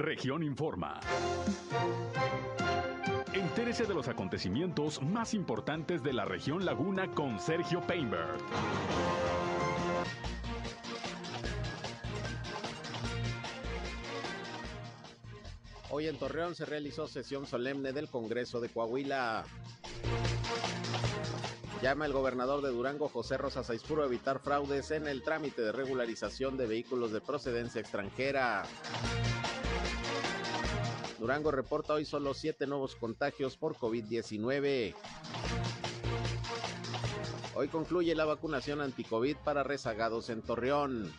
Región 0.00 0.42
Informa. 0.42 0.98
Entérese 3.34 3.84
de 3.84 3.92
los 3.92 4.08
acontecimientos 4.08 5.02
más 5.02 5.34
importantes 5.34 6.02
de 6.02 6.14
la 6.14 6.24
región 6.24 6.64
Laguna 6.64 7.08
con 7.08 7.38
Sergio 7.38 7.82
Painberg. 7.82 8.38
Hoy 15.90 16.08
en 16.08 16.16
Torreón 16.16 16.54
se 16.54 16.64
realizó 16.64 17.06
sesión 17.06 17.46
solemne 17.46 17.92
del 17.92 18.08
Congreso 18.08 18.58
de 18.58 18.70
Coahuila. 18.70 19.44
Llama 21.82 22.06
el 22.06 22.12
gobernador 22.12 22.62
de 22.62 22.70
Durango, 22.70 23.08
José 23.08 23.36
Rosa 23.36 23.62
Saizpuro, 23.62 24.02
a 24.02 24.06
evitar 24.06 24.38
fraudes 24.38 24.90
en 24.92 25.06
el 25.06 25.22
trámite 25.22 25.60
de 25.60 25.72
regularización 25.72 26.56
de 26.56 26.66
vehículos 26.66 27.12
de 27.12 27.20
procedencia 27.20 27.82
extranjera. 27.82 28.64
Durango 31.20 31.50
reporta 31.50 31.92
hoy 31.92 32.06
solo 32.06 32.32
siete 32.32 32.66
nuevos 32.66 32.96
contagios 32.96 33.58
por 33.58 33.76
COVID-19. 33.76 34.94
Hoy 37.54 37.68
concluye 37.68 38.14
la 38.14 38.24
vacunación 38.24 38.80
anti-COVID 38.80 39.36
para 39.44 39.62
rezagados 39.62 40.30
en 40.30 40.40
Torreón. 40.40 41.12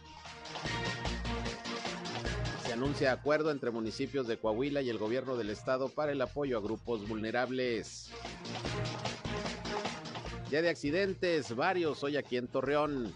Se 2.65 2.73
anuncia 2.73 3.11
acuerdo 3.11 3.51
entre 3.51 3.69
municipios 3.69 4.25
de 4.25 4.39
Coahuila 4.39 4.81
y 4.81 4.89
el 4.89 4.97
gobierno 4.97 5.37
del 5.37 5.51
estado 5.51 5.87
para 5.87 6.13
el 6.13 6.21
apoyo 6.21 6.57
a 6.57 6.61
grupos 6.61 7.07
vulnerables. 7.07 8.09
Día 10.49 10.63
de 10.63 10.69
accidentes, 10.69 11.55
varios 11.55 12.03
hoy 12.03 12.17
aquí 12.17 12.37
en 12.37 12.47
Torreón. 12.47 13.15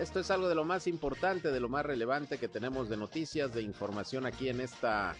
Esto 0.00 0.20
es 0.20 0.30
algo 0.30 0.48
de 0.48 0.54
lo 0.54 0.64
más 0.64 0.86
importante, 0.86 1.50
de 1.50 1.58
lo 1.58 1.68
más 1.68 1.84
relevante 1.84 2.38
que 2.38 2.46
tenemos 2.46 2.88
de 2.88 2.96
noticias, 2.96 3.52
de 3.52 3.62
información 3.62 4.26
aquí 4.26 4.48
en 4.48 4.60
esta 4.60 5.16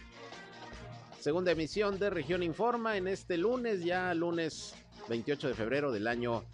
segunda 1.18 1.50
emisión 1.50 1.98
de 1.98 2.10
Región 2.10 2.44
Informa 2.44 2.96
en 2.96 3.08
este 3.08 3.36
lunes, 3.36 3.82
ya 3.82 4.14
lunes 4.14 4.74
28 5.08 5.48
de 5.48 5.54
febrero 5.54 5.90
del 5.90 6.06
año 6.06 6.44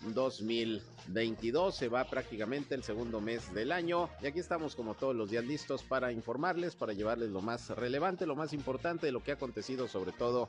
2022. 1.07 1.75
Se 1.75 1.89
va 1.89 2.05
prácticamente 2.05 2.75
el 2.75 2.83
segundo 2.83 3.21
mes 3.21 3.53
del 3.55 3.73
año 3.73 4.09
y 4.23 4.27
aquí 4.27 4.39
estamos 4.39 4.75
como 4.75 4.95
todos 4.95 5.15
los 5.15 5.31
días 5.31 5.45
listos 5.45 5.83
para 5.83 6.13
informarles, 6.13 6.77
para 6.77 6.93
llevarles 6.93 7.31
lo 7.31 7.41
más 7.41 7.71
relevante, 7.71 8.27
lo 8.27 8.37
más 8.37 8.53
importante 8.53 9.07
de 9.07 9.13
lo 9.13 9.23
que 9.23 9.33
ha 9.33 9.35
acontecido 9.35 9.89
sobre 9.89 10.13
todo 10.13 10.49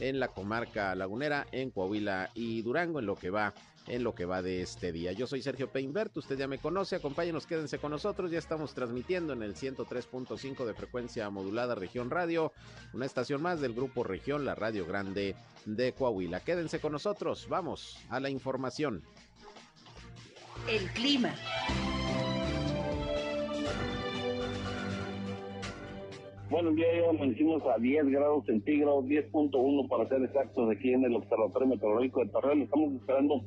en 0.00 0.18
la 0.18 0.28
comarca 0.28 0.94
lagunera, 0.94 1.46
en 1.52 1.70
Coahuila 1.70 2.30
y 2.34 2.62
Durango, 2.62 2.98
en 2.98 3.06
lo 3.06 3.16
que 3.16 3.30
va 3.30 3.54
en 3.88 4.04
lo 4.04 4.14
que 4.14 4.24
va 4.24 4.42
de 4.42 4.62
este 4.62 4.92
día. 4.92 5.12
Yo 5.12 5.26
soy 5.26 5.42
Sergio 5.42 5.70
Peinbert, 5.70 6.16
usted 6.16 6.38
ya 6.38 6.46
me 6.46 6.58
conoce, 6.58 6.96
acompáñenos, 6.96 7.46
quédense 7.46 7.78
con 7.78 7.90
nosotros, 7.90 8.30
ya 8.30 8.38
estamos 8.38 8.74
transmitiendo 8.74 9.32
en 9.32 9.42
el 9.42 9.54
103.5 9.54 10.64
de 10.64 10.74
frecuencia 10.74 11.28
modulada 11.30 11.74
Región 11.74 12.10
Radio, 12.10 12.52
una 12.92 13.06
estación 13.06 13.42
más 13.42 13.60
del 13.60 13.74
grupo 13.74 14.04
Región, 14.04 14.44
la 14.44 14.54
Radio 14.54 14.86
Grande 14.86 15.34
de 15.64 15.92
Coahuila. 15.92 16.40
Quédense 16.40 16.80
con 16.80 16.92
nosotros, 16.92 17.48
vamos 17.48 17.98
a 18.08 18.20
la 18.20 18.30
información. 18.30 19.02
El 20.68 20.88
clima. 20.90 21.34
Bueno, 26.50 26.70
el 26.70 26.76
día 26.76 26.88
de 26.88 27.02
hoy 27.02 27.16
amanecimos 27.16 27.62
a 27.66 27.78
10 27.78 28.06
grados 28.10 28.44
centígrados, 28.46 29.04
10.1 29.06 29.88
para 29.88 30.06
ser 30.08 30.22
exactos, 30.22 30.70
aquí 30.70 30.92
en 30.92 31.04
el 31.04 31.16
Observatorio 31.16 31.68
Meteorológico 31.68 32.24
de 32.24 32.30
Torreón. 32.30 32.62
Estamos 32.62 32.92
esperando 32.94 33.42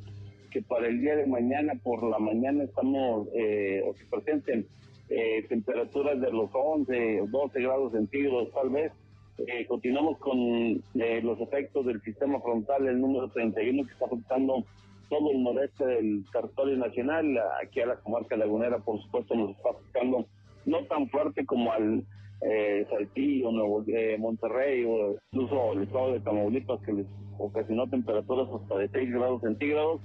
que 0.51 0.61
para 0.61 0.87
el 0.87 0.99
día 0.99 1.15
de 1.15 1.25
mañana, 1.27 1.73
por 1.83 2.03
la 2.03 2.19
mañana, 2.19 2.63
estamos, 2.63 3.27
eh, 3.33 3.81
o 3.87 3.93
se 3.93 4.05
presenten 4.05 4.67
eh, 5.09 5.45
temperaturas 5.47 6.19
de 6.19 6.31
los 6.31 6.49
11 6.53 7.21
o 7.21 7.27
12 7.27 7.61
grados 7.61 7.91
centígrados, 7.93 8.51
tal 8.53 8.69
vez. 8.69 8.91
Eh, 9.37 9.65
continuamos 9.67 10.17
con 10.17 10.37
eh, 10.39 11.21
los 11.21 11.39
efectos 11.39 11.85
del 11.85 12.01
sistema 12.01 12.39
frontal, 12.41 12.87
el 12.87 12.99
número 12.99 13.29
31, 13.29 13.85
que 13.85 13.93
está 13.93 14.05
afectando 14.05 14.65
todo 15.09 15.31
el 15.31 15.43
noreste 15.43 15.85
del 15.85 16.25
territorio 16.31 16.77
nacional. 16.77 17.37
Aquí 17.63 17.81
a 17.81 17.87
la 17.87 17.95
comarca 17.97 18.37
lagunera, 18.37 18.79
por 18.79 19.01
supuesto, 19.01 19.35
nos 19.35 19.51
está 19.51 19.69
afectando 19.69 20.25
no 20.65 20.83
tan 20.85 21.09
fuerte 21.09 21.45
como 21.45 21.71
al 21.71 22.03
eh, 22.41 22.85
Saltillo, 22.89 23.51
Nuevo, 23.51 23.83
eh, 23.87 24.17
Monterrey 24.17 24.83
o 24.85 25.15
incluso 25.31 25.73
el 25.73 25.83
estado 25.83 26.13
de 26.13 26.19
Tamaulipas 26.19 26.81
que 26.81 26.93
les 26.93 27.07
ocasionó 27.37 27.87
temperaturas 27.87 28.47
hasta 28.53 28.77
de 28.77 28.89
6 28.89 29.11
grados 29.11 29.41
centígrados. 29.41 30.01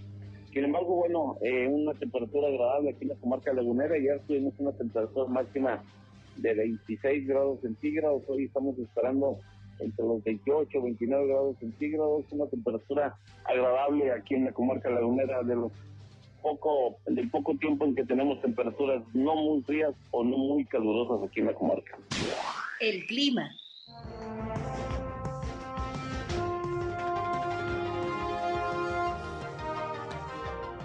Sin 0.53 0.65
embargo, 0.65 0.97
bueno, 0.97 1.37
eh, 1.43 1.69
una 1.69 1.95
temperatura 1.95 2.49
agradable 2.49 2.91
aquí 2.91 3.03
en 3.03 3.11
la 3.11 3.17
comarca 3.17 3.53
lagunera. 3.53 3.97
Ya 3.99 4.19
tuvimos 4.27 4.55
una 4.59 4.73
temperatura 4.73 5.27
máxima 5.29 5.83
de 6.37 6.55
26 6.55 7.27
grados 7.29 7.61
centígrados. 7.61 8.23
Hoy 8.29 8.45
estamos 8.45 8.77
esperando 8.79 9.39
entre 9.81 10.05
los 10.05 10.23
28 10.25 10.83
29 10.83 11.27
grados 11.27 11.59
centígrados. 11.59 12.25
Una 12.31 12.47
temperatura 12.47 13.17
agradable 13.45 14.13
aquí 14.13 14.35
en 14.35 14.47
la 14.47 14.53
comarca 14.53 14.91
lagunera 14.91 15.43
de 15.43 15.57
los 15.57 15.73
poco, 16.43 16.99
del 17.07 17.31
poco 17.31 17.55
tiempo 17.57 17.85
en 17.85 17.95
que 17.95 18.05
tenemos 18.05 18.41
temperaturas 18.41 19.03
no 19.15 19.35
muy 19.37 19.63
frías 19.63 19.95
o 20.11 20.25
no 20.25 20.37
muy 20.37 20.65
calurosas 20.65 21.29
aquí 21.29 21.41
en 21.41 21.47
la 21.47 21.55
comarca. 21.55 21.99
El 22.81 23.05
clima. 23.07 23.51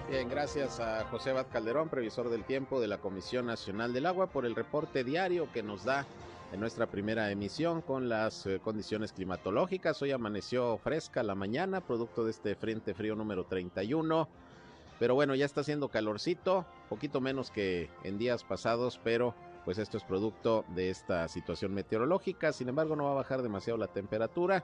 Bien, 0.09 0.29
gracias 0.29 0.79
a 0.79 1.03
José 1.05 1.33
Bat 1.33 1.49
Calderón, 1.49 1.89
previsor 1.89 2.29
del 2.29 2.43
tiempo 2.43 2.79
de 2.79 2.87
la 2.87 2.99
Comisión 2.99 3.47
Nacional 3.47 3.91
del 3.91 4.05
Agua, 4.05 4.27
por 4.27 4.45
el 4.45 4.55
reporte 4.55 5.03
diario 5.03 5.47
que 5.51 5.63
nos 5.63 5.83
da 5.83 6.05
en 6.51 6.59
nuestra 6.59 6.87
primera 6.87 7.31
emisión 7.31 7.81
con 7.81 8.09
las 8.09 8.45
eh, 8.45 8.59
condiciones 8.63 9.13
climatológicas. 9.13 10.01
Hoy 10.01 10.11
amaneció 10.11 10.77
fresca 10.77 11.23
la 11.23 11.35
mañana, 11.35 11.81
producto 11.81 12.23
de 12.23 12.31
este 12.31 12.55
frente 12.55 12.93
frío 12.93 13.15
número 13.15 13.45
31 13.45 14.27
pero 14.99 15.13
bueno, 15.13 15.35
ya 15.35 15.45
está 15.45 15.61
haciendo 15.61 15.89
calorcito, 15.89 16.65
poquito 16.89 17.19
menos 17.19 17.51
que 17.51 17.89
en 18.03 18.17
días 18.17 18.43
pasados, 18.43 18.99
pero 19.03 19.35
pues 19.65 19.77
esto 19.77 19.97
es 19.97 20.03
producto 20.03 20.63
de 20.69 20.89
esta 20.89 21.27
situación 21.27 21.73
meteorológica. 21.73 22.53
Sin 22.53 22.69
embargo, 22.69 22.95
no 22.95 23.05
va 23.05 23.11
a 23.11 23.15
bajar 23.15 23.41
demasiado 23.41 23.77
la 23.77 23.87
temperatura. 23.87 24.63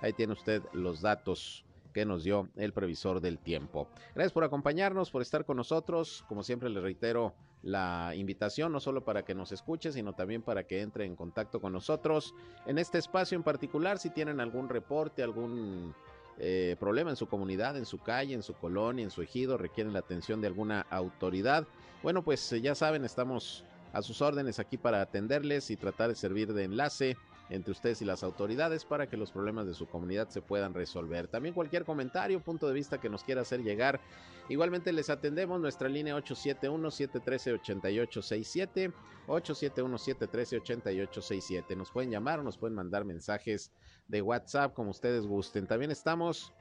Ahí 0.00 0.12
tiene 0.12 0.34
usted 0.34 0.62
los 0.72 1.00
datos 1.00 1.64
que 1.92 2.04
nos 2.04 2.22
dio 2.22 2.48
el 2.56 2.72
previsor 2.72 3.20
del 3.20 3.38
tiempo. 3.38 3.88
Gracias 4.14 4.32
por 4.32 4.44
acompañarnos, 4.44 5.10
por 5.10 5.22
estar 5.22 5.44
con 5.44 5.56
nosotros. 5.56 6.24
Como 6.28 6.42
siempre 6.42 6.68
le 6.68 6.80
reitero 6.80 7.34
la 7.62 8.12
invitación, 8.16 8.72
no 8.72 8.80
solo 8.80 9.04
para 9.04 9.24
que 9.24 9.34
nos 9.34 9.52
escuche, 9.52 9.92
sino 9.92 10.14
también 10.14 10.42
para 10.42 10.64
que 10.64 10.80
entre 10.80 11.04
en 11.04 11.16
contacto 11.16 11.60
con 11.60 11.72
nosotros 11.72 12.34
en 12.66 12.78
este 12.78 12.98
espacio 12.98 13.36
en 13.36 13.42
particular. 13.42 13.98
Si 13.98 14.10
tienen 14.10 14.40
algún 14.40 14.68
reporte, 14.68 15.22
algún 15.22 15.94
eh, 16.38 16.76
problema 16.80 17.10
en 17.10 17.16
su 17.16 17.28
comunidad, 17.28 17.76
en 17.76 17.86
su 17.86 17.98
calle, 17.98 18.34
en 18.34 18.42
su 18.42 18.54
colonia, 18.54 19.04
en 19.04 19.10
su 19.10 19.22
ejido, 19.22 19.58
requieren 19.58 19.92
la 19.92 20.00
atención 20.00 20.40
de 20.40 20.48
alguna 20.48 20.86
autoridad. 20.90 21.66
Bueno, 22.02 22.22
pues 22.22 22.52
eh, 22.52 22.60
ya 22.60 22.74
saben, 22.74 23.04
estamos 23.04 23.64
a 23.92 24.02
sus 24.02 24.22
órdenes 24.22 24.58
aquí 24.58 24.76
para 24.76 25.00
atenderles 25.00 25.70
y 25.70 25.76
tratar 25.76 26.08
de 26.08 26.16
servir 26.16 26.52
de 26.52 26.64
enlace 26.64 27.16
entre 27.52 27.72
ustedes 27.72 28.00
y 28.00 28.06
las 28.06 28.22
autoridades 28.22 28.86
para 28.86 29.08
que 29.08 29.18
los 29.18 29.30
problemas 29.30 29.66
de 29.66 29.74
su 29.74 29.86
comunidad 29.86 30.30
se 30.30 30.40
puedan 30.40 30.72
resolver. 30.72 31.28
También 31.28 31.54
cualquier 31.54 31.84
comentario, 31.84 32.40
punto 32.40 32.66
de 32.66 32.72
vista 32.72 32.98
que 32.98 33.10
nos 33.10 33.24
quiera 33.24 33.42
hacer 33.42 33.62
llegar. 33.62 34.00
Igualmente 34.48 34.90
les 34.92 35.10
atendemos 35.10 35.60
nuestra 35.60 35.90
línea 35.90 36.16
871-713-8867, 36.16 38.94
871-713-8867. 39.26 41.76
Nos 41.76 41.90
pueden 41.90 42.10
llamar 42.10 42.40
o 42.40 42.42
nos 42.42 42.56
pueden 42.56 42.74
mandar 42.74 43.04
mensajes 43.04 43.70
de 44.08 44.22
WhatsApp 44.22 44.72
como 44.72 44.90
ustedes 44.90 45.26
gusten. 45.26 45.66
También 45.66 45.90
estamos 45.90 46.54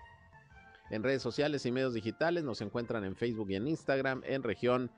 en 0.89 1.03
redes 1.03 1.21
sociales 1.21 1.65
y 1.65 1.71
medios 1.71 1.93
digitales. 1.93 2.43
Nos 2.43 2.59
encuentran 2.59 3.05
en 3.05 3.15
Facebook 3.15 3.49
y 3.49 3.55
en 3.55 3.69
Instagram 3.69 4.23
en 4.25 4.43
región 4.43 4.91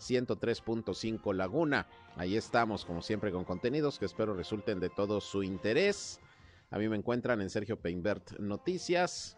103.5 0.00 1.34
Laguna. 1.34 1.86
Ahí 2.16 2.36
estamos, 2.36 2.84
como 2.84 3.02
siempre, 3.02 3.30
con 3.30 3.44
contenidos 3.44 3.98
que 3.98 4.06
espero 4.06 4.34
resulten 4.34 4.80
de 4.80 4.90
todo 4.90 5.20
su 5.20 5.42
interés. 5.42 6.20
A 6.70 6.78
mí 6.78 6.88
me 6.88 6.96
encuentran 6.96 7.40
en 7.40 7.50
Sergio 7.50 7.80
Peinbert 7.80 8.38
Noticias. 8.38 9.36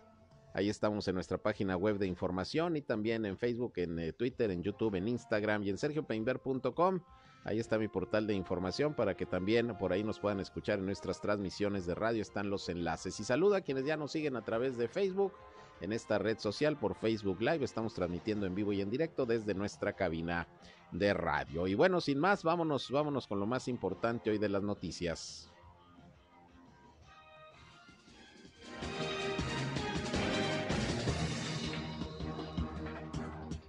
Ahí 0.55 0.69
estamos 0.69 1.09
en 1.09 1.15
nuestra 1.15 1.39
página 1.39 1.77
web 1.77 1.99
de 1.99 2.07
información 2.07 2.77
y 2.77 2.83
también 2.83 3.25
en 3.25 3.39
Facebook, 3.39 3.73
en 3.77 3.99
eh, 3.99 4.13
Twitter, 4.13 4.51
en 4.51 4.63
YouTube, 4.63 4.95
en 4.97 5.09
Instagram 5.09 5.63
y 5.63 5.71
en 5.71 5.79
sergiopeinbert.com. 5.79 7.01
Ahí 7.45 7.59
está 7.59 7.79
mi 7.79 7.89
portal 7.89 8.27
de 8.27 8.35
información 8.35 8.95
para 8.95 9.17
que 9.17 9.27
también 9.27 9.77
por 9.79 9.93
ahí 9.93 10.05
nos 10.05 10.21
puedan 10.21 10.41
escuchar 10.41 10.79
en 10.79 10.87
nuestras 10.87 11.21
transmisiones 11.21 11.87
de 11.87 11.95
radio. 11.95 12.23
Están 12.23 12.51
los 12.51 12.69
enlaces. 12.69 13.19
Y 13.19 13.25
saluda 13.25 13.59
a 13.59 13.61
quienes 13.63 13.85
ya 13.87 13.97
nos 13.97 14.13
siguen 14.13 14.37
a 14.37 14.45
través 14.45 14.77
de 14.77 14.89
Facebook 14.89 15.33
en 15.81 15.93
esta 15.93 16.19
red 16.19 16.39
social 16.39 16.77
por 16.79 16.95
Facebook 16.95 17.41
Live. 17.41 17.65
Estamos 17.65 17.95
transmitiendo 17.95 18.47
en 18.47 18.55
vivo 18.55 18.73
y 18.73 18.81
en 18.81 18.91
directo 18.91 19.27
desde 19.27 19.55
nuestra 19.55 19.93
cabina 19.93 20.49
de 20.93 21.15
radio. 21.15 21.67
Y 21.67 21.75
bueno, 21.75 22.01
sin 22.01 22.19
más, 22.19 22.43
vámonos, 22.43 22.91
vámonos 22.91 23.27
con 23.27 23.41
lo 23.41 23.47
más 23.47 23.69
importante 23.69 24.31
hoy 24.31 24.39
de 24.39 24.49
las 24.49 24.63
noticias. 24.63 25.52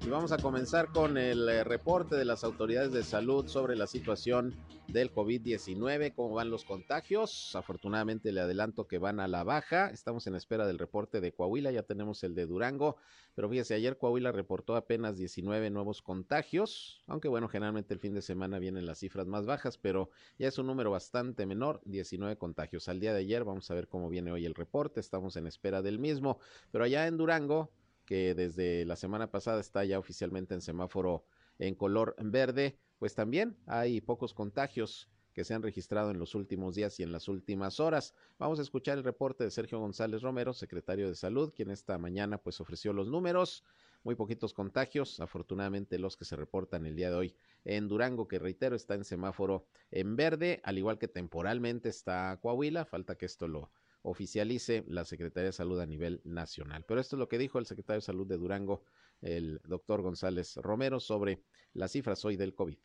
Y 0.06 0.10
vamos 0.10 0.34
a 0.34 0.38
comenzar 0.38 0.90
con 0.90 1.18
el 1.18 1.48
eh, 1.48 1.64
reporte 1.64 2.18
de 2.18 2.26
las 2.26 2.44
autoridades 2.44 2.92
de 2.92 3.04
salud 3.04 3.48
sobre 3.48 3.78
la 3.78 3.88
situación 3.88 4.54
del 4.90 5.14
COVID-19, 5.14 6.14
cómo 6.14 6.36
van 6.36 6.50
los 6.50 6.66
contagios. 6.66 7.56
Afortunadamente 7.56 8.34
le 8.34 8.42
adelanto 8.42 8.86
que 8.86 8.98
van 8.98 9.22
a 9.22 9.30
la 9.30 9.46
baja. 9.46 9.90
Estamos 9.92 10.28
en 10.28 10.36
espera 10.36 10.68
del 10.68 10.78
reporte 10.78 11.22
de 11.22 11.32
Coahuila, 11.32 11.72
ya 11.72 11.84
tenemos 11.84 12.22
el 12.26 12.36
de 12.36 12.46
Durango, 12.46 12.98
pero 13.34 13.50
fíjese, 13.50 13.76
ayer 13.76 13.98
Coahuila 13.98 14.34
reportó 14.34 14.76
apenas 14.76 15.18
19 15.18 15.70
nuevos 15.70 16.02
contagios, 16.02 17.02
aunque 17.08 17.30
bueno, 17.30 17.48
generalmente 17.48 17.94
el 17.94 18.02
fin 18.02 18.14
de 18.14 18.22
semana 18.22 18.60
vienen 18.60 18.86
las 18.86 19.00
cifras 19.00 19.26
más 19.26 19.46
bajas, 19.46 19.78
pero 19.78 20.10
ya 20.38 20.50
es 20.50 20.58
un 20.58 20.68
número 20.68 20.92
bastante 20.92 21.46
menor, 21.46 21.80
19 21.86 22.38
contagios. 22.38 22.90
Al 22.90 23.00
día 23.00 23.14
de 23.14 23.20
ayer 23.20 23.46
vamos 23.46 23.72
a 23.72 23.74
ver 23.74 23.88
cómo 23.88 24.10
viene 24.10 24.34
hoy 24.34 24.46
el 24.46 24.54
reporte, 24.54 25.00
estamos 25.00 25.38
en 25.38 25.48
espera 25.48 25.82
del 25.82 25.98
mismo, 25.98 26.40
pero 26.72 26.84
allá 26.84 27.08
en 27.08 27.16
Durango 27.16 27.72
que 28.06 28.36
desde 28.36 28.86
la 28.86 28.96
semana 28.96 29.32
pasada 29.32 29.60
está 29.60 29.84
ya 29.86 30.00
oficialmente 30.00 30.54
en 30.54 30.62
semáforo 30.62 31.26
en 31.60 31.76
color 31.76 32.16
verde, 32.20 32.78
pues 33.00 33.16
también 33.16 33.58
hay 33.66 34.02
pocos 34.02 34.34
contagios 34.34 35.10
que 35.34 35.44
se 35.44 35.54
han 35.54 35.64
registrado 35.64 36.12
en 36.12 36.20
los 36.20 36.36
últimos 36.36 36.76
días 36.76 37.00
y 37.00 37.04
en 37.04 37.12
las 37.12 37.28
últimas 37.28 37.80
horas. 37.80 38.14
Vamos 38.38 38.60
a 38.60 38.62
escuchar 38.62 38.98
el 38.98 39.04
reporte 39.04 39.44
de 39.44 39.52
Sergio 39.52 39.80
González 39.80 40.22
Romero, 40.22 40.54
secretario 40.54 41.08
de 41.08 41.16
Salud, 41.16 41.52
quien 41.56 41.72
esta 41.72 41.98
mañana 41.98 42.38
pues 42.38 42.62
ofreció 42.62 42.94
los 42.94 43.10
números. 43.10 43.64
Muy 44.04 44.16
poquitos 44.16 44.54
contagios, 44.54 45.22
afortunadamente 45.22 45.98
los 45.98 46.18
que 46.18 46.26
se 46.26 46.36
reportan 46.36 46.86
el 46.86 46.96
día 46.96 47.10
de 47.10 47.16
hoy 47.16 47.36
en 47.64 47.88
Durango, 47.88 48.28
que 48.28 48.38
reitero 48.38 48.76
está 48.76 48.96
en 48.96 49.06
semáforo 49.06 49.66
en 49.92 50.18
verde, 50.18 50.60
al 50.64 50.78
igual 50.78 51.00
que 51.00 51.08
temporalmente 51.08 51.88
está 51.90 52.38
Coahuila, 52.42 52.84
falta 52.86 53.16
que 53.16 53.26
esto 53.26 53.48
lo 53.48 53.72
oficialice 54.04 54.84
la 54.88 55.04
Secretaría 55.06 55.48
de 55.48 55.54
Salud 55.54 55.80
a 55.80 55.86
nivel 55.86 56.22
nacional. 56.24 56.86
Pero 56.88 57.02
esto 57.02 57.16
es 57.16 57.20
lo 57.20 57.28
que 57.28 57.38
dijo 57.38 57.60
el 57.60 57.66
secretario 57.66 57.98
de 57.98 58.06
Salud 58.06 58.26
de 58.28 58.38
Durango, 58.38 58.84
el 59.22 59.62
doctor 59.66 60.02
González 60.02 60.56
Romero, 60.58 61.00
sobre 61.00 61.44
las 61.74 61.92
cifras 61.92 62.24
hoy 62.26 62.38
del 62.38 62.54
COVID. 62.54 62.78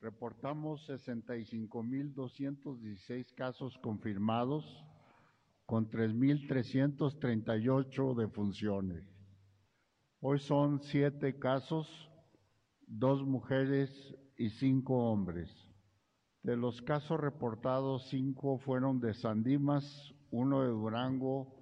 Reportamos 0.00 0.88
65.216 0.88 3.34
casos 3.34 3.76
confirmados 3.78 4.84
con 5.66 5.90
3.338 5.90 8.14
defunciones. 8.14 9.04
Hoy 10.20 10.38
son 10.38 10.80
siete 10.82 11.38
casos, 11.38 11.88
dos 12.86 13.24
mujeres 13.24 14.14
y 14.36 14.50
cinco 14.50 15.10
hombres. 15.10 15.50
De 16.42 16.56
los 16.56 16.82
casos 16.82 17.20
reportados, 17.20 18.08
cinco 18.08 18.58
fueron 18.58 19.00
de 19.00 19.14
Sandimas, 19.14 20.14
uno 20.30 20.62
de 20.62 20.68
Durango 20.68 21.54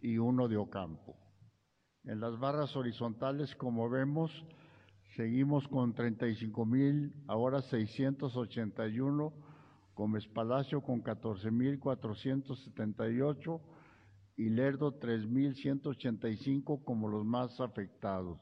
y 0.00 0.18
uno 0.18 0.48
de 0.48 0.56
Ocampo. 0.56 1.16
En 2.04 2.20
las 2.20 2.38
barras 2.38 2.74
horizontales, 2.76 3.54
como 3.56 3.90
vemos, 3.90 4.30
seguimos 5.16 5.66
con 5.68 5.94
35 5.94 6.64
mil, 6.64 7.12
ahora 7.26 7.60
681, 7.62 9.32
Gómez 9.94 10.26
Palacio 10.28 10.80
con 10.80 11.02
14 11.02 11.50
mil 11.50 11.78
478 11.80 13.60
y 14.36 14.50
Lerdo 14.50 14.98
3.185 15.00 16.84
como 16.84 17.08
los 17.08 17.24
más 17.26 17.60
afectados. 17.60 18.38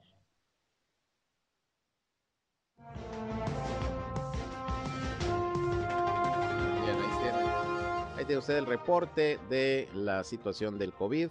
De 8.28 8.38
usted 8.38 8.58
el 8.58 8.66
reporte 8.66 9.38
de 9.48 9.88
la 9.94 10.24
situación 10.24 10.78
del 10.78 10.92
COVID 10.92 11.28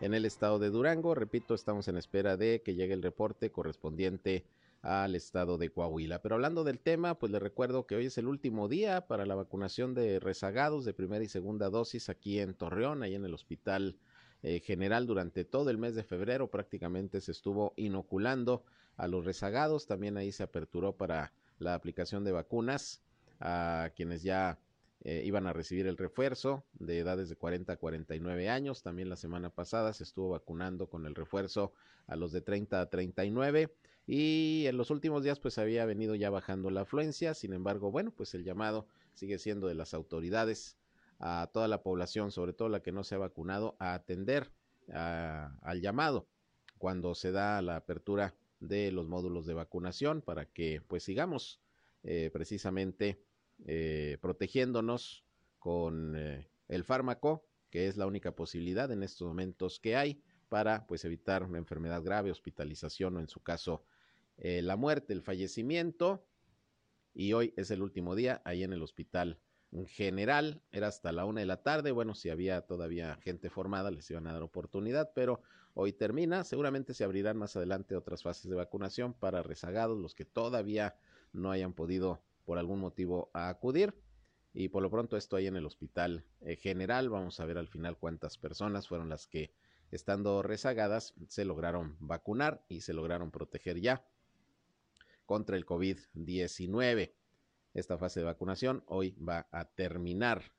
en 0.00 0.14
el 0.14 0.24
estado 0.24 0.60
de 0.60 0.70
Durango. 0.70 1.16
Repito, 1.16 1.54
estamos 1.54 1.88
en 1.88 1.96
espera 1.96 2.36
de 2.36 2.62
que 2.62 2.76
llegue 2.76 2.94
el 2.94 3.02
reporte 3.02 3.50
correspondiente 3.50 4.44
al 4.82 5.16
estado 5.16 5.58
de 5.58 5.70
Coahuila. 5.70 6.22
Pero 6.22 6.36
hablando 6.36 6.62
del 6.62 6.78
tema, 6.78 7.18
pues 7.18 7.32
le 7.32 7.40
recuerdo 7.40 7.86
que 7.86 7.96
hoy 7.96 8.06
es 8.06 8.18
el 8.18 8.28
último 8.28 8.68
día 8.68 9.08
para 9.08 9.26
la 9.26 9.34
vacunación 9.34 9.92
de 9.92 10.20
rezagados 10.20 10.84
de 10.84 10.94
primera 10.94 11.24
y 11.24 11.28
segunda 11.28 11.68
dosis 11.68 12.08
aquí 12.08 12.38
en 12.38 12.54
Torreón, 12.54 13.02
ahí 13.02 13.16
en 13.16 13.24
el 13.24 13.34
Hospital 13.34 13.96
eh, 14.44 14.60
General. 14.60 15.08
Durante 15.08 15.44
todo 15.44 15.68
el 15.70 15.78
mes 15.78 15.96
de 15.96 16.04
febrero 16.04 16.48
prácticamente 16.48 17.20
se 17.20 17.32
estuvo 17.32 17.72
inoculando 17.76 18.62
a 18.96 19.08
los 19.08 19.24
rezagados. 19.24 19.88
También 19.88 20.16
ahí 20.16 20.30
se 20.30 20.44
aperturó 20.44 20.96
para 20.96 21.32
la 21.58 21.74
aplicación 21.74 22.22
de 22.22 22.30
vacunas 22.30 23.02
a 23.40 23.90
quienes 23.96 24.22
ya 24.22 24.60
eh, 25.04 25.22
iban 25.24 25.46
a 25.46 25.52
recibir 25.52 25.86
el 25.86 25.98
refuerzo 25.98 26.64
de 26.72 26.98
edades 26.98 27.28
de 27.28 27.36
40 27.36 27.74
a 27.74 27.76
49 27.76 28.48
años. 28.48 28.82
También 28.82 29.10
la 29.10 29.16
semana 29.16 29.50
pasada 29.50 29.92
se 29.92 30.02
estuvo 30.02 30.30
vacunando 30.30 30.88
con 30.88 31.04
el 31.06 31.14
refuerzo 31.14 31.72
a 32.06 32.16
los 32.16 32.32
de 32.32 32.40
30 32.40 32.80
a 32.80 32.88
39 32.88 33.74
y 34.06 34.64
en 34.66 34.76
los 34.78 34.90
últimos 34.90 35.22
días 35.22 35.40
pues 35.40 35.58
había 35.58 35.84
venido 35.84 36.14
ya 36.14 36.30
bajando 36.30 36.70
la 36.70 36.82
afluencia. 36.82 37.34
Sin 37.34 37.52
embargo, 37.52 37.90
bueno, 37.90 38.12
pues 38.12 38.34
el 38.34 38.44
llamado 38.44 38.86
sigue 39.12 39.38
siendo 39.38 39.66
de 39.66 39.74
las 39.74 39.92
autoridades 39.92 40.78
a 41.20 41.50
toda 41.52 41.68
la 41.68 41.82
población, 41.82 42.30
sobre 42.30 42.54
todo 42.54 42.70
la 42.70 42.80
que 42.80 42.92
no 42.92 43.04
se 43.04 43.14
ha 43.14 43.18
vacunado, 43.18 43.76
a 43.78 43.94
atender 43.94 44.50
al 44.90 45.80
llamado 45.80 46.26
cuando 46.78 47.14
se 47.14 47.30
da 47.32 47.62
la 47.62 47.76
apertura 47.76 48.34
de 48.60 48.90
los 48.92 49.08
módulos 49.08 49.46
de 49.46 49.54
vacunación 49.54 50.22
para 50.22 50.46
que 50.46 50.82
pues 50.86 51.02
sigamos 51.02 51.60
eh, 52.02 52.30
precisamente 52.32 53.18
eh, 53.66 54.18
protegiéndonos 54.20 55.24
con 55.58 56.16
eh, 56.16 56.48
el 56.68 56.84
fármaco, 56.84 57.46
que 57.70 57.88
es 57.88 57.96
la 57.96 58.06
única 58.06 58.34
posibilidad 58.34 58.90
en 58.92 59.02
estos 59.02 59.26
momentos 59.26 59.80
que 59.80 59.96
hay 59.96 60.20
para 60.48 60.86
pues 60.86 61.04
evitar 61.04 61.42
una 61.42 61.58
enfermedad 61.58 62.02
grave, 62.02 62.30
hospitalización 62.30 63.16
o 63.16 63.20
en 63.20 63.28
su 63.28 63.40
caso 63.40 63.82
eh, 64.36 64.62
la 64.62 64.76
muerte, 64.76 65.12
el 65.12 65.22
fallecimiento. 65.22 66.24
Y 67.14 67.32
hoy 67.32 67.54
es 67.56 67.70
el 67.70 67.82
último 67.82 68.14
día 68.14 68.42
ahí 68.44 68.64
en 68.64 68.72
el 68.72 68.82
hospital 68.82 69.38
en 69.72 69.86
general. 69.86 70.62
Era 70.72 70.88
hasta 70.88 71.12
la 71.12 71.24
una 71.24 71.40
de 71.40 71.46
la 71.46 71.62
tarde. 71.62 71.92
Bueno, 71.92 72.14
si 72.14 72.30
había 72.30 72.60
todavía 72.62 73.16
gente 73.22 73.50
formada, 73.50 73.90
les 73.90 74.10
iban 74.10 74.26
a 74.26 74.32
dar 74.32 74.42
oportunidad, 74.42 75.12
pero 75.14 75.40
hoy 75.74 75.92
termina. 75.92 76.44
Seguramente 76.44 76.94
se 76.94 77.04
abrirán 77.04 77.36
más 77.36 77.56
adelante 77.56 77.96
otras 77.96 78.22
fases 78.22 78.48
de 78.48 78.56
vacunación 78.56 79.14
para 79.14 79.42
rezagados, 79.42 79.98
los 79.98 80.14
que 80.14 80.24
todavía 80.24 80.96
no 81.32 81.50
hayan 81.50 81.72
podido 81.72 82.22
por 82.44 82.58
algún 82.58 82.80
motivo 82.80 83.30
a 83.32 83.48
acudir. 83.48 83.94
Y 84.52 84.68
por 84.68 84.82
lo 84.82 84.90
pronto 84.90 85.16
esto 85.16 85.36
ahí 85.36 85.46
en 85.46 85.56
el 85.56 85.66
hospital 85.66 86.24
eh, 86.40 86.56
general. 86.56 87.10
Vamos 87.10 87.40
a 87.40 87.44
ver 87.44 87.58
al 87.58 87.68
final 87.68 87.98
cuántas 87.98 88.38
personas 88.38 88.86
fueron 88.88 89.08
las 89.08 89.26
que, 89.26 89.52
estando 89.90 90.42
rezagadas, 90.42 91.14
se 91.28 91.44
lograron 91.44 91.96
vacunar 91.98 92.64
y 92.68 92.82
se 92.82 92.92
lograron 92.92 93.30
proteger 93.30 93.80
ya 93.80 94.06
contra 95.26 95.56
el 95.56 95.66
COVID-19. 95.66 97.12
Esta 97.74 97.98
fase 97.98 98.20
de 98.20 98.26
vacunación 98.26 98.84
hoy 98.86 99.16
va 99.16 99.48
a 99.50 99.64
terminar 99.64 100.52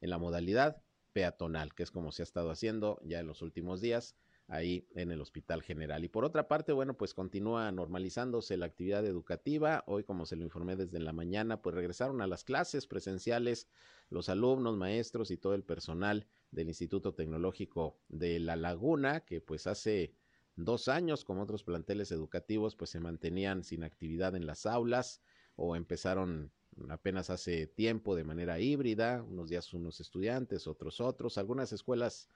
en 0.00 0.10
la 0.10 0.18
modalidad 0.18 0.82
peatonal, 1.12 1.74
que 1.74 1.82
es 1.82 1.90
como 1.90 2.12
se 2.12 2.22
ha 2.22 2.24
estado 2.24 2.50
haciendo 2.50 3.00
ya 3.04 3.20
en 3.20 3.26
los 3.26 3.42
últimos 3.42 3.80
días 3.80 4.16
ahí 4.48 4.86
en 4.94 5.10
el 5.10 5.20
Hospital 5.20 5.62
General. 5.62 6.04
Y 6.04 6.08
por 6.08 6.24
otra 6.24 6.48
parte, 6.48 6.72
bueno, 6.72 6.96
pues 6.96 7.14
continúa 7.14 7.70
normalizándose 7.72 8.56
la 8.56 8.66
actividad 8.66 9.04
educativa. 9.06 9.84
Hoy, 9.86 10.04
como 10.04 10.26
se 10.26 10.36
lo 10.36 10.44
informé 10.44 10.76
desde 10.76 11.00
la 11.00 11.12
mañana, 11.12 11.62
pues 11.62 11.74
regresaron 11.74 12.20
a 12.20 12.26
las 12.26 12.44
clases 12.44 12.86
presenciales 12.86 13.68
los 14.10 14.28
alumnos, 14.28 14.76
maestros 14.76 15.30
y 15.30 15.36
todo 15.36 15.54
el 15.54 15.64
personal 15.64 16.26
del 16.50 16.68
Instituto 16.68 17.14
Tecnológico 17.14 17.98
de 18.08 18.38
La 18.38 18.56
Laguna, 18.56 19.20
que 19.20 19.40
pues 19.40 19.66
hace 19.66 20.14
dos 20.56 20.88
años, 20.88 21.24
como 21.24 21.42
otros 21.42 21.64
planteles 21.64 22.12
educativos, 22.12 22.76
pues 22.76 22.90
se 22.90 23.00
mantenían 23.00 23.64
sin 23.64 23.82
actividad 23.82 24.36
en 24.36 24.46
las 24.46 24.66
aulas 24.66 25.22
o 25.56 25.74
empezaron 25.74 26.52
apenas 26.88 27.30
hace 27.30 27.66
tiempo 27.66 28.16
de 28.16 28.24
manera 28.24 28.58
híbrida, 28.58 29.22
unos 29.22 29.48
días 29.48 29.72
unos 29.74 30.00
estudiantes, 30.00 30.66
otros 30.66 31.00
otros, 31.00 31.38
algunas 31.38 31.72
escuelas 31.72 32.28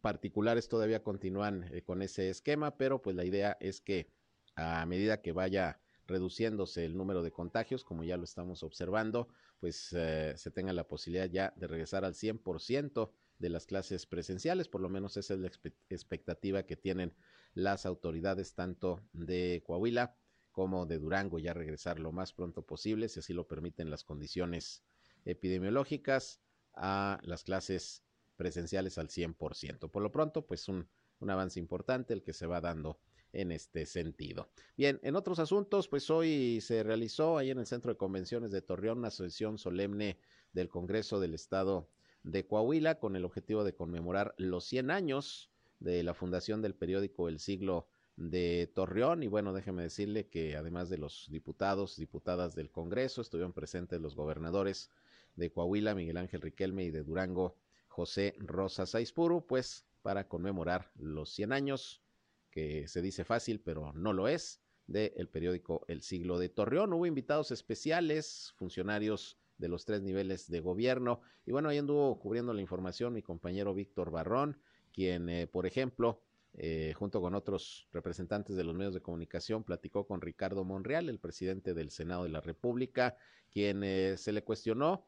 particulares 0.00 0.68
todavía 0.68 1.02
continúan 1.02 1.64
eh, 1.72 1.82
con 1.82 2.02
ese 2.02 2.28
esquema, 2.30 2.76
pero 2.76 3.02
pues 3.02 3.16
la 3.16 3.24
idea 3.24 3.56
es 3.60 3.80
que 3.80 4.08
a 4.54 4.84
medida 4.86 5.20
que 5.20 5.32
vaya 5.32 5.80
reduciéndose 6.06 6.84
el 6.84 6.96
número 6.96 7.22
de 7.22 7.32
contagios, 7.32 7.84
como 7.84 8.04
ya 8.04 8.16
lo 8.16 8.24
estamos 8.24 8.62
observando, 8.62 9.28
pues 9.58 9.92
eh, 9.92 10.34
se 10.36 10.50
tenga 10.50 10.72
la 10.72 10.86
posibilidad 10.86 11.28
ya 11.28 11.52
de 11.56 11.66
regresar 11.66 12.04
al 12.04 12.14
100% 12.14 13.10
de 13.38 13.48
las 13.48 13.66
clases 13.66 14.06
presenciales, 14.06 14.68
por 14.68 14.80
lo 14.80 14.88
menos 14.88 15.16
esa 15.16 15.34
es 15.34 15.40
la 15.40 15.50
expectativa 15.90 16.62
que 16.62 16.76
tienen 16.76 17.12
las 17.54 17.86
autoridades 17.86 18.54
tanto 18.54 19.02
de 19.12 19.62
Coahuila 19.66 20.16
como 20.52 20.86
de 20.86 20.98
Durango, 20.98 21.38
ya 21.38 21.52
regresar 21.52 21.98
lo 21.98 22.12
más 22.12 22.32
pronto 22.32 22.62
posible, 22.62 23.08
si 23.08 23.20
así 23.20 23.34
lo 23.34 23.46
permiten 23.46 23.90
las 23.90 24.04
condiciones 24.04 24.84
epidemiológicas, 25.24 26.40
a 26.76 27.18
las 27.22 27.42
clases 27.42 28.04
presenciales 28.36 28.98
al 28.98 29.08
100%. 29.08 29.90
Por 29.90 30.02
lo 30.02 30.12
pronto, 30.12 30.46
pues 30.46 30.68
un, 30.68 30.88
un 31.20 31.30
avance 31.30 31.58
importante 31.58 32.14
el 32.14 32.22
que 32.22 32.32
se 32.32 32.46
va 32.46 32.60
dando 32.60 32.98
en 33.32 33.52
este 33.52 33.86
sentido. 33.86 34.48
Bien, 34.76 34.98
en 35.02 35.16
otros 35.16 35.38
asuntos, 35.38 35.88
pues 35.88 36.08
hoy 36.10 36.60
se 36.60 36.82
realizó 36.82 37.38
ahí 37.38 37.50
en 37.50 37.58
el 37.58 37.66
Centro 37.66 37.92
de 37.92 37.98
Convenciones 37.98 38.50
de 38.50 38.62
Torreón 38.62 38.98
una 38.98 39.10
sesión 39.10 39.58
solemne 39.58 40.18
del 40.52 40.68
Congreso 40.68 41.20
del 41.20 41.34
Estado 41.34 41.88
de 42.22 42.46
Coahuila 42.46 42.98
con 42.98 43.14
el 43.14 43.24
objetivo 43.24 43.62
de 43.62 43.74
conmemorar 43.74 44.34
los 44.38 44.64
100 44.64 44.90
años 44.90 45.50
de 45.80 46.02
la 46.02 46.14
fundación 46.14 46.62
del 46.62 46.74
periódico 46.74 47.28
El 47.28 47.38
Siglo 47.38 47.86
de 48.16 48.70
Torreón. 48.74 49.22
Y 49.22 49.28
bueno, 49.28 49.52
déjeme 49.52 49.82
decirle 49.82 50.28
que 50.28 50.56
además 50.56 50.88
de 50.88 50.98
los 50.98 51.28
diputados, 51.30 51.96
diputadas 51.96 52.54
del 52.54 52.70
Congreso, 52.70 53.20
estuvieron 53.20 53.52
presentes 53.52 54.00
los 54.00 54.16
gobernadores 54.16 54.90
de 55.36 55.52
Coahuila, 55.52 55.94
Miguel 55.94 56.16
Ángel 56.16 56.40
Riquelme, 56.40 56.84
y 56.84 56.90
de 56.90 57.02
Durango, 57.02 57.54
José 57.96 58.34
Rosa 58.36 58.84
Saizpuru, 58.84 59.46
pues 59.46 59.86
para 60.02 60.28
conmemorar 60.28 60.90
los 60.96 61.30
100 61.30 61.52
años, 61.54 62.02
que 62.50 62.86
se 62.88 63.00
dice 63.00 63.24
fácil, 63.24 63.58
pero 63.58 63.94
no 63.94 64.12
lo 64.12 64.28
es, 64.28 64.60
del 64.86 65.30
periódico 65.30 65.82
El 65.88 66.02
Siglo 66.02 66.38
de 66.38 66.50
Torreón. 66.50 66.92
Hubo 66.92 67.06
invitados 67.06 67.52
especiales, 67.52 68.52
funcionarios 68.56 69.38
de 69.56 69.68
los 69.68 69.86
tres 69.86 70.02
niveles 70.02 70.50
de 70.50 70.60
gobierno. 70.60 71.22
Y 71.46 71.52
bueno, 71.52 71.70
ahí 71.70 71.78
anduvo 71.78 72.18
cubriendo 72.18 72.52
la 72.52 72.60
información 72.60 73.14
mi 73.14 73.22
compañero 73.22 73.72
Víctor 73.72 74.10
Barrón, 74.10 74.60
quien, 74.92 75.30
eh, 75.30 75.46
por 75.46 75.64
ejemplo, 75.64 76.20
eh, 76.52 76.92
junto 76.98 77.22
con 77.22 77.34
otros 77.34 77.88
representantes 77.92 78.56
de 78.56 78.64
los 78.64 78.74
medios 78.74 78.92
de 78.92 79.00
comunicación, 79.00 79.64
platicó 79.64 80.06
con 80.06 80.20
Ricardo 80.20 80.64
Monreal, 80.64 81.08
el 81.08 81.18
presidente 81.18 81.72
del 81.72 81.88
Senado 81.88 82.24
de 82.24 82.28
la 82.28 82.42
República, 82.42 83.16
quien 83.50 83.82
eh, 83.82 84.18
se 84.18 84.32
le 84.32 84.44
cuestionó 84.44 85.06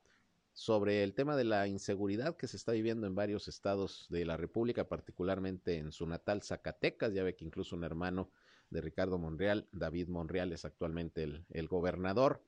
sobre 0.59 1.05
el 1.05 1.15
tema 1.15 1.37
de 1.37 1.45
la 1.45 1.69
inseguridad 1.69 2.37
que 2.37 2.49
se 2.49 2.57
está 2.57 2.73
viviendo 2.73 3.07
en 3.07 3.15
varios 3.15 3.47
estados 3.47 4.09
de 4.11 4.25
la 4.25 4.37
República, 4.37 4.89
particularmente 4.89 5.77
en 5.77 5.93
su 5.93 6.05
natal 6.05 6.43
Zacatecas. 6.43 7.15
Ya 7.15 7.23
ve 7.23 7.37
que 7.37 7.45
incluso 7.45 7.77
un 7.77 7.85
hermano 7.85 8.33
de 8.69 8.81
Ricardo 8.81 9.19
Monreal, 9.19 9.69
David 9.71 10.09
Monreal, 10.09 10.53
es 10.53 10.65
actualmente 10.65 11.23
el, 11.23 11.47
el 11.51 11.69
gobernador. 11.69 12.43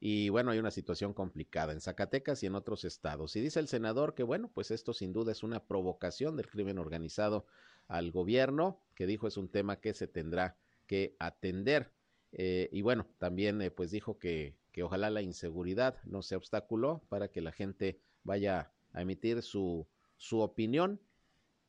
Y 0.00 0.30
bueno, 0.30 0.52
hay 0.52 0.58
una 0.58 0.70
situación 0.70 1.12
complicada 1.12 1.74
en 1.74 1.82
Zacatecas 1.82 2.42
y 2.42 2.46
en 2.46 2.54
otros 2.54 2.86
estados. 2.86 3.36
Y 3.36 3.42
dice 3.42 3.60
el 3.60 3.68
senador 3.68 4.14
que 4.14 4.22
bueno, 4.22 4.50
pues 4.54 4.70
esto 4.70 4.94
sin 4.94 5.12
duda 5.12 5.32
es 5.32 5.42
una 5.42 5.62
provocación 5.66 6.34
del 6.38 6.48
crimen 6.48 6.78
organizado 6.78 7.44
al 7.88 8.10
gobierno, 8.10 8.80
que 8.94 9.04
dijo 9.06 9.28
es 9.28 9.36
un 9.36 9.50
tema 9.50 9.80
que 9.80 9.92
se 9.92 10.06
tendrá 10.06 10.56
que 10.86 11.14
atender. 11.18 11.92
Eh, 12.32 12.70
y 12.72 12.80
bueno, 12.80 13.06
también 13.18 13.60
eh, 13.60 13.70
pues 13.70 13.90
dijo 13.90 14.18
que, 14.18 14.56
que 14.72 14.82
ojalá 14.82 15.10
la 15.10 15.22
inseguridad 15.22 15.96
no 16.04 16.22
sea 16.22 16.38
obstáculo 16.38 17.02
para 17.08 17.28
que 17.28 17.40
la 17.40 17.52
gente 17.52 18.00
vaya 18.22 18.72
a 18.92 19.02
emitir 19.02 19.42
su, 19.42 19.86
su 20.16 20.40
opinión 20.40 21.00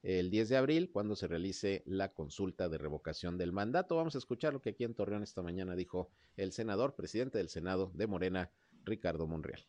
el 0.03 0.31
10 0.31 0.49
de 0.49 0.57
abril, 0.57 0.91
cuando 0.91 1.15
se 1.15 1.27
realice 1.27 1.83
la 1.85 2.13
consulta 2.13 2.69
de 2.69 2.77
revocación 2.77 3.37
del 3.37 3.51
mandato. 3.51 3.95
Vamos 3.95 4.15
a 4.15 4.17
escuchar 4.17 4.53
lo 4.53 4.61
que 4.61 4.71
aquí 4.71 4.83
en 4.83 4.95
Torreón 4.95 5.21
esta 5.21 5.43
mañana 5.43 5.75
dijo 5.75 6.09
el 6.37 6.51
senador, 6.51 6.95
presidente 6.95 7.37
del 7.37 7.49
Senado 7.49 7.91
de 7.93 8.07
Morena, 8.07 8.51
Ricardo 8.83 9.27
Monreal. 9.27 9.61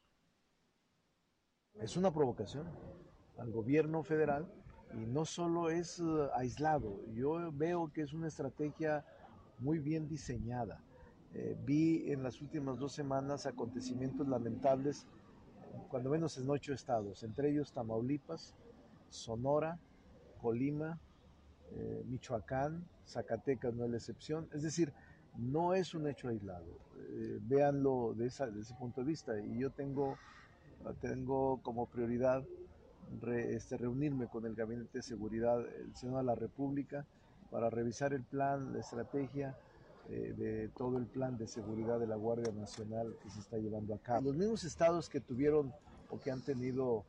Es 1.74 1.96
una 1.96 2.12
provocación 2.12 2.66
al 3.38 3.50
gobierno 3.50 4.02
federal 4.02 4.50
y 4.94 5.06
no 5.06 5.24
solo 5.24 5.70
es 5.70 5.98
eh, 6.00 6.02
aislado, 6.34 7.00
yo 7.14 7.50
veo 7.52 7.92
que 7.92 8.02
es 8.02 8.12
una 8.12 8.28
estrategia 8.28 9.04
muy 9.58 9.78
bien 9.78 10.08
diseñada. 10.08 10.82
Eh, 11.34 11.56
vi 11.64 12.10
en 12.12 12.22
las 12.22 12.40
últimas 12.42 12.78
dos 12.78 12.92
semanas 12.92 13.46
acontecimientos 13.46 14.28
lamentables, 14.28 15.06
cuando 15.88 16.10
menos 16.10 16.36
en 16.36 16.50
ocho 16.50 16.74
estados, 16.74 17.22
entre 17.22 17.50
ellos 17.50 17.72
Tamaulipas, 17.72 18.54
Sonora, 19.08 19.78
Colima, 20.40 20.98
eh, 21.72 22.04
Michoacán, 22.06 22.84
Zacatecas 23.06 23.74
no 23.74 23.84
es 23.84 23.90
la 23.90 23.96
excepción. 23.96 24.48
Es 24.52 24.62
decir, 24.62 24.92
no 25.38 25.74
es 25.74 25.94
un 25.94 26.06
hecho 26.06 26.28
aislado. 26.28 26.66
Eh, 26.98 27.38
véanlo 27.42 28.14
de, 28.14 28.26
ese 28.26 28.74
punto 28.78 29.00
de 29.00 29.06
vista. 29.06 29.40
Y 29.40 29.58
yo 29.58 29.70
tengo, 29.70 30.18
tengo 31.00 31.60
como 31.62 31.86
prioridad 31.86 32.44
este, 33.48 33.76
reunirme 33.76 34.26
con 34.26 34.44
el 34.46 34.54
Gabinete 34.54 34.98
de 34.98 35.02
Seguridad 35.02 35.58
del 35.58 35.94
Senado 35.94 36.18
de 36.18 36.24
la 36.24 36.34
República 36.34 37.06
para 37.50 37.70
revisar 37.70 38.12
el 38.12 38.22
plan, 38.22 38.72
la 38.72 38.80
estrategia 38.80 39.56
eh, 40.08 40.34
de 40.36 40.68
todo 40.76 40.98
el 40.98 41.06
plan 41.06 41.38
de 41.38 41.46
seguridad 41.46 42.00
de 42.00 42.06
la 42.06 42.16
Guardia 42.16 42.52
Nacional 42.52 43.16
que 43.22 43.30
se 43.30 43.40
está 43.40 43.56
llevando 43.58 43.94
a 43.94 43.98
cabo. 43.98 44.26
Los 44.26 44.36
mismos 44.36 44.64
estados 44.64 45.08
que 45.08 45.20
tuvieron 45.20 45.72
o 46.10 46.18
que 46.18 46.30
han 46.30 46.40
tenido 46.42 47.04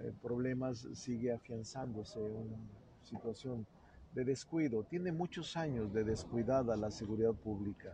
eh, 0.00 0.12
problemas 0.22 0.86
sigue 0.94 1.32
afianzándose 1.32 2.20
una 2.20 2.56
situación 3.02 3.66
de 4.14 4.24
descuido. 4.24 4.84
Tiene 4.84 5.12
muchos 5.12 5.56
años 5.56 5.92
de 5.92 6.04
descuidada 6.04 6.76
la 6.76 6.90
seguridad 6.90 7.34
pública. 7.34 7.92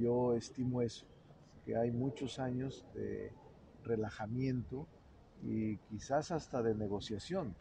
Yo 0.00 0.34
estimo 0.34 0.82
eso, 0.82 1.06
que 1.64 1.76
hay 1.76 1.90
muchos 1.90 2.38
años 2.38 2.84
de 2.94 3.32
relajamiento 3.82 4.86
y 5.42 5.76
quizás 5.78 6.30
hasta 6.30 6.62
de 6.62 6.74
negociación. 6.74 7.54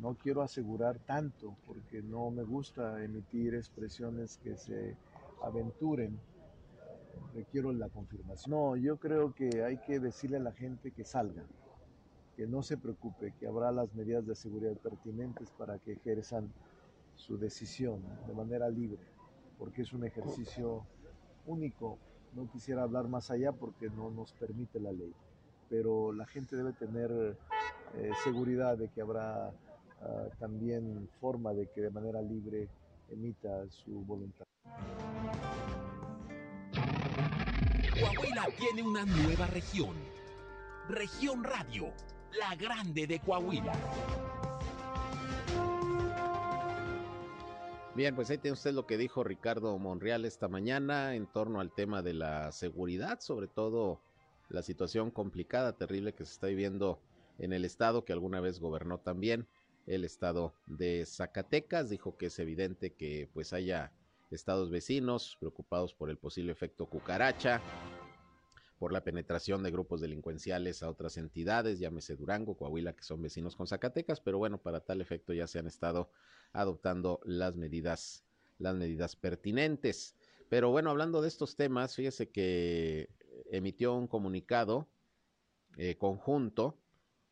No 0.00 0.14
quiero 0.14 0.42
asegurar 0.42 0.98
tanto 0.98 1.54
porque 1.66 2.02
no 2.02 2.30
me 2.30 2.42
gusta 2.42 3.02
emitir 3.04 3.54
expresiones 3.54 4.38
que 4.38 4.56
se 4.56 4.96
aventuren. 5.42 6.18
Requiero 7.34 7.72
la 7.72 7.88
confirmación. 7.88 8.50
No, 8.50 8.76
yo 8.76 8.96
creo 8.98 9.34
que 9.34 9.62
hay 9.64 9.78
que 9.78 10.00
decirle 10.00 10.36
a 10.36 10.40
la 10.40 10.52
gente 10.52 10.90
que 10.90 11.04
salgan 11.04 11.46
que 12.36 12.46
no 12.46 12.62
se 12.62 12.76
preocupe, 12.76 13.34
que 13.38 13.46
habrá 13.46 13.72
las 13.72 13.94
medidas 13.94 14.26
de 14.26 14.34
seguridad 14.34 14.76
pertinentes 14.76 15.50
para 15.50 15.78
que 15.78 15.92
ejerzan 15.92 16.52
su 17.14 17.36
decisión 17.38 18.02
de 18.26 18.34
manera 18.34 18.68
libre, 18.68 19.00
porque 19.58 19.82
es 19.82 19.92
un 19.92 20.04
ejercicio 20.04 20.86
único. 21.46 21.98
No 22.34 22.50
quisiera 22.50 22.82
hablar 22.82 23.08
más 23.08 23.30
allá 23.30 23.52
porque 23.52 23.90
no 23.90 24.10
nos 24.10 24.32
permite 24.32 24.80
la 24.80 24.92
ley, 24.92 25.12
pero 25.68 26.12
la 26.12 26.26
gente 26.26 26.56
debe 26.56 26.72
tener 26.72 27.36
eh, 27.94 28.10
seguridad 28.24 28.78
de 28.78 28.88
que 28.88 29.02
habrá 29.02 29.52
ah, 30.00 30.28
también 30.38 31.08
forma 31.20 31.52
de 31.52 31.66
que 31.66 31.82
de 31.82 31.90
manera 31.90 32.22
libre 32.22 32.68
emita 33.10 33.68
su 33.68 33.92
voluntad. 34.04 34.46
Coahuila 38.02 38.48
tiene 38.58 38.82
una 38.82 39.04
nueva 39.04 39.46
región. 39.46 39.94
Región 40.88 41.44
Radio 41.44 41.92
la 42.38 42.56
Grande 42.56 43.06
de 43.06 43.20
Coahuila. 43.20 43.72
Bien, 47.94 48.16
pues 48.16 48.30
ahí 48.30 48.38
tiene 48.38 48.54
usted 48.54 48.72
lo 48.72 48.86
que 48.86 48.96
dijo 48.96 49.22
Ricardo 49.22 49.78
Monreal 49.78 50.24
esta 50.24 50.48
mañana 50.48 51.14
en 51.14 51.26
torno 51.26 51.60
al 51.60 51.70
tema 51.72 52.02
de 52.02 52.14
la 52.14 52.50
seguridad, 52.50 53.20
sobre 53.20 53.46
todo 53.46 54.00
la 54.48 54.62
situación 54.62 55.10
complicada, 55.10 55.76
terrible 55.76 56.14
que 56.14 56.24
se 56.24 56.32
está 56.32 56.46
viviendo 56.48 56.98
en 57.38 57.52
el 57.52 57.64
estado 57.64 58.04
que 58.04 58.12
alguna 58.12 58.40
vez 58.40 58.58
gobernó 58.58 58.98
también, 58.98 59.46
el 59.86 60.04
estado 60.04 60.54
de 60.66 61.04
Zacatecas. 61.06 61.90
Dijo 61.90 62.16
que 62.16 62.26
es 62.26 62.38
evidente 62.38 62.94
que 62.94 63.28
pues 63.32 63.52
haya 63.52 63.92
estados 64.32 64.70
vecinos 64.70 65.36
preocupados 65.38 65.94
por 65.94 66.10
el 66.10 66.18
posible 66.18 66.52
efecto 66.52 66.86
cucaracha, 66.86 67.60
por 68.78 68.92
la 68.92 69.04
penetración 69.04 69.62
de 69.62 69.70
grupos 69.70 70.00
delincuenciales 70.00 70.82
a 70.82 70.90
otras 70.90 71.16
entidades, 71.16 71.78
llámese 71.78 72.16
Durango, 72.16 72.56
Coahuila, 72.56 72.94
que 72.94 73.04
son 73.04 73.22
vecinos 73.22 73.54
con 73.54 73.66
Zacatecas, 73.66 74.20
pero 74.20 74.38
bueno, 74.38 74.58
para 74.58 74.80
tal 74.80 75.00
efecto 75.00 75.32
ya 75.32 75.46
se 75.46 75.58
han 75.58 75.68
estado 75.68 76.10
adoptando 76.52 77.20
las 77.24 77.54
medidas, 77.54 78.24
las 78.58 78.74
medidas 78.74 79.14
pertinentes. 79.14 80.16
Pero 80.48 80.70
bueno, 80.70 80.90
hablando 80.90 81.22
de 81.22 81.28
estos 81.28 81.54
temas, 81.54 81.94
fíjese 81.94 82.30
que 82.30 83.08
emitió 83.50 83.94
un 83.94 84.08
comunicado 84.08 84.88
eh, 85.76 85.96
conjunto 85.96 86.76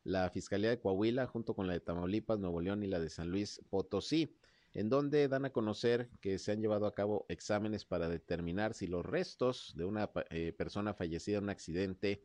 la 0.03 0.29
Fiscalía 0.29 0.69
de 0.69 0.79
Coahuila 0.79 1.27
junto 1.27 1.53
con 1.53 1.67
la 1.67 1.73
de 1.73 1.79
Tamaulipas, 1.79 2.39
Nuevo 2.39 2.61
León 2.61 2.83
y 2.83 2.87
la 2.87 2.99
de 2.99 3.09
San 3.09 3.29
Luis 3.29 3.61
Potosí 3.69 4.35
en 4.73 4.89
donde 4.89 5.27
dan 5.27 5.45
a 5.45 5.51
conocer 5.51 6.09
que 6.21 6.39
se 6.39 6.51
han 6.51 6.61
llevado 6.61 6.85
a 6.85 6.93
cabo 6.95 7.25
exámenes 7.29 7.85
para 7.85 8.07
determinar 8.07 8.73
si 8.73 8.87
los 8.87 9.05
restos 9.05 9.73
de 9.75 9.85
una 9.85 10.11
eh, 10.29 10.53
persona 10.53 10.93
fallecida 10.93 11.37
en 11.37 11.45
un 11.45 11.49
accidente 11.49 12.23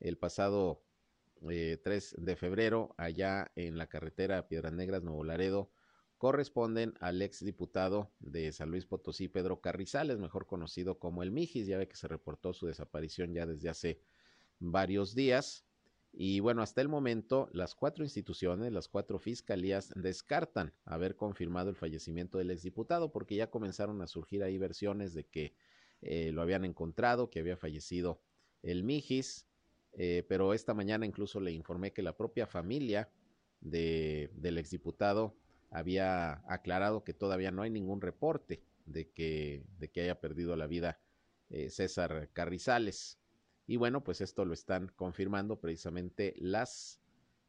el 0.00 0.18
pasado 0.18 0.82
3 1.40 1.48
eh, 1.50 2.16
de 2.18 2.36
febrero 2.36 2.94
allá 2.98 3.50
en 3.54 3.78
la 3.78 3.88
carretera 3.88 4.48
Piedras 4.48 4.72
Negras, 4.72 5.02
Nuevo 5.02 5.24
Laredo, 5.24 5.70
corresponden 6.18 6.94
al 7.00 7.20
ex 7.22 7.44
diputado 7.44 8.12
de 8.20 8.52
San 8.52 8.70
Luis 8.70 8.86
Potosí, 8.86 9.28
Pedro 9.28 9.60
Carrizales, 9.60 10.18
mejor 10.18 10.46
conocido 10.46 10.98
como 10.98 11.22
el 11.22 11.30
Mijis, 11.30 11.66
ya 11.66 11.78
ve 11.78 11.88
que 11.88 11.96
se 11.96 12.08
reportó 12.08 12.52
su 12.52 12.66
desaparición 12.66 13.34
ya 13.34 13.46
desde 13.46 13.68
hace 13.68 14.00
varios 14.58 15.14
días. 15.14 15.65
Y 16.18 16.40
bueno, 16.40 16.62
hasta 16.62 16.80
el 16.80 16.88
momento, 16.88 17.50
las 17.52 17.74
cuatro 17.74 18.02
instituciones, 18.02 18.72
las 18.72 18.88
cuatro 18.88 19.18
fiscalías 19.18 19.92
descartan 19.94 20.72
haber 20.86 21.14
confirmado 21.14 21.68
el 21.68 21.76
fallecimiento 21.76 22.38
del 22.38 22.50
exdiputado 22.50 23.12
porque 23.12 23.36
ya 23.36 23.50
comenzaron 23.50 24.00
a 24.00 24.06
surgir 24.06 24.42
ahí 24.42 24.56
versiones 24.56 25.12
de 25.12 25.24
que 25.24 25.54
eh, 26.00 26.32
lo 26.32 26.40
habían 26.40 26.64
encontrado, 26.64 27.28
que 27.28 27.40
había 27.40 27.58
fallecido 27.58 28.22
el 28.62 28.82
Mijis, 28.82 29.46
eh, 29.92 30.24
pero 30.26 30.54
esta 30.54 30.72
mañana 30.72 31.04
incluso 31.04 31.38
le 31.38 31.52
informé 31.52 31.92
que 31.92 32.00
la 32.00 32.16
propia 32.16 32.46
familia 32.46 33.10
de, 33.60 34.30
del 34.36 34.56
exdiputado 34.56 35.36
había 35.70 36.42
aclarado 36.50 37.04
que 37.04 37.12
todavía 37.12 37.50
no 37.50 37.60
hay 37.60 37.68
ningún 37.68 38.00
reporte 38.00 38.62
de 38.86 39.10
que, 39.10 39.66
de 39.78 39.90
que 39.90 40.00
haya 40.00 40.18
perdido 40.18 40.56
la 40.56 40.66
vida 40.66 40.98
eh, 41.50 41.68
César 41.68 42.30
Carrizales. 42.32 43.18
Y 43.66 43.76
bueno, 43.76 44.04
pues 44.04 44.20
esto 44.20 44.44
lo 44.44 44.54
están 44.54 44.92
confirmando 44.94 45.60
precisamente 45.60 46.34
las 46.38 47.00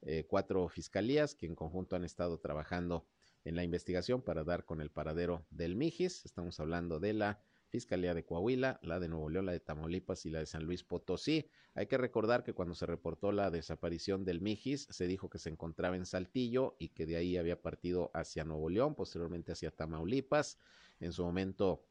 eh, 0.01 0.25
cuatro 0.27 0.67
fiscalías 0.69 1.35
que 1.35 1.45
en 1.45 1.55
conjunto 1.55 1.95
han 1.95 2.03
estado 2.03 2.39
trabajando 2.39 3.05
en 3.45 3.55
la 3.55 3.63
investigación 3.63 4.21
para 4.21 4.43
dar 4.43 4.65
con 4.65 4.81
el 4.81 4.89
paradero 4.89 5.45
del 5.51 5.75
Mijis. 5.75 6.25
Estamos 6.25 6.59
hablando 6.59 6.99
de 6.99 7.13
la 7.13 7.39
Fiscalía 7.69 8.13
de 8.13 8.23
Coahuila, 8.23 8.79
la 8.81 8.99
de 8.99 9.09
Nuevo 9.09 9.29
León, 9.29 9.45
la 9.45 9.51
de 9.51 9.59
Tamaulipas 9.59 10.25
y 10.25 10.29
la 10.29 10.39
de 10.39 10.45
San 10.45 10.63
Luis 10.63 10.83
Potosí. 10.83 11.49
Hay 11.75 11.87
que 11.87 11.97
recordar 11.97 12.43
que 12.43 12.53
cuando 12.53 12.73
se 12.75 12.85
reportó 12.85 13.31
la 13.31 13.51
desaparición 13.51 14.23
del 14.23 14.39
Mijis, 14.39 14.87
se 14.89 15.05
dijo 15.05 15.29
que 15.29 15.37
se 15.37 15.49
encontraba 15.49 15.97
en 15.97 16.05
Saltillo 16.05 16.77
y 16.79 16.89
que 16.89 17.05
de 17.05 17.17
ahí 17.17 17.35
había 17.35 17.61
partido 17.61 18.09
hacia 18.13 18.45
Nuevo 18.45 18.69
León, 18.69 18.95
posteriormente 18.95 19.51
hacia 19.51 19.71
Tamaulipas. 19.71 20.57
En 20.99 21.11
su 21.11 21.23
momento, 21.23 21.83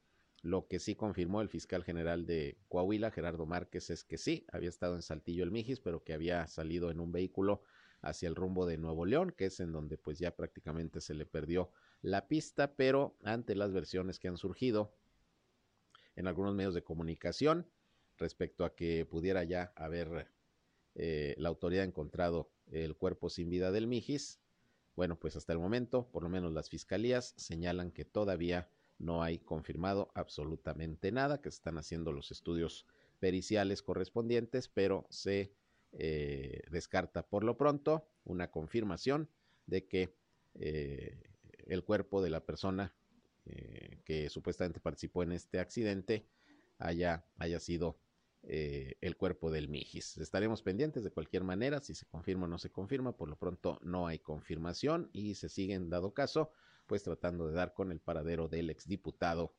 lo 0.46 0.68
que 0.68 0.78
sí 0.78 0.94
confirmó 0.94 1.40
el 1.40 1.48
fiscal 1.48 1.82
general 1.82 2.24
de 2.24 2.56
Coahuila, 2.68 3.10
Gerardo 3.10 3.46
Márquez, 3.46 3.90
es 3.90 4.04
que 4.04 4.16
sí, 4.16 4.46
había 4.52 4.68
estado 4.68 4.94
en 4.94 5.02
Saltillo 5.02 5.42
el 5.42 5.50
Mijis, 5.50 5.80
pero 5.80 6.04
que 6.04 6.12
había 6.12 6.46
salido 6.46 6.92
en 6.92 7.00
un 7.00 7.10
vehículo 7.10 7.62
hacia 8.00 8.28
el 8.28 8.36
rumbo 8.36 8.64
de 8.64 8.78
Nuevo 8.78 9.06
León, 9.06 9.34
que 9.36 9.46
es 9.46 9.58
en 9.58 9.72
donde 9.72 9.98
pues 9.98 10.20
ya 10.20 10.36
prácticamente 10.36 11.00
se 11.00 11.14
le 11.14 11.26
perdió 11.26 11.72
la 12.00 12.28
pista, 12.28 12.76
pero 12.76 13.16
ante 13.24 13.56
las 13.56 13.72
versiones 13.72 14.20
que 14.20 14.28
han 14.28 14.36
surgido 14.36 14.94
en 16.14 16.28
algunos 16.28 16.54
medios 16.54 16.74
de 16.74 16.84
comunicación 16.84 17.66
respecto 18.16 18.64
a 18.64 18.76
que 18.76 19.04
pudiera 19.04 19.42
ya 19.42 19.72
haber 19.74 20.30
eh, 20.94 21.34
la 21.38 21.48
autoridad 21.48 21.84
encontrado 21.84 22.52
el 22.70 22.96
cuerpo 22.96 23.30
sin 23.30 23.50
vida 23.50 23.72
del 23.72 23.88
Mijis. 23.88 24.38
Bueno, 24.94 25.18
pues 25.18 25.34
hasta 25.34 25.52
el 25.52 25.58
momento, 25.58 26.08
por 26.12 26.22
lo 26.22 26.28
menos 26.28 26.52
las 26.52 26.70
fiscalías 26.70 27.34
señalan 27.36 27.90
que 27.90 28.04
todavía 28.04 28.70
no 28.98 29.22
hay 29.22 29.38
confirmado 29.38 30.10
absolutamente 30.14 31.12
nada, 31.12 31.40
que 31.40 31.48
están 31.48 31.78
haciendo 31.78 32.12
los 32.12 32.30
estudios 32.30 32.86
periciales 33.18 33.82
correspondientes, 33.82 34.68
pero 34.68 35.06
se 35.10 35.52
eh, 35.92 36.62
descarta 36.70 37.26
por 37.26 37.44
lo 37.44 37.56
pronto 37.56 38.08
una 38.24 38.50
confirmación 38.50 39.30
de 39.66 39.86
que 39.86 40.14
eh, 40.54 41.30
el 41.66 41.84
cuerpo 41.84 42.22
de 42.22 42.30
la 42.30 42.44
persona 42.44 42.94
eh, 43.46 44.00
que 44.04 44.28
supuestamente 44.28 44.80
participó 44.80 45.22
en 45.22 45.32
este 45.32 45.58
accidente 45.58 46.26
haya, 46.78 47.24
haya 47.38 47.60
sido 47.60 47.98
el 48.48 49.16
cuerpo 49.16 49.50
del 49.50 49.68
Mijis. 49.68 50.18
Estaremos 50.18 50.62
pendientes 50.62 51.02
de 51.02 51.10
cualquier 51.10 51.42
manera, 51.42 51.80
si 51.80 51.96
se 51.96 52.06
confirma 52.06 52.44
o 52.44 52.48
no 52.48 52.58
se 52.58 52.70
confirma, 52.70 53.16
por 53.16 53.28
lo 53.28 53.34
pronto 53.34 53.80
no 53.82 54.06
hay 54.06 54.20
confirmación 54.20 55.10
y 55.12 55.34
se 55.34 55.48
sigue 55.48 55.74
en 55.74 55.90
dado 55.90 56.14
caso, 56.14 56.52
pues 56.86 57.02
tratando 57.02 57.46
de 57.48 57.54
dar 57.54 57.74
con 57.74 57.92
el 57.92 58.00
paradero 58.00 58.48
del 58.48 58.70
exdiputado, 58.70 59.54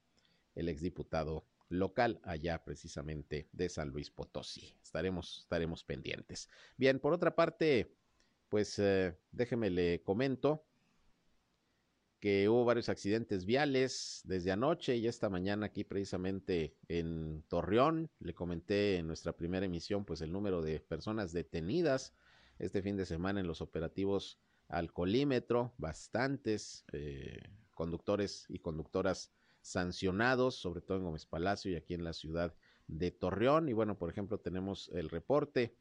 el 0.56 0.70
exdiputado 0.70 1.46
local 1.70 2.20
allá 2.24 2.64
precisamente 2.64 3.50
de 3.52 3.70
San 3.70 3.90
Luis 3.90 4.10
Potosí. 4.10 4.74
Estaremos, 4.82 5.40
estaremos 5.40 5.84
pendientes. 5.84 6.50
Bien, 6.78 7.00
por 7.00 7.14
otra 7.14 7.36
parte, 7.36 7.94
pues 8.50 8.80
eh, 8.80 9.18
déjeme 9.32 9.70
le 9.70 10.02
comento 10.02 10.64
que 12.20 12.50
hubo 12.50 12.66
varios 12.66 12.90
accidentes 12.90 13.46
viales 13.46 14.22
desde 14.24 14.52
anoche 14.52 14.96
y 14.96 15.08
esta 15.08 15.30
mañana 15.30 15.68
aquí 15.68 15.84
precisamente 15.84 16.76
en 16.88 17.44
Torreón. 17.48 18.10
Le 18.20 18.34
comenté 18.34 18.98
en 18.98 19.08
nuestra 19.08 19.34
primera 19.34 19.66
emisión 19.66 20.04
pues 20.04 20.22
el 20.22 20.32
número 20.32 20.62
de 20.62 20.80
personas 20.80 21.32
detenidas 21.32 22.14
este 22.58 22.82
fin 22.82 22.98
de 22.98 23.06
semana 23.06 23.40
en 23.40 23.48
los 23.48 23.62
operativos 23.62 24.40
alcoholímetro, 24.70 25.74
bastantes 25.78 26.86
eh, 26.92 27.42
conductores 27.74 28.46
y 28.50 28.60
conductoras 28.60 29.32
sancionados, 29.62 30.56
sobre 30.56 30.82
todo 30.82 30.98
en 30.98 31.04
Gómez 31.04 31.26
Palacio 31.26 31.72
y 31.72 31.76
aquí 31.76 31.94
en 31.94 32.04
la 32.04 32.14
ciudad 32.14 32.56
de 32.88 33.12
Torreón. 33.12 33.70
Y 33.70 33.74
bueno, 33.74 33.98
por 33.98 34.10
ejemplo, 34.10 34.40
tenemos 34.40 34.90
el 34.94 35.10
reporte 35.10 35.76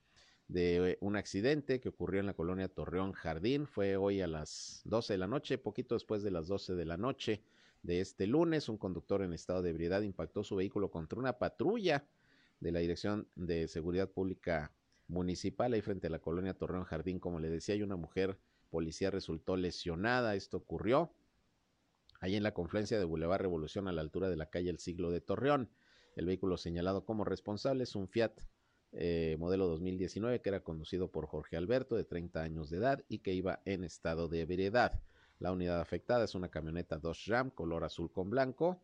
de 0.48 0.98
un 1.00 1.16
accidente 1.16 1.80
que 1.80 1.88
ocurrió 1.88 2.20
en 2.20 2.26
la 2.26 2.34
colonia 2.34 2.68
Torreón 2.68 3.12
Jardín. 3.12 3.66
Fue 3.66 3.96
hoy 3.96 4.20
a 4.20 4.26
las 4.26 4.82
12 4.84 5.14
de 5.14 5.18
la 5.18 5.26
noche, 5.26 5.58
poquito 5.58 5.94
después 5.94 6.22
de 6.22 6.30
las 6.30 6.46
12 6.46 6.74
de 6.74 6.84
la 6.84 6.96
noche 6.96 7.42
de 7.82 8.00
este 8.00 8.26
lunes. 8.26 8.68
Un 8.68 8.78
conductor 8.78 9.22
en 9.22 9.32
estado 9.32 9.62
de 9.62 9.70
ebriedad 9.70 10.02
impactó 10.02 10.44
su 10.44 10.56
vehículo 10.56 10.90
contra 10.90 11.18
una 11.18 11.38
patrulla 11.38 12.06
de 12.60 12.72
la 12.72 12.80
Dirección 12.80 13.28
de 13.34 13.68
Seguridad 13.68 14.10
Pública 14.10 14.72
Municipal 15.08 15.72
ahí 15.72 15.82
frente 15.82 16.08
a 16.08 16.10
la 16.10 16.18
colonia 16.18 16.54
Torreón 16.54 16.84
Jardín. 16.84 17.18
Como 17.18 17.38
le 17.38 17.48
decía, 17.48 17.74
hay 17.74 17.82
una 17.82 17.96
mujer 17.96 18.38
policía 18.76 19.10
resultó 19.10 19.56
lesionada. 19.56 20.34
Esto 20.34 20.58
ocurrió 20.58 21.10
ahí 22.20 22.36
en 22.36 22.42
la 22.42 22.52
confluencia 22.52 22.98
de 22.98 23.06
Boulevard 23.06 23.40
Revolución 23.40 23.88
a 23.88 23.92
la 23.92 24.02
altura 24.02 24.28
de 24.28 24.36
la 24.36 24.50
calle 24.50 24.68
El 24.68 24.78
Siglo 24.78 25.10
de 25.10 25.22
Torreón. 25.22 25.70
El 26.14 26.26
vehículo 26.26 26.58
señalado 26.58 27.06
como 27.06 27.24
responsable 27.24 27.84
es 27.84 27.96
un 27.96 28.06
Fiat 28.06 28.38
eh, 28.92 29.36
modelo 29.38 29.66
2019 29.66 30.42
que 30.42 30.50
era 30.50 30.62
conducido 30.62 31.10
por 31.10 31.26
Jorge 31.26 31.56
Alberto 31.56 31.96
de 31.96 32.04
30 32.04 32.42
años 32.42 32.68
de 32.68 32.76
edad 32.76 33.02
y 33.08 33.20
que 33.20 33.32
iba 33.32 33.62
en 33.64 33.82
estado 33.82 34.28
de 34.28 34.42
ebriedad. 34.42 35.00
La 35.38 35.52
unidad 35.52 35.80
afectada 35.80 36.26
es 36.26 36.34
una 36.34 36.50
camioneta 36.50 36.98
Dodge 36.98 37.28
Ram 37.28 37.48
color 37.48 37.82
azul 37.82 38.12
con 38.12 38.28
blanco 38.28 38.82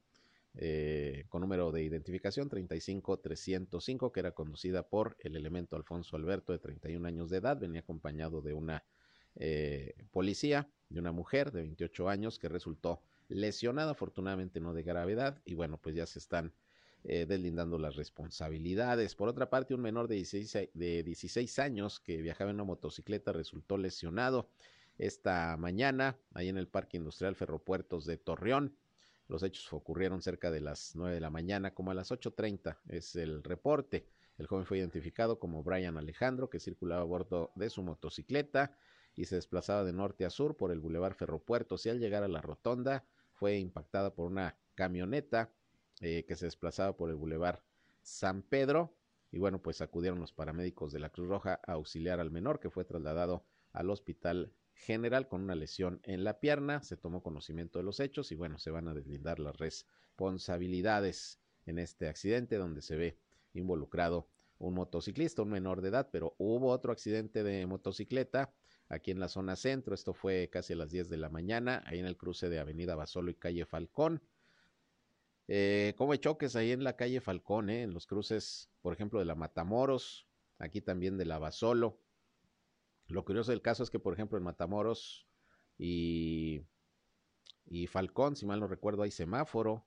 eh, 0.55 1.26
con 1.28 1.42
número 1.42 1.70
de 1.70 1.83
identificación 1.83 2.48
35305 2.48 4.11
que 4.11 4.20
era 4.20 4.33
conducida 4.33 4.88
por 4.88 5.18
el 5.18 5.37
elemento 5.37 5.76
Alfonso 5.76 6.16
Alberto 6.16 6.55
de 6.55 6.61
31 6.61 7.07
años 7.07 7.28
de 7.28 7.37
edad. 7.37 7.59
Venía 7.59 7.83
acompañado 7.83 8.40
de 8.40 8.55
una 8.55 8.83
eh, 9.37 9.95
policía, 10.11 10.68
de 10.88 11.01
una 11.01 11.12
mujer 11.12 11.53
de 11.53 11.62
28 11.62 12.09
años 12.09 12.38
que 12.38 12.49
resultó 12.49 13.01
lesionada, 13.29 13.92
afortunadamente 13.92 14.61
no 14.61 14.75
de 14.75 14.83
gravedad 14.83 15.40
y 15.45 15.55
bueno 15.55 15.79
pues 15.79 15.95
ya 15.95 16.07
se 16.07 16.18
están 16.18 16.53
eh, 17.05 17.27
deslindando 17.27 17.79
las 17.79 17.97
responsabilidades. 17.97 19.16
Por 19.16 19.29
otra 19.29 19.51
parte, 19.51 19.75
un 19.75 19.81
menor 19.81 20.07
de 20.07 20.16
16, 20.16 20.71
de 20.73 21.03
16 21.03 21.59
años 21.59 21.99
que 21.99 22.23
viajaba 22.23 22.51
en 22.51 22.57
una 22.57 22.64
motocicleta 22.64 23.33
resultó 23.33 23.77
lesionado 23.77 24.49
esta 24.99 25.57
mañana 25.57 26.16
ahí 26.33 26.49
en 26.49 26.59
el 26.59 26.68
Parque 26.68 26.99
Industrial 26.99 27.35
Ferropuertos 27.35 28.07
de 28.07 28.18
Torreón. 28.18 28.77
Los 29.27 29.42
hechos 29.42 29.73
ocurrieron 29.73 30.23
cerca 30.23 30.53
de 30.53 30.61
las 30.61 30.95
9 30.95 31.14
de 31.14 31.21
la 31.21 31.31
mañana, 31.31 31.75
como 31.75 31.90
a 31.90 31.95
las 31.95 32.12
8.30 32.12 32.77
es 32.88 33.16
el 33.16 33.42
reporte. 33.42 34.07
El 34.38 34.47
joven 34.47 34.64
fue 34.64 34.79
identificado 34.79 35.40
como 35.40 35.64
Brian 35.64 35.97
Alejandro, 35.97 36.51
que 36.51 36.61
circulaba 36.61 37.03
a 37.03 37.07
bordo 37.07 37.51
de 37.57 37.68
su 37.68 37.83
motocicleta 37.83 38.77
y 39.14 39.27
se 39.27 39.37
desplazaba 39.37 39.85
de 39.85 39.92
norte 39.92 40.25
a 40.25 40.31
sur 40.31 40.57
por 40.57 40.72
el 40.72 40.81
Boulevard 40.81 41.14
Ferropuertos 41.14 41.87
y 41.87 41.90
al 41.90 42.01
llegar 42.01 42.22
a 42.22 42.29
la 42.29 42.40
rotonda 42.40 43.05
fue 43.33 43.59
impactada 43.59 44.14
por 44.14 44.31
una 44.31 44.57
camioneta 44.75 45.53
eh, 46.01 46.25
que 46.27 46.37
se 46.37 46.46
desplazaba 46.46 46.96
por 46.96 47.11
el 47.11 47.16
bulevar 47.16 47.62
San 48.03 48.42
Pedro. 48.42 48.94
Y 49.31 49.38
bueno, 49.38 49.62
pues 49.62 49.81
acudieron 49.81 50.20
los 50.20 50.33
paramédicos 50.33 50.92
de 50.92 51.01
la 51.01 51.11
Cruz 51.11 51.29
Roja 51.29 51.61
a 51.66 51.72
auxiliar 51.72 52.20
al 52.20 52.31
menor 52.31 52.61
que 52.61 52.70
fue 52.70 52.85
trasladado 52.85 53.44
al 53.72 53.90
hospital 53.90 54.53
general 54.75 55.29
con 55.29 55.42
una 55.42 55.55
lesión 55.55 56.01
en 56.05 56.25
la 56.25 56.40
pierna. 56.40 56.83
Se 56.83 56.96
tomó 56.96 57.22
conocimiento 57.22 57.79
de 57.79 57.85
los 57.85 58.01
hechos 58.01 58.33
y 58.33 58.35
bueno, 58.35 58.59
se 58.59 58.70
van 58.70 58.88
a 58.88 58.94
deslindar 58.94 59.38
las 59.38 59.57
responsabilidades 59.57 61.40
en 61.66 61.79
este 61.79 62.09
accidente 62.09 62.57
donde 62.57 62.83
se 62.83 62.96
ve 62.96 63.18
involucrado 63.55 64.29
un 64.59 64.75
motociclista, 64.75 65.42
un 65.42 65.51
menor 65.51 65.81
de 65.81 65.88
edad, 65.88 66.09
pero 66.12 66.35
hubo 66.38 66.68
otro 66.68 66.92
accidente 66.92 67.42
de 67.42 67.66
motocicleta 67.66 68.53
aquí 68.88 69.11
en 69.11 69.21
la 69.21 69.29
zona 69.29 69.57
centro. 69.57 69.95
Esto 69.95 70.14
fue 70.14 70.49
casi 70.51 70.73
a 70.73 70.77
las 70.77 70.90
10 70.90 71.09
de 71.09 71.16
la 71.16 71.29
mañana, 71.29 71.83
ahí 71.87 71.99
en 71.99 72.07
el 72.07 72.16
cruce 72.16 72.49
de 72.49 72.59
Avenida 72.59 72.95
Basolo 72.95 73.31
y 73.31 73.35
calle 73.35 73.64
Falcón. 73.64 74.23
Eh, 75.49 75.95
como 75.97 76.14
choques 76.16 76.57
ahí 76.57 76.73
en 76.73 76.85
la 76.85 76.97
calle 76.97 77.21
Falcón, 77.21 77.68
eh, 77.71 77.83
en 77.83 77.92
los 77.92 78.07
cruces, 78.07 78.71
por 78.81 78.92
ejemplo, 78.92 79.18
de 79.18 79.25
la 79.25 79.35
Matamoros, 79.35 80.27
aquí 80.59 80.81
también 80.81 81.18
de 81.18 81.25
la 81.25 81.38
Basolo. 81.38 81.99
Lo 83.09 83.25
curioso 83.25 83.51
del 83.51 83.62
caso 83.62 83.83
es 83.83 83.90
que, 83.90 83.99
por 83.99 84.14
ejemplo, 84.14 84.38
en 84.38 84.45
Matamoros 84.45 85.27
y, 85.79 86.62
y 87.66 87.87
Falcón, 87.87 88.37
si 88.37 88.47
mal 88.47 88.61
no 88.61 88.68
recuerdo, 88.68 89.03
hay 89.03 89.11
semáforo. 89.11 89.85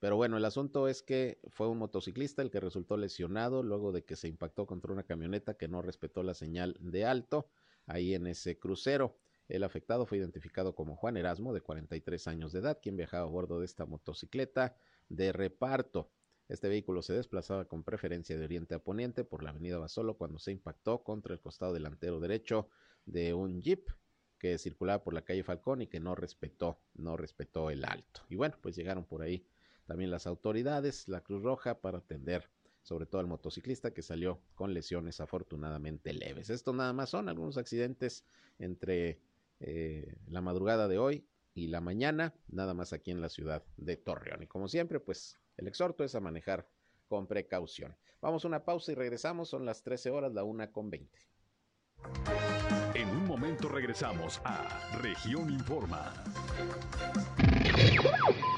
Pero 0.00 0.16
bueno, 0.16 0.36
el 0.36 0.44
asunto 0.44 0.86
es 0.86 1.02
que 1.02 1.40
fue 1.48 1.68
un 1.68 1.78
motociclista 1.78 2.42
el 2.42 2.50
que 2.50 2.60
resultó 2.60 2.96
lesionado 2.96 3.62
luego 3.62 3.90
de 3.90 4.04
que 4.04 4.16
se 4.16 4.28
impactó 4.28 4.66
contra 4.66 4.92
una 4.92 5.02
camioneta 5.02 5.54
que 5.54 5.66
no 5.66 5.82
respetó 5.82 6.22
la 6.22 6.34
señal 6.34 6.76
de 6.80 7.04
alto 7.04 7.48
ahí 7.86 8.14
en 8.14 8.26
ese 8.26 8.58
crucero. 8.58 9.16
El 9.48 9.64
afectado 9.64 10.06
fue 10.06 10.18
identificado 10.18 10.74
como 10.74 10.94
Juan 10.94 11.16
Erasmo, 11.16 11.52
de 11.52 11.62
43 11.62 12.28
años 12.28 12.52
de 12.52 12.60
edad, 12.60 12.78
quien 12.80 12.96
viajaba 12.96 13.24
a 13.24 13.30
bordo 13.30 13.58
de 13.58 13.64
esta 13.64 13.86
motocicleta 13.86 14.76
de 15.08 15.32
reparto. 15.32 16.10
Este 16.48 16.68
vehículo 16.68 17.02
se 17.02 17.14
desplazaba 17.14 17.66
con 17.66 17.82
preferencia 17.82 18.38
de 18.38 18.44
oriente 18.44 18.74
a 18.74 18.78
poniente 18.78 19.24
por 19.24 19.42
la 19.42 19.50
avenida 19.50 19.78
Basolo 19.78 20.16
cuando 20.16 20.38
se 20.38 20.52
impactó 20.52 21.02
contra 21.02 21.34
el 21.34 21.40
costado 21.40 21.72
delantero 21.72 22.20
derecho 22.20 22.68
de 23.04 23.34
un 23.34 23.60
jeep 23.60 23.88
que 24.38 24.56
circulaba 24.58 25.02
por 25.02 25.14
la 25.14 25.22
calle 25.22 25.42
Falcón 25.42 25.82
y 25.82 25.88
que 25.88 25.98
no 25.98 26.14
respetó, 26.14 26.78
no 26.94 27.16
respetó 27.16 27.70
el 27.70 27.84
alto. 27.84 28.22
Y 28.28 28.36
bueno, 28.36 28.56
pues 28.62 28.76
llegaron 28.76 29.04
por 29.04 29.22
ahí 29.22 29.44
también 29.88 30.10
las 30.10 30.26
autoridades, 30.26 31.08
la 31.08 31.22
Cruz 31.22 31.42
Roja, 31.42 31.80
para 31.80 31.98
atender 31.98 32.50
sobre 32.82 33.06
todo 33.06 33.22
al 33.22 33.26
motociclista 33.26 33.90
que 33.90 34.02
salió 34.02 34.38
con 34.54 34.74
lesiones 34.74 35.20
afortunadamente 35.20 36.12
leves. 36.12 36.50
Esto 36.50 36.74
nada 36.74 36.92
más 36.92 37.08
son 37.10 37.28
algunos 37.28 37.56
accidentes 37.56 38.24
entre 38.58 39.18
eh, 39.60 40.14
la 40.28 40.42
madrugada 40.42 40.88
de 40.88 40.98
hoy 40.98 41.26
y 41.54 41.68
la 41.68 41.80
mañana, 41.80 42.34
nada 42.48 42.74
más 42.74 42.92
aquí 42.92 43.10
en 43.10 43.22
la 43.22 43.30
ciudad 43.30 43.64
de 43.78 43.96
Torreón. 43.96 44.42
Y 44.42 44.46
como 44.46 44.68
siempre, 44.68 45.00
pues 45.00 45.38
el 45.56 45.66
exhorto 45.66 46.04
es 46.04 46.14
a 46.14 46.20
manejar 46.20 46.68
con 47.08 47.26
precaución. 47.26 47.96
Vamos 48.20 48.44
a 48.44 48.48
una 48.48 48.64
pausa 48.64 48.92
y 48.92 48.94
regresamos, 48.94 49.48
son 49.48 49.64
las 49.64 49.82
13 49.82 50.10
horas, 50.10 50.34
la 50.34 50.44
una 50.44 50.70
con 50.70 50.90
20. 50.90 51.18
momento 53.26 53.68
regresamos 53.68 54.40
a 54.44 54.98
Región 55.00 55.50
Informa. 55.50 56.12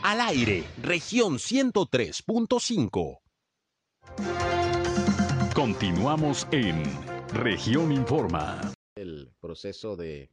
Al 0.02 0.22
aire, 0.22 0.64
región 0.82 1.34
103.5. 1.34 3.20
Continuamos 5.54 6.48
en 6.52 6.82
Región 7.34 7.92
Informa. 7.92 8.72
El 8.94 9.30
proceso 9.40 9.96
de, 9.96 10.30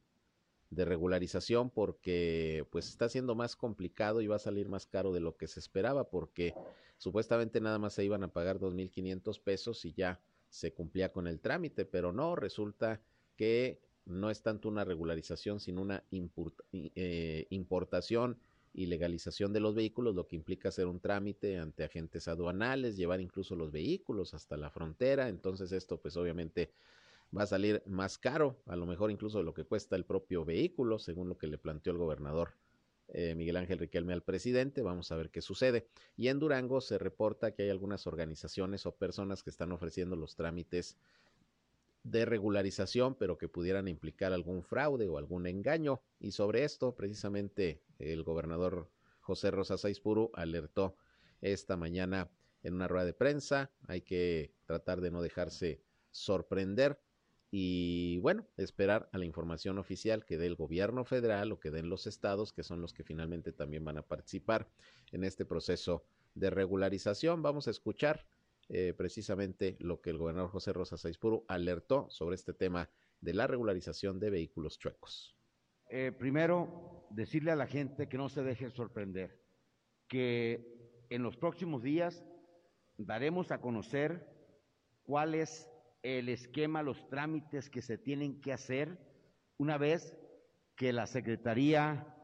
de 0.70 0.84
regularización 0.86 1.68
porque 1.68 2.66
pues 2.70 2.88
está 2.88 3.10
siendo 3.10 3.34
más 3.34 3.56
complicado 3.56 4.22
y 4.22 4.26
va 4.26 4.36
a 4.36 4.38
salir 4.38 4.70
más 4.70 4.86
caro 4.86 5.12
de 5.12 5.20
lo 5.20 5.36
que 5.36 5.48
se 5.48 5.60
esperaba 5.60 6.08
porque 6.08 6.54
supuestamente 6.96 7.60
nada 7.60 7.78
más 7.78 7.92
se 7.92 8.04
iban 8.04 8.22
a 8.24 8.32
pagar 8.32 8.58
2.500 8.58 9.38
pesos 9.42 9.84
y 9.84 9.92
ya 9.92 10.18
se 10.48 10.72
cumplía 10.72 11.12
con 11.12 11.26
el 11.26 11.40
trámite, 11.40 11.84
pero 11.84 12.14
no, 12.14 12.36
resulta 12.36 13.02
que 13.36 13.82
no 14.06 14.30
es 14.30 14.40
tanto 14.40 14.70
una 14.70 14.84
regularización, 14.84 15.60
sino 15.60 15.82
una 15.82 16.02
eh, 16.72 17.46
importación 17.50 18.38
y 18.78 18.86
legalización 18.86 19.52
de 19.52 19.58
los 19.58 19.74
vehículos, 19.74 20.14
lo 20.14 20.28
que 20.28 20.36
implica 20.36 20.68
hacer 20.68 20.86
un 20.86 21.00
trámite 21.00 21.58
ante 21.58 21.82
agentes 21.82 22.28
aduanales, 22.28 22.96
llevar 22.96 23.20
incluso 23.20 23.56
los 23.56 23.72
vehículos 23.72 24.34
hasta 24.34 24.56
la 24.56 24.70
frontera. 24.70 25.28
Entonces 25.28 25.72
esto 25.72 26.00
pues 26.00 26.16
obviamente 26.16 26.70
va 27.36 27.42
a 27.42 27.46
salir 27.46 27.82
más 27.86 28.18
caro, 28.18 28.56
a 28.66 28.76
lo 28.76 28.86
mejor 28.86 29.10
incluso 29.10 29.38
de 29.38 29.44
lo 29.44 29.52
que 29.52 29.64
cuesta 29.64 29.96
el 29.96 30.04
propio 30.04 30.44
vehículo, 30.44 31.00
según 31.00 31.28
lo 31.28 31.36
que 31.36 31.48
le 31.48 31.58
planteó 31.58 31.92
el 31.92 31.98
gobernador 31.98 32.52
eh, 33.08 33.34
Miguel 33.34 33.56
Ángel 33.56 33.80
Riquelme 33.80 34.12
al 34.12 34.22
presidente. 34.22 34.80
Vamos 34.82 35.10
a 35.10 35.16
ver 35.16 35.30
qué 35.30 35.42
sucede. 35.42 35.88
Y 36.16 36.28
en 36.28 36.38
Durango 36.38 36.80
se 36.80 36.98
reporta 36.98 37.50
que 37.50 37.64
hay 37.64 37.70
algunas 37.70 38.06
organizaciones 38.06 38.86
o 38.86 38.94
personas 38.94 39.42
que 39.42 39.50
están 39.50 39.72
ofreciendo 39.72 40.14
los 40.14 40.36
trámites 40.36 40.96
de 42.10 42.24
regularización, 42.24 43.14
pero 43.14 43.38
que 43.38 43.48
pudieran 43.48 43.88
implicar 43.88 44.32
algún 44.32 44.62
fraude 44.62 45.08
o 45.08 45.18
algún 45.18 45.46
engaño. 45.46 46.00
Y 46.20 46.32
sobre 46.32 46.64
esto, 46.64 46.94
precisamente, 46.94 47.82
el 47.98 48.22
gobernador 48.22 48.90
José 49.20 49.50
Rosa 49.50 49.76
Saizpuru 49.76 50.30
alertó 50.34 50.96
esta 51.40 51.76
mañana 51.76 52.30
en 52.62 52.74
una 52.74 52.88
rueda 52.88 53.04
de 53.04 53.12
prensa. 53.12 53.70
Hay 53.86 54.00
que 54.00 54.52
tratar 54.64 55.00
de 55.00 55.10
no 55.10 55.22
dejarse 55.22 55.82
sorprender 56.10 57.00
y, 57.50 58.18
bueno, 58.18 58.46
esperar 58.56 59.08
a 59.12 59.18
la 59.18 59.24
información 59.24 59.78
oficial 59.78 60.24
que 60.24 60.36
dé 60.36 60.46
el 60.46 60.54
gobierno 60.54 61.04
federal 61.04 61.52
o 61.52 61.60
que 61.60 61.70
den 61.70 61.88
los 61.88 62.06
estados, 62.06 62.52
que 62.52 62.62
son 62.62 62.80
los 62.80 62.92
que 62.92 63.04
finalmente 63.04 63.52
también 63.52 63.84
van 63.84 63.98
a 63.98 64.02
participar 64.02 64.68
en 65.12 65.24
este 65.24 65.44
proceso 65.44 66.04
de 66.34 66.50
regularización. 66.50 67.42
Vamos 67.42 67.66
a 67.66 67.70
escuchar 67.70 68.26
eh, 68.68 68.94
precisamente 68.96 69.76
lo 69.80 70.00
que 70.00 70.10
el 70.10 70.18
gobernador 70.18 70.50
José 70.50 70.72
Rosa 70.72 70.96
Saizpuru 70.96 71.44
alertó 71.48 72.06
sobre 72.10 72.34
este 72.36 72.52
tema 72.52 72.90
de 73.20 73.34
la 73.34 73.46
regularización 73.46 74.20
de 74.20 74.30
vehículos 74.30 74.78
chuecos. 74.78 75.36
Eh, 75.90 76.12
primero, 76.12 77.06
decirle 77.10 77.50
a 77.50 77.56
la 77.56 77.66
gente 77.66 78.08
que 78.08 78.18
no 78.18 78.28
se 78.28 78.42
deje 78.42 78.70
sorprender, 78.70 79.42
que 80.06 81.06
en 81.08 81.22
los 81.22 81.36
próximos 81.36 81.82
días 81.82 82.24
daremos 82.98 83.50
a 83.52 83.60
conocer 83.60 84.28
cuál 85.02 85.34
es 85.34 85.68
el 86.02 86.28
esquema, 86.28 86.82
los 86.82 87.08
trámites 87.08 87.70
que 87.70 87.80
se 87.80 87.96
tienen 87.96 88.40
que 88.40 88.52
hacer 88.52 88.98
una 89.56 89.78
vez 89.78 90.14
que 90.76 90.92
la 90.92 91.06
Secretaría 91.06 92.14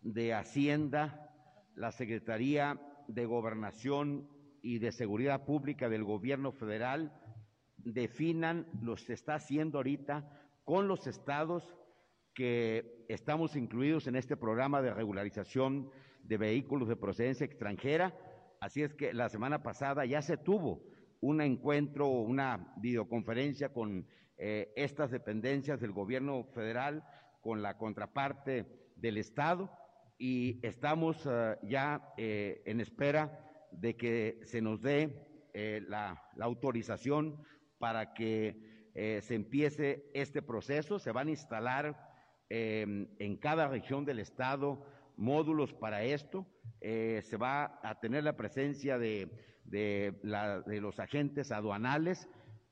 de 0.00 0.34
Hacienda, 0.34 1.32
la 1.76 1.92
Secretaría 1.92 2.80
de 3.06 3.24
Gobernación 3.24 4.28
y 4.62 4.78
de 4.78 4.92
Seguridad 4.92 5.44
Pública 5.44 5.88
del 5.88 6.04
Gobierno 6.04 6.52
Federal 6.52 7.12
definan, 7.76 8.66
los 8.80 9.10
está 9.10 9.34
haciendo 9.34 9.78
ahorita 9.78 10.28
con 10.64 10.86
los 10.86 11.06
estados 11.06 11.76
que 12.32 13.04
estamos 13.08 13.56
incluidos 13.56 14.06
en 14.06 14.16
este 14.16 14.36
programa 14.36 14.80
de 14.80 14.94
regularización 14.94 15.90
de 16.22 16.38
vehículos 16.38 16.88
de 16.88 16.96
procedencia 16.96 17.44
extranjera. 17.44 18.16
Así 18.60 18.82
es 18.82 18.94
que 18.94 19.12
la 19.12 19.28
semana 19.28 19.62
pasada 19.62 20.06
ya 20.06 20.22
se 20.22 20.36
tuvo 20.36 20.82
un 21.20 21.40
encuentro, 21.40 22.08
una 22.08 22.72
videoconferencia 22.78 23.72
con 23.72 24.06
eh, 24.38 24.72
estas 24.76 25.10
dependencias 25.10 25.80
del 25.80 25.92
gobierno 25.92 26.44
federal, 26.54 27.04
con 27.40 27.62
la 27.62 27.76
contraparte 27.76 28.66
del 28.96 29.18
Estado, 29.18 29.70
y 30.18 30.64
estamos 30.64 31.26
eh, 31.26 31.58
ya 31.64 32.12
eh, 32.16 32.62
en 32.64 32.80
espera 32.80 33.51
de 33.72 33.96
que 33.96 34.40
se 34.44 34.60
nos 34.60 34.80
dé 34.82 35.28
eh, 35.54 35.82
la, 35.88 36.22
autorización 36.40 37.36
para 37.78 38.14
que 38.14 38.90
eh, 38.94 39.20
se 39.22 39.34
empiece 39.34 40.10
este 40.14 40.42
proceso. 40.42 40.98
Se 40.98 41.12
van 41.12 41.28
a 41.28 41.32
instalar 41.32 42.10
em, 42.48 43.08
en 43.18 43.36
cada 43.36 43.68
región 43.68 44.04
del 44.04 44.18
estado 44.18 44.84
módulos 45.16 45.72
para 45.74 46.02
esto. 46.02 46.46
Eh, 46.80 47.20
se 47.24 47.36
va 47.36 47.80
a 47.82 48.00
tener 48.00 48.24
la 48.24 48.36
presencia 48.36 48.98
de, 48.98 49.30
de, 49.64 50.14
de 50.66 50.80
los 50.80 50.98
agentes 50.98 51.52
aduanales 51.52 52.28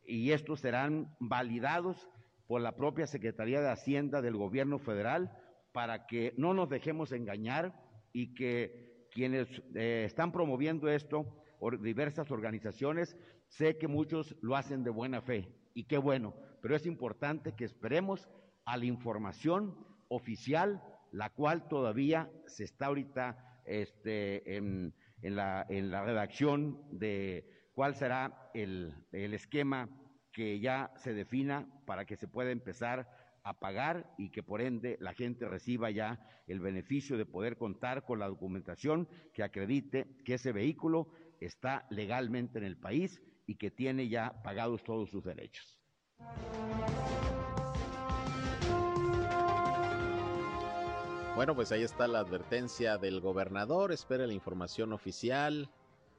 y 0.07 0.33
estos 0.33 0.61
serán 0.61 1.15
validados 1.21 2.09
por 2.47 2.61
la 2.61 2.77
propia 2.77 3.07
Secretaría 3.07 3.61
de 3.61 3.71
Hacienda 3.71 4.23
del 4.23 4.37
Gobierno 4.37 4.79
Federal 4.79 5.31
para 5.73 6.07
que 6.07 6.35
no 6.37 6.55
nos 6.55 6.69
dejemos 6.69 7.13
engañar 7.13 7.75
y 8.13 8.35
que 8.35 8.90
quienes 9.11 9.49
eh, 9.75 10.05
están 10.07 10.33
promoviendo 10.33 10.89
esto, 10.89 11.27
diversas 11.81 12.31
organizaciones, 12.31 13.17
sé 13.49 13.77
que 13.77 13.89
muchos 13.89 14.37
lo 14.41 14.57
hacen 14.57 14.83
de 14.83 14.91
buena 14.91 15.21
fe 15.21 15.49
y 15.75 15.85
qué 15.85 15.99
bueno, 15.99 16.35
pero 16.63 16.75
es 16.75 16.87
importante 16.87 17.55
que 17.55 17.65
esperemos 17.65 18.29
a 18.65 18.77
la 18.77 18.87
información 18.87 19.77
oficial, 20.09 20.83
la 21.13 21.31
cual 21.31 21.69
todavía 21.69 22.31
se 22.47 22.65
está 22.65 22.87
ahorita 22.87 23.63
este, 23.65 24.57
en, 24.57 24.95
la, 25.23 25.67
en 25.69 25.91
la 25.91 26.05
redacción 26.05 26.81
de 26.91 27.71
cuál 27.75 27.95
será 27.95 28.51
el, 28.55 28.95
el 29.13 29.35
esquema 29.35 29.89
que 30.33 30.61
ya 30.61 30.93
se 30.97 31.13
defina 31.15 31.67
para 31.87 32.05
que 32.05 32.17
se 32.17 32.29
pueda 32.29 32.51
empezar 32.51 33.09
a 33.43 33.59
pagar 33.59 34.15
y 34.19 34.31
que 34.31 34.43
por 34.43 34.61
ende 34.61 34.97
la 35.01 35.15
gente 35.15 35.49
reciba 35.49 35.91
ya 35.91 36.21
el 36.47 36.61
beneficio 36.61 37.17
de 37.17 37.27
poder 37.27 37.57
contar 37.57 38.05
con 38.05 38.19
la 38.19 38.29
documentación 38.29 39.09
que 39.33 39.43
acredite 39.43 40.07
que 40.25 40.35
ese 40.35 40.53
vehículo 40.53 41.09
está 41.41 41.87
legalmente 41.91 42.59
en 42.59 42.65
el 42.65 42.77
país 42.77 43.23
y 43.47 43.57
que 43.57 43.71
tiene 43.71 44.09
ya 44.09 44.43
pagados 44.43 44.85
todos 44.85 45.11
sus 45.11 45.25
derechos. 45.25 45.79
Bueno, 51.35 51.55
pues 51.55 51.73
ahí 51.73 51.83
está 51.83 52.07
la 52.07 52.19
advertencia 52.19 52.99
del 52.99 53.21
gobernador. 53.21 53.93
Espera 53.93 54.27
la 54.27 54.35
información 54.35 54.93
oficial, 54.93 55.71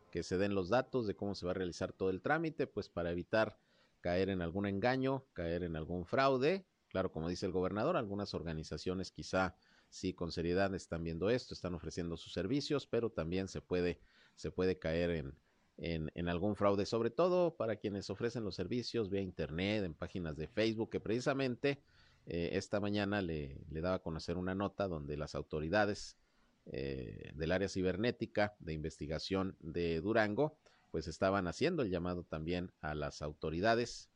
que 0.09 0.23
se 0.23 0.37
den 0.37 0.55
los 0.55 0.69
datos 0.69 1.05
de 1.05 1.15
cómo 1.15 1.35
se 1.35 1.45
va 1.45 1.51
a 1.51 1.55
realizar 1.55 1.93
todo 1.93 2.09
el 2.09 2.21
trámite, 2.21 2.65
pues 2.65 2.89
para 2.89 3.11
evitar 3.11 3.59
caer 3.99 4.29
en 4.29 4.41
algún 4.41 4.65
engaño, 4.65 5.25
caer 5.33 5.63
en 5.63 5.75
algún 5.75 6.05
fraude 6.05 6.65
Claro, 6.91 7.09
como 7.09 7.29
dice 7.29 7.45
el 7.45 7.53
gobernador, 7.53 7.95
algunas 7.95 8.33
organizaciones 8.33 9.11
quizá 9.11 9.55
sí 9.89 10.13
con 10.13 10.31
seriedad 10.31 10.75
están 10.75 11.03
viendo 11.05 11.29
esto, 11.29 11.53
están 11.53 11.73
ofreciendo 11.73 12.17
sus 12.17 12.33
servicios, 12.33 12.85
pero 12.85 13.09
también 13.09 13.47
se 13.47 13.61
puede, 13.61 14.01
se 14.35 14.51
puede 14.51 14.77
caer 14.77 15.09
en, 15.11 16.11
en, 16.13 16.27
algún 16.27 16.57
fraude, 16.57 16.85
sobre 16.85 17.09
todo 17.09 17.55
para 17.55 17.77
quienes 17.77 18.09
ofrecen 18.09 18.43
los 18.43 18.55
servicios 18.55 19.09
vía 19.09 19.21
internet, 19.21 19.85
en 19.85 19.93
páginas 19.93 20.35
de 20.35 20.47
Facebook, 20.47 20.89
que 20.89 20.99
precisamente 20.99 21.81
eh, 22.25 22.49
esta 22.53 22.81
mañana 22.81 23.21
le, 23.21 23.61
le, 23.69 23.81
daba 23.81 23.95
a 23.95 24.03
conocer 24.03 24.37
una 24.37 24.53
nota 24.53 24.89
donde 24.89 25.15
las 25.15 25.33
autoridades 25.33 26.17
eh, 26.65 27.31
del 27.35 27.53
área 27.53 27.69
cibernética 27.69 28.53
de 28.59 28.73
investigación 28.73 29.55
de 29.61 30.01
Durango, 30.01 30.57
pues 30.91 31.07
estaban 31.07 31.47
haciendo 31.47 31.83
el 31.83 31.89
llamado 31.89 32.25
también 32.25 32.73
a 32.81 32.93
las 32.95 33.21
autoridades 33.21 34.10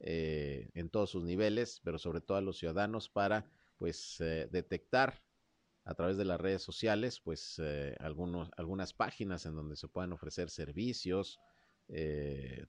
eh, 0.00 0.70
en 0.74 0.90
todos 0.90 1.10
sus 1.10 1.24
niveles, 1.24 1.80
pero 1.82 1.98
sobre 1.98 2.20
todo 2.20 2.36
a 2.36 2.42
los 2.42 2.58
ciudadanos 2.58 3.08
para 3.08 3.50
pues 3.78 4.20
eh, 4.20 4.48
detectar 4.50 5.22
a 5.84 5.94
través 5.94 6.16
de 6.16 6.24
las 6.24 6.40
redes 6.40 6.62
sociales 6.62 7.20
pues 7.20 7.60
eh, 7.62 7.96
algunos, 8.00 8.50
algunas 8.56 8.92
páginas 8.92 9.46
en 9.46 9.54
donde 9.54 9.76
se 9.76 9.88
puedan 9.88 10.12
ofrecer 10.12 10.50
servicios, 10.50 11.40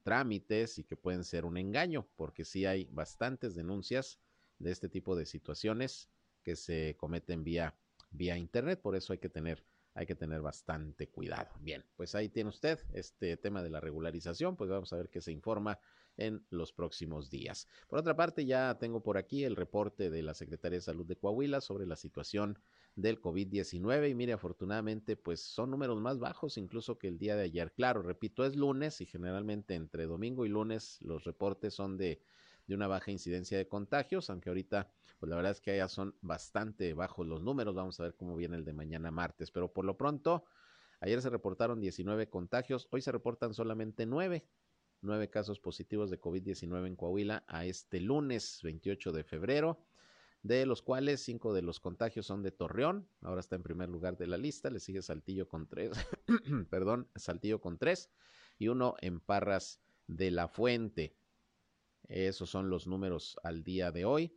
trámites 0.04 0.78
y 0.78 0.84
que 0.84 0.96
pueden 0.96 1.24
ser 1.24 1.44
un 1.44 1.56
engaño, 1.56 2.06
porque 2.14 2.44
sí 2.44 2.66
hay 2.66 2.84
bastantes 2.92 3.56
denuncias 3.56 4.20
de 4.60 4.70
este 4.70 4.88
tipo 4.88 5.16
de 5.16 5.26
situaciones 5.26 6.08
que 6.44 6.54
se 6.54 6.94
cometen 6.96 7.42
vía, 7.42 7.74
vía 8.12 8.38
internet, 8.38 8.80
por 8.80 8.94
eso 8.94 9.12
hay 9.12 9.18
que 9.18 9.28
tener 9.28 9.64
hay 9.98 10.06
que 10.06 10.14
tener 10.14 10.40
bastante 10.40 11.08
cuidado. 11.08 11.48
Bien, 11.58 11.84
pues 11.96 12.14
ahí 12.14 12.28
tiene 12.28 12.50
usted 12.50 12.78
este 12.92 13.36
tema 13.36 13.64
de 13.64 13.70
la 13.70 13.80
regularización, 13.80 14.54
pues 14.54 14.70
vamos 14.70 14.92
a 14.92 14.96
ver 14.96 15.10
qué 15.10 15.20
se 15.20 15.32
informa 15.32 15.80
en 16.18 16.46
los 16.50 16.72
próximos 16.72 17.30
días. 17.30 17.66
Por 17.88 17.98
otra 17.98 18.14
parte, 18.14 18.44
ya 18.44 18.78
tengo 18.78 19.02
por 19.02 19.16
aquí 19.16 19.44
el 19.44 19.56
reporte 19.56 20.10
de 20.10 20.22
la 20.22 20.34
Secretaría 20.34 20.78
de 20.78 20.82
Salud 20.82 21.06
de 21.06 21.16
Coahuila 21.16 21.60
sobre 21.60 21.86
la 21.86 21.96
situación 21.96 22.58
del 22.94 23.20
COVID-19 23.20 24.10
y 24.10 24.14
mire, 24.14 24.34
afortunadamente, 24.34 25.16
pues 25.16 25.40
son 25.40 25.70
números 25.70 26.00
más 26.00 26.18
bajos 26.18 26.58
incluso 26.58 26.98
que 26.98 27.08
el 27.08 27.18
día 27.18 27.36
de 27.36 27.44
ayer. 27.44 27.72
Claro, 27.72 28.02
repito, 28.02 28.44
es 28.44 28.56
lunes 28.56 29.00
y 29.00 29.06
generalmente 29.06 29.74
entre 29.74 30.06
domingo 30.06 30.44
y 30.44 30.50
lunes 30.50 30.98
los 31.00 31.24
reportes 31.24 31.74
son 31.74 31.96
de 31.96 32.20
de 32.68 32.74
una 32.74 32.86
baja 32.86 33.10
incidencia 33.10 33.56
de 33.56 33.66
contagios, 33.66 34.30
aunque 34.30 34.50
ahorita, 34.50 34.92
pues 35.18 35.28
la 35.30 35.36
verdad 35.36 35.52
es 35.52 35.60
que 35.60 35.76
ya 35.76 35.88
son 35.88 36.16
bastante 36.20 36.92
bajos 36.92 37.26
los 37.26 37.42
números. 37.42 37.74
Vamos 37.74 37.98
a 37.98 38.04
ver 38.04 38.14
cómo 38.14 38.36
viene 38.36 38.56
el 38.56 38.64
de 38.64 38.74
mañana 38.74 39.10
martes, 39.10 39.50
pero 39.50 39.72
por 39.72 39.86
lo 39.86 39.96
pronto, 39.96 40.44
ayer 41.00 41.20
se 41.22 41.30
reportaron 41.30 41.80
19 41.80 42.28
contagios, 42.28 42.86
hoy 42.90 43.00
se 43.00 43.10
reportan 43.10 43.54
solamente 43.54 44.04
9 44.04 44.46
nueve 45.00 45.30
casos 45.30 45.60
positivos 45.60 46.10
de 46.10 46.20
COVID-19 46.20 46.86
en 46.86 46.96
Coahuila 46.96 47.44
a 47.46 47.64
este 47.64 48.00
lunes 48.00 48.60
28 48.62 49.12
de 49.12 49.24
febrero, 49.24 49.84
de 50.42 50.66
los 50.66 50.82
cuales 50.82 51.20
cinco 51.20 51.52
de 51.52 51.62
los 51.62 51.80
contagios 51.80 52.26
son 52.26 52.42
de 52.42 52.52
Torreón, 52.52 53.08
ahora 53.22 53.40
está 53.40 53.56
en 53.56 53.62
primer 53.62 53.88
lugar 53.88 54.16
de 54.16 54.26
la 54.26 54.36
lista, 54.36 54.70
le 54.70 54.80
sigue 54.80 55.02
Saltillo 55.02 55.48
con 55.48 55.68
tres, 55.68 55.92
perdón, 56.70 57.08
Saltillo 57.16 57.60
con 57.60 57.78
tres, 57.78 58.10
y 58.58 58.68
uno 58.68 58.94
en 59.00 59.20
Parras 59.20 59.80
de 60.06 60.30
la 60.30 60.48
Fuente. 60.48 61.16
Esos 62.08 62.48
son 62.50 62.70
los 62.70 62.86
números 62.86 63.38
al 63.42 63.62
día 63.62 63.90
de 63.92 64.04
hoy. 64.04 64.34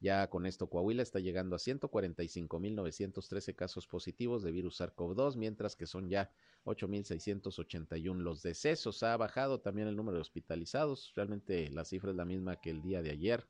Ya 0.00 0.28
con 0.28 0.44
esto 0.46 0.68
Coahuila 0.68 1.02
está 1.02 1.18
llegando 1.18 1.56
a 1.56 1.58
145.913 1.58 3.54
casos 3.54 3.86
positivos 3.86 4.42
de 4.42 4.52
virus 4.52 4.80
SARS-CoV-2, 4.80 5.36
mientras 5.36 5.76
que 5.76 5.86
son 5.86 6.08
ya 6.10 6.30
8.681 6.64 8.16
los 8.16 8.42
decesos. 8.42 9.02
Ha 9.02 9.16
bajado 9.16 9.60
también 9.60 9.88
el 9.88 9.96
número 9.96 10.16
de 10.16 10.22
hospitalizados. 10.22 11.12
Realmente 11.14 11.70
la 11.70 11.84
cifra 11.84 12.10
es 12.10 12.16
la 12.16 12.24
misma 12.24 12.60
que 12.60 12.70
el 12.70 12.82
día 12.82 13.02
de 13.02 13.10
ayer 13.10 13.46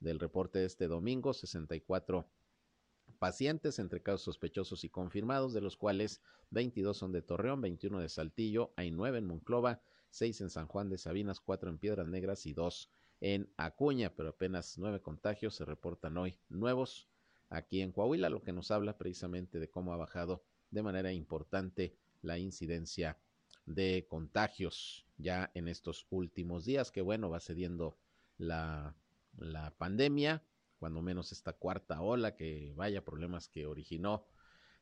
del 0.00 0.18
reporte 0.18 0.58
de 0.58 0.66
este 0.66 0.88
domingo, 0.88 1.32
64 1.32 2.26
pacientes 3.18 3.78
entre 3.78 4.02
casos 4.02 4.22
sospechosos 4.22 4.84
y 4.84 4.90
confirmados, 4.90 5.52
de 5.52 5.60
los 5.60 5.76
cuales 5.76 6.20
22 6.50 6.96
son 6.96 7.12
de 7.12 7.22
Torreón, 7.22 7.60
21 7.60 8.00
de 8.00 8.08
Saltillo, 8.08 8.72
hay 8.76 8.90
9 8.90 9.18
en 9.18 9.26
Monclova, 9.26 9.80
6 10.10 10.42
en 10.42 10.50
San 10.50 10.66
Juan 10.66 10.88
de 10.88 10.98
Sabinas, 10.98 11.40
4 11.40 11.70
en 11.70 11.78
Piedras 11.78 12.06
Negras 12.08 12.46
y 12.46 12.52
2 12.52 12.90
en 13.20 13.50
Acuña, 13.56 14.12
pero 14.14 14.30
apenas 14.30 14.76
9 14.78 15.00
contagios 15.00 15.54
se 15.54 15.64
reportan 15.64 16.18
hoy 16.18 16.38
nuevos 16.48 17.08
aquí 17.48 17.80
en 17.80 17.92
Coahuila, 17.92 18.28
lo 18.28 18.42
que 18.42 18.52
nos 18.52 18.70
habla 18.70 18.98
precisamente 18.98 19.58
de 19.58 19.70
cómo 19.70 19.92
ha 19.92 19.96
bajado 19.96 20.42
de 20.70 20.82
manera 20.82 21.12
importante 21.12 21.96
la 22.22 22.38
incidencia 22.38 23.18
de 23.66 24.06
contagios 24.08 25.06
ya 25.18 25.50
en 25.54 25.68
estos 25.68 26.06
últimos 26.10 26.64
días, 26.64 26.90
que 26.90 27.00
bueno, 27.00 27.30
va 27.30 27.40
cediendo 27.40 27.98
la, 28.38 28.94
la 29.36 29.70
pandemia, 29.76 30.42
cuando 30.78 31.02
menos 31.02 31.32
esta 31.32 31.52
cuarta 31.52 32.00
ola, 32.00 32.36
que 32.36 32.72
vaya 32.76 33.04
problemas 33.04 33.48
que 33.48 33.66
originó 33.66 34.26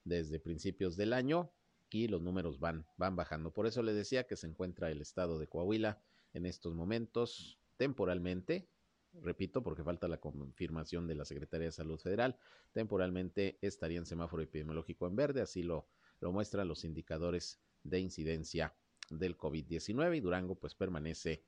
desde 0.05 0.40
principios 0.40 0.97
del 0.97 1.12
año 1.12 1.51
y 1.90 2.09
los 2.09 2.20
números 2.20 2.59
van, 2.59 2.87
van 2.97 3.16
bajando. 3.16 3.53
Por 3.53 3.66
eso 3.66 3.83
le 3.83 3.92
decía 3.92 4.27
que 4.27 4.37
se 4.37 4.47
encuentra 4.47 4.90
el 4.90 5.01
estado 5.01 5.38
de 5.38 5.47
Coahuila 5.47 6.03
en 6.33 6.47
estos 6.47 6.75
momentos 6.75 7.59
temporalmente, 7.77 8.68
repito, 9.23 9.62
porque 9.62 9.85
falta 9.85 10.09
la 10.09 10.18
confirmación 10.18 11.07
de 11.07 11.14
la 11.14 11.25
Secretaría 11.25 11.66
de 11.66 11.73
Salud 11.73 11.99
Federal, 11.99 12.37
temporalmente 12.73 13.59
estaría 13.62 13.99
en 13.99 14.07
semáforo 14.07 14.42
epidemiológico 14.42 15.07
en 15.07 15.14
verde, 15.14 15.40
así 15.40 15.62
lo 15.62 15.87
lo 16.20 16.33
muestran 16.33 16.68
los 16.68 16.85
indicadores 16.85 17.61
de 17.83 18.00
incidencia 18.00 18.74
del 19.11 19.37
COVID-19 19.37 20.16
y 20.16 20.20
Durango 20.20 20.55
pues 20.55 20.74
permanece 20.74 21.42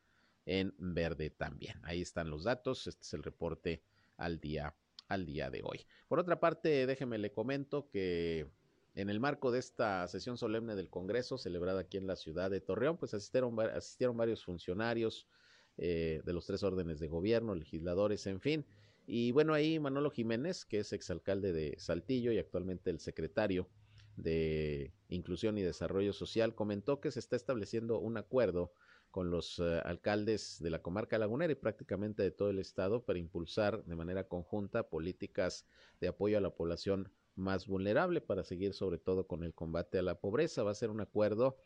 en 0.44 0.74
verde 0.78 1.30
también. 1.30 1.80
Ahí 1.82 2.02
están 2.02 2.30
los 2.30 2.44
datos, 2.44 2.86
este 2.86 3.02
es 3.02 3.14
el 3.14 3.22
reporte 3.22 3.82
al 4.16 4.38
día 4.38 4.74
al 5.08 5.24
día 5.24 5.50
de 5.50 5.62
hoy. 5.64 5.86
Por 6.08 6.18
otra 6.18 6.40
parte, 6.40 6.86
déjeme 6.86 7.18
le 7.18 7.32
comento 7.32 7.88
que 7.88 8.48
en 8.94 9.10
el 9.10 9.20
marco 9.20 9.50
de 9.50 9.58
esta 9.58 10.08
sesión 10.08 10.36
solemne 10.36 10.74
del 10.74 10.88
Congreso 10.88 11.38
celebrada 11.38 11.80
aquí 11.80 11.96
en 11.96 12.06
la 12.06 12.16
ciudad 12.16 12.50
de 12.50 12.60
Torreón, 12.60 12.96
pues 12.96 13.14
asistieron, 13.14 13.58
asistieron 13.60 14.16
varios 14.16 14.44
funcionarios 14.44 15.28
eh, 15.76 16.22
de 16.24 16.32
los 16.32 16.46
tres 16.46 16.62
órdenes 16.62 16.98
de 16.98 17.08
gobierno, 17.08 17.54
legisladores, 17.54 18.26
en 18.26 18.40
fin. 18.40 18.64
Y 19.06 19.30
bueno, 19.32 19.54
ahí 19.54 19.78
Manolo 19.78 20.10
Jiménez, 20.10 20.64
que 20.64 20.80
es 20.80 20.92
exalcalde 20.92 21.52
de 21.52 21.76
Saltillo 21.78 22.32
y 22.32 22.38
actualmente 22.38 22.90
el 22.90 22.98
secretario 22.98 23.68
de 24.16 24.92
Inclusión 25.08 25.58
y 25.58 25.62
Desarrollo 25.62 26.12
Social, 26.12 26.54
comentó 26.54 27.00
que 27.00 27.10
se 27.10 27.20
está 27.20 27.36
estableciendo 27.36 27.98
un 27.98 28.16
acuerdo 28.16 28.72
con 29.10 29.30
los 29.30 29.58
uh, 29.58 29.80
alcaldes 29.84 30.58
de 30.60 30.70
la 30.70 30.82
comarca 30.82 31.18
lagunera 31.18 31.52
y 31.52 31.56
prácticamente 31.56 32.22
de 32.22 32.30
todo 32.30 32.50
el 32.50 32.58
estado 32.58 33.04
para 33.04 33.18
impulsar 33.18 33.84
de 33.84 33.96
manera 33.96 34.28
conjunta 34.28 34.88
políticas 34.88 35.66
de 36.00 36.08
apoyo 36.08 36.36
a 36.36 36.40
la 36.40 36.50
población 36.50 37.10
más 37.34 37.66
vulnerable 37.66 38.20
para 38.20 38.44
seguir 38.44 38.74
sobre 38.74 38.98
todo 38.98 39.26
con 39.26 39.42
el 39.42 39.54
combate 39.54 39.98
a 39.98 40.02
la 40.02 40.20
pobreza. 40.20 40.62
Va 40.64 40.72
a 40.72 40.74
ser 40.74 40.90
un 40.90 41.00
acuerdo 41.00 41.56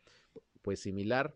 pues 0.61 0.81
similar 0.81 1.35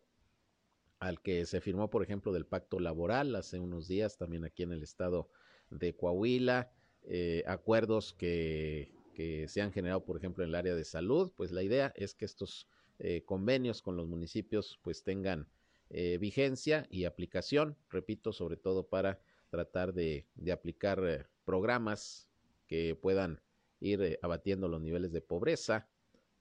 al 0.99 1.21
que 1.21 1.45
se 1.45 1.61
firmó, 1.61 1.89
por 1.89 2.03
ejemplo, 2.03 2.31
del 2.31 2.45
pacto 2.45 2.79
laboral 2.79 3.35
hace 3.35 3.59
unos 3.59 3.87
días 3.87 4.17
también 4.17 4.45
aquí 4.45 4.63
en 4.63 4.71
el 4.71 4.83
estado 4.83 5.29
de 5.69 5.95
Coahuila, 5.95 6.71
eh, 7.03 7.43
acuerdos 7.47 8.13
que 8.13 8.93
que 9.15 9.47
se 9.47 9.61
han 9.61 9.71
generado, 9.71 10.05
por 10.05 10.17
ejemplo, 10.17 10.43
en 10.43 10.49
el 10.49 10.55
área 10.55 10.75
de 10.75 10.83
salud, 10.83 11.31
pues 11.35 11.51
la 11.51 11.63
idea 11.63 11.91
es 11.95 12.13
que 12.13 12.25
estos 12.25 12.67
eh, 12.99 13.23
convenios 13.25 13.81
con 13.81 13.97
los 13.97 14.07
municipios 14.07 14.79
pues 14.83 15.03
tengan 15.03 15.47
eh, 15.89 16.19
vigencia 16.19 16.85
y 16.91 17.05
aplicación, 17.05 17.75
repito, 17.89 18.31
sobre 18.31 18.57
todo 18.57 18.87
para 18.87 19.19
tratar 19.49 19.93
de, 19.93 20.27
aplicar 20.53 21.03
eh, 21.03 21.25
programas 21.45 22.29
que 22.67 22.95
puedan 22.95 23.41
ir 23.79 24.19
abatiendo 24.21 24.67
los 24.67 24.81
niveles 24.81 25.11
de 25.11 25.21
pobreza, 25.21 25.87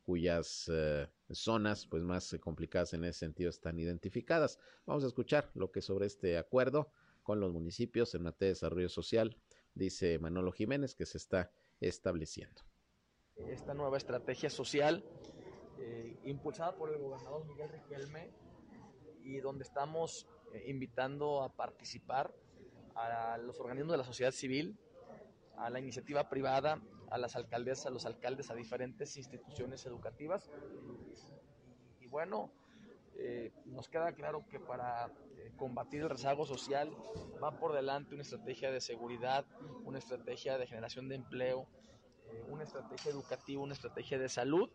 cuyas 0.04 0.70
zonas 1.30 1.86
pues 1.86 2.02
más 2.02 2.36
complicadas 2.40 2.92
en 2.92 3.04
ese 3.04 3.20
sentido 3.20 3.48
están 3.48 3.78
identificadas. 3.78 4.58
Vamos 4.84 5.02
a 5.04 5.06
escuchar 5.06 5.50
lo 5.54 5.70
que 5.72 5.80
sobre 5.80 6.06
este 6.06 6.36
acuerdo 6.36 6.90
con 7.22 7.40
los 7.40 7.52
municipios 7.52 8.14
en 8.14 8.22
materia 8.22 8.48
de 8.48 8.54
desarrollo 8.54 8.88
social 8.90 9.36
dice 9.74 10.18
Manolo 10.18 10.52
Jiménez 10.52 10.94
que 10.94 11.06
se 11.06 11.18
está 11.18 11.50
estableciendo. 11.80 12.62
Esta 13.36 13.74
nueva 13.74 13.96
estrategia 13.96 14.48
social 14.48 15.04
eh, 15.78 16.16
impulsada 16.24 16.76
por 16.76 16.90
el 16.90 16.98
gobernador 16.98 17.44
Miguel 17.46 17.68
Riquelme 17.68 18.30
y 19.22 19.40
donde 19.40 19.64
estamos 19.64 20.26
eh, 20.52 20.64
invitando 20.68 21.42
a 21.42 21.48
participar 21.48 22.32
a 22.94 23.38
los 23.38 23.58
organismos 23.58 23.92
de 23.92 23.98
la 23.98 24.04
sociedad 24.04 24.30
civil, 24.30 24.78
a 25.56 25.68
la 25.70 25.80
iniciativa 25.80 26.28
privada, 26.28 26.80
a 27.10 27.18
las 27.18 27.36
alcaldesas, 27.36 27.86
a 27.86 27.90
los 27.90 28.06
alcaldes, 28.06 28.50
a 28.50 28.54
diferentes 28.54 29.16
instituciones 29.16 29.84
educativas. 29.86 30.50
Y, 32.00 32.06
bueno, 32.06 32.52
eh, 33.16 33.52
nos 33.64 33.88
queda 33.88 34.12
claro 34.12 34.46
que 34.48 34.60
para 34.60 35.10
combatir 35.56 36.02
el 36.02 36.10
rezago 36.10 36.46
social 36.46 36.90
va 37.42 37.58
por 37.58 37.72
delante 37.72 38.14
una 38.14 38.22
estrategia 38.22 38.70
de 38.70 38.80
seguridad, 38.80 39.44
una 39.84 39.98
estrategia 39.98 40.58
de 40.58 40.66
generación 40.66 41.08
de 41.08 41.16
empleo, 41.16 41.66
eh, 42.30 42.44
una 42.48 42.64
estrategia 42.64 43.10
educativa, 43.10 43.62
una 43.62 43.74
estrategia 43.74 44.18
de 44.18 44.28
salud, 44.28 44.70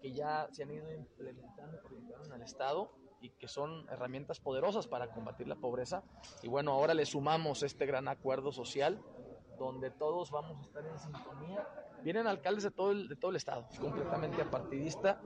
que 0.00 0.12
ya 0.12 0.48
se 0.52 0.62
han 0.62 0.70
ido 0.70 0.92
implementando 0.92 1.78
en 2.24 2.32
el 2.32 2.42
Estado 2.42 2.90
y 3.20 3.30
que 3.30 3.48
son 3.48 3.88
herramientas 3.90 4.40
poderosas 4.40 4.86
para 4.86 5.12
combatir 5.12 5.48
la 5.48 5.56
pobreza. 5.56 6.02
Y 6.42 6.48
bueno, 6.48 6.72
ahora 6.72 6.94
le 6.94 7.06
sumamos 7.06 7.62
este 7.62 7.86
gran 7.86 8.08
acuerdo 8.08 8.52
social 8.52 9.02
donde 9.58 9.90
todos 9.90 10.30
vamos 10.30 10.58
a 10.58 10.62
estar 10.62 10.86
en 10.86 10.98
sintonía. 10.98 11.68
Vienen 12.02 12.28
alcaldes 12.28 12.62
de 12.62 12.70
todo 12.70 12.92
el, 12.92 13.08
de 13.08 13.16
todo 13.16 13.32
el 13.32 13.36
estado, 13.36 13.66
es 13.72 13.80
completamente 13.80 14.40
apartidista 14.40 15.20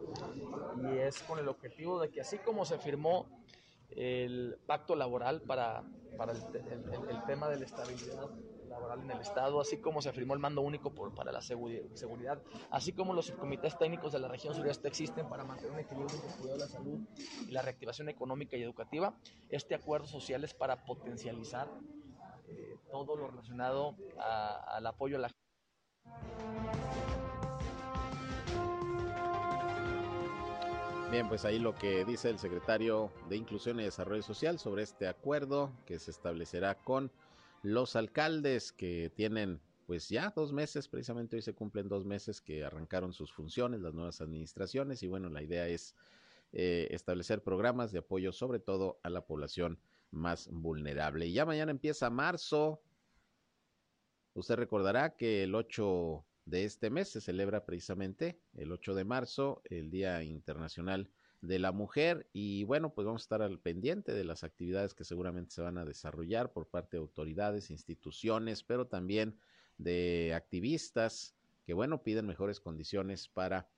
y 0.82 0.96
es 0.96 1.22
con 1.22 1.38
el 1.38 1.48
objetivo 1.48 2.00
de 2.00 2.10
que 2.10 2.22
así 2.22 2.38
como 2.38 2.64
se 2.64 2.78
firmó 2.78 3.26
el 3.96 4.58
pacto 4.66 4.96
laboral 4.96 5.42
para, 5.42 5.82
para 6.16 6.32
el, 6.32 7.24
tema 7.26 7.48
de 7.48 7.58
la 7.58 7.64
estabilidad 7.64 8.30
laboral 8.68 9.00
en 9.00 9.10
el 9.10 9.20
Estado, 9.20 9.60
así 9.60 9.78
como 9.78 10.00
se 10.00 10.12
firmó 10.12 10.34
el 10.34 10.40
mando 10.40 10.62
único 10.62 10.94
por, 10.94 11.14
para 11.14 11.32
la 11.32 11.42
seguridad, 11.42 12.42
así 12.70 12.92
como 12.92 13.12
los 13.12 13.26
subcomités 13.26 13.78
técnicos 13.78 14.12
de 14.12 14.18
la 14.18 14.28
región 14.28 14.54
sureste 14.54 14.88
existen 14.88 15.28
para 15.28 15.44
mantener 15.44 15.72
un 15.72 15.78
equilibrio 15.80 16.14
entre 16.14 16.30
cuidado 16.36 16.58
de 16.58 16.64
la 16.64 16.68
salud 16.68 17.00
y 17.46 17.50
la 17.50 17.62
reactivación 17.62 18.08
económica 18.08 18.56
y 18.56 18.62
educativa. 18.62 19.14
Este 19.50 19.74
acuerdo 19.74 20.06
social 20.06 20.44
es 20.44 20.54
para 20.54 20.84
potencializar 20.84 21.68
eh, 22.48 22.76
todo 22.90 23.16
lo 23.16 23.28
relacionado 23.28 23.96
a, 24.18 24.76
al 24.76 24.86
apoyo 24.86 25.16
a 25.16 25.20
la 25.20 25.28
Bien, 31.12 31.28
pues 31.28 31.44
ahí 31.44 31.58
lo 31.58 31.74
que 31.74 32.06
dice 32.06 32.30
el 32.30 32.38
secretario 32.38 33.12
de 33.28 33.36
Inclusión 33.36 33.78
y 33.78 33.82
Desarrollo 33.82 34.22
Social 34.22 34.58
sobre 34.58 34.82
este 34.82 35.06
acuerdo 35.06 35.70
que 35.84 35.98
se 35.98 36.10
establecerá 36.10 36.74
con 36.82 37.12
los 37.62 37.96
alcaldes 37.96 38.72
que 38.72 39.12
tienen 39.14 39.60
pues 39.86 40.08
ya 40.08 40.32
dos 40.34 40.54
meses, 40.54 40.88
precisamente 40.88 41.36
hoy 41.36 41.42
se 41.42 41.52
cumplen 41.52 41.90
dos 41.90 42.06
meses 42.06 42.40
que 42.40 42.64
arrancaron 42.64 43.12
sus 43.12 43.30
funciones, 43.30 43.82
las 43.82 43.92
nuevas 43.92 44.22
administraciones 44.22 45.02
y 45.02 45.06
bueno, 45.06 45.28
la 45.28 45.42
idea 45.42 45.68
es 45.68 45.94
eh, 46.54 46.88
establecer 46.92 47.42
programas 47.42 47.92
de 47.92 47.98
apoyo 47.98 48.32
sobre 48.32 48.58
todo 48.58 48.98
a 49.02 49.10
la 49.10 49.26
población 49.26 49.78
más 50.12 50.48
vulnerable. 50.50 51.26
Y 51.26 51.34
ya 51.34 51.44
mañana 51.44 51.72
empieza 51.72 52.08
marzo. 52.08 52.80
Usted 54.32 54.54
recordará 54.56 55.14
que 55.14 55.42
el 55.42 55.54
8 55.54 56.24
de 56.44 56.64
este 56.64 56.90
mes 56.90 57.08
se 57.08 57.20
celebra 57.20 57.64
precisamente 57.64 58.38
el 58.54 58.72
8 58.72 58.94
de 58.94 59.04
marzo, 59.04 59.62
el 59.64 59.90
Día 59.90 60.22
Internacional 60.22 61.10
de 61.40 61.58
la 61.58 61.72
Mujer 61.72 62.28
y 62.32 62.64
bueno, 62.64 62.94
pues 62.94 63.04
vamos 63.04 63.22
a 63.22 63.24
estar 63.24 63.42
al 63.42 63.58
pendiente 63.58 64.12
de 64.12 64.24
las 64.24 64.44
actividades 64.44 64.94
que 64.94 65.04
seguramente 65.04 65.54
se 65.54 65.62
van 65.62 65.78
a 65.78 65.84
desarrollar 65.84 66.52
por 66.52 66.68
parte 66.68 66.96
de 66.96 67.00
autoridades, 67.00 67.70
instituciones, 67.70 68.62
pero 68.62 68.86
también 68.86 69.38
de 69.78 70.32
activistas 70.34 71.34
que 71.64 71.74
bueno, 71.74 72.02
piden 72.02 72.26
mejores 72.26 72.60
condiciones 72.60 73.28
para 73.28 73.68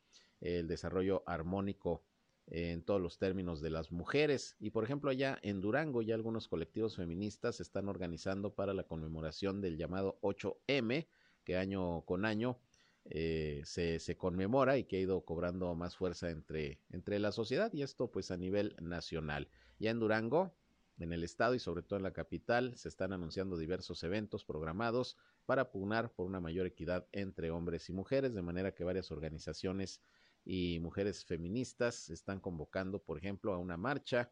el 0.41 0.69
desarrollo 0.69 1.23
armónico 1.27 2.03
en 2.47 2.83
todos 2.83 3.01
los 3.01 3.19
términos 3.19 3.61
de 3.61 3.71
las 3.71 3.91
mujeres. 3.91 4.57
Y 4.61 4.71
por 4.71 4.85
ejemplo, 4.85 5.11
allá 5.11 5.39
en 5.43 5.61
Durango 5.61 6.03
ya 6.03 6.15
algunos 6.15 6.49
colectivos 6.49 6.97
feministas 6.97 7.57
se 7.57 7.63
están 7.63 7.89
organizando 7.89 8.55
para 8.55 8.75
la 8.75 8.85
conmemoración 8.85 9.61
del 9.61 9.77
llamado 9.77 10.19
8M, 10.21 11.07
que 11.45 11.57
año 11.57 12.03
con 12.03 12.25
año 12.25 12.59
eh, 13.07 13.61
se, 13.65 13.99
se, 13.99 14.17
conmemora 14.17 14.79
y 14.79 14.85
que 14.85 14.97
ha 14.97 15.01
ido 15.01 15.25
cobrando 15.25 15.75
más 15.75 15.97
fuerza 15.97 16.31
entre, 16.31 16.81
entre 16.91 17.19
la 17.19 17.33
sociedad 17.33 17.73
y 17.73 17.83
esto 17.83 18.11
pues 18.11 18.31
a 18.31 18.37
nivel 18.37 18.75
nacional. 18.81 19.49
Ya 19.79 19.91
en 19.91 20.01
Durango, 20.01 20.57
en 20.99 21.13
el 21.13 21.23
estado 21.23 21.55
y 21.55 21.59
sobre 21.59 21.83
todo 21.83 21.99
en 21.99 22.03
la 22.03 22.13
capital, 22.13 22.77
se 22.77 22.89
están 22.89 23.13
anunciando 23.13 23.59
diversos 23.59 24.03
eventos 24.05 24.45
programados 24.45 25.19
para 25.45 25.71
pugnar 25.71 26.13
por 26.13 26.27
una 26.27 26.41
mayor 26.41 26.67
equidad 26.67 27.07
entre 27.13 27.51
hombres 27.51 27.89
y 27.91 27.93
mujeres, 27.93 28.35
de 28.35 28.43
manera 28.43 28.75
que 28.75 28.85
varias 28.85 29.11
organizaciones 29.11 30.01
y 30.45 30.79
mujeres 30.81 31.25
feministas 31.25 32.11
están 32.11 32.41
convocando, 32.41 33.03
por 33.03 33.19
ejemplo, 33.19 33.53
a 33.53 33.59
una 33.59 33.77
marcha 33.77 34.31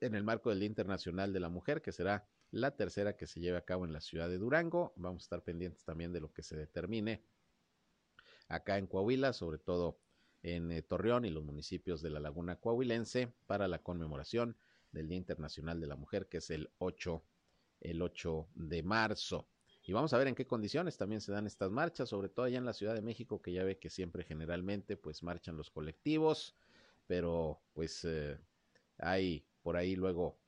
en 0.00 0.14
el 0.14 0.22
marco 0.22 0.50
del 0.50 0.60
Día 0.60 0.68
Internacional 0.68 1.32
de 1.32 1.40
la 1.40 1.48
Mujer, 1.48 1.82
que 1.82 1.92
será 1.92 2.26
la 2.50 2.76
tercera 2.76 3.16
que 3.16 3.26
se 3.26 3.40
lleve 3.40 3.58
a 3.58 3.64
cabo 3.64 3.84
en 3.84 3.92
la 3.92 4.00
ciudad 4.00 4.28
de 4.28 4.38
Durango. 4.38 4.92
Vamos 4.96 5.22
a 5.22 5.24
estar 5.24 5.42
pendientes 5.42 5.84
también 5.84 6.12
de 6.12 6.20
lo 6.20 6.32
que 6.32 6.42
se 6.42 6.56
determine 6.56 7.22
acá 8.48 8.78
en 8.78 8.86
Coahuila, 8.86 9.32
sobre 9.32 9.58
todo 9.58 9.98
en 10.42 10.72
eh, 10.72 10.82
Torreón 10.82 11.24
y 11.24 11.30
los 11.30 11.44
municipios 11.44 12.00
de 12.00 12.10
la 12.10 12.20
Laguna 12.20 12.56
Coahuilense, 12.56 13.32
para 13.46 13.68
la 13.68 13.82
conmemoración 13.82 14.56
del 14.92 15.08
Día 15.08 15.18
Internacional 15.18 15.80
de 15.80 15.86
la 15.86 15.96
Mujer, 15.96 16.28
que 16.28 16.38
es 16.38 16.50
el 16.50 16.70
8, 16.78 17.22
el 17.80 18.00
8 18.00 18.48
de 18.54 18.82
marzo. 18.82 19.48
Y 19.84 19.92
vamos 19.92 20.12
a 20.12 20.18
ver 20.18 20.28
en 20.28 20.34
qué 20.34 20.46
condiciones 20.46 20.96
también 20.96 21.20
se 21.20 21.32
dan 21.32 21.46
estas 21.46 21.70
marchas, 21.70 22.08
sobre 22.10 22.28
todo 22.28 22.46
allá 22.46 22.58
en 22.58 22.64
la 22.64 22.72
Ciudad 22.72 22.94
de 22.94 23.02
México, 23.02 23.40
que 23.40 23.52
ya 23.52 23.64
ve 23.64 23.78
que 23.78 23.90
siempre 23.90 24.24
generalmente 24.24 24.96
pues 24.96 25.22
marchan 25.22 25.56
los 25.56 25.70
colectivos, 25.70 26.54
pero 27.06 27.62
pues 27.72 28.04
eh, 28.04 28.38
hay 28.98 29.46
por 29.62 29.76
ahí 29.76 29.96
luego 29.96 30.38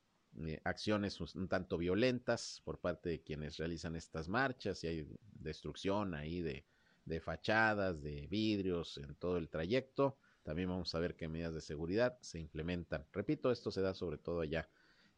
eh, 0.47 0.61
acciones 0.65 1.21
un 1.21 1.49
tanto 1.49 1.77
violentas 1.79 2.63
por 2.65 2.79
parte 2.79 3.09
de 3.09 3.23
quienes 3.23 3.57
realizan 3.57 3.97
estas 3.97 4.29
marchas 4.29 4.83
y 4.85 4.87
hay 4.87 5.09
destrucción 5.33 6.15
ahí 6.15 6.41
de, 6.41 6.65
de 7.05 7.21
fachadas, 7.21 8.03
de 8.03 8.27
vidrios 8.29 8.99
en 8.99 9.15
todo 9.17 9.37
el 9.37 9.49
trayecto. 9.49 10.17
También 10.43 10.69
vamos 10.69 10.95
a 10.95 10.99
ver 10.99 11.17
qué 11.17 11.29
medidas 11.29 11.55
de 11.55 11.61
seguridad 11.61 12.19
se 12.21 12.39
implementan. 12.39 13.07
Repito, 13.13 13.51
esto 13.51 13.71
se 13.71 13.83
da 13.83 13.95
sobre 13.95 14.19
todo 14.19 14.41
allá 14.41 14.69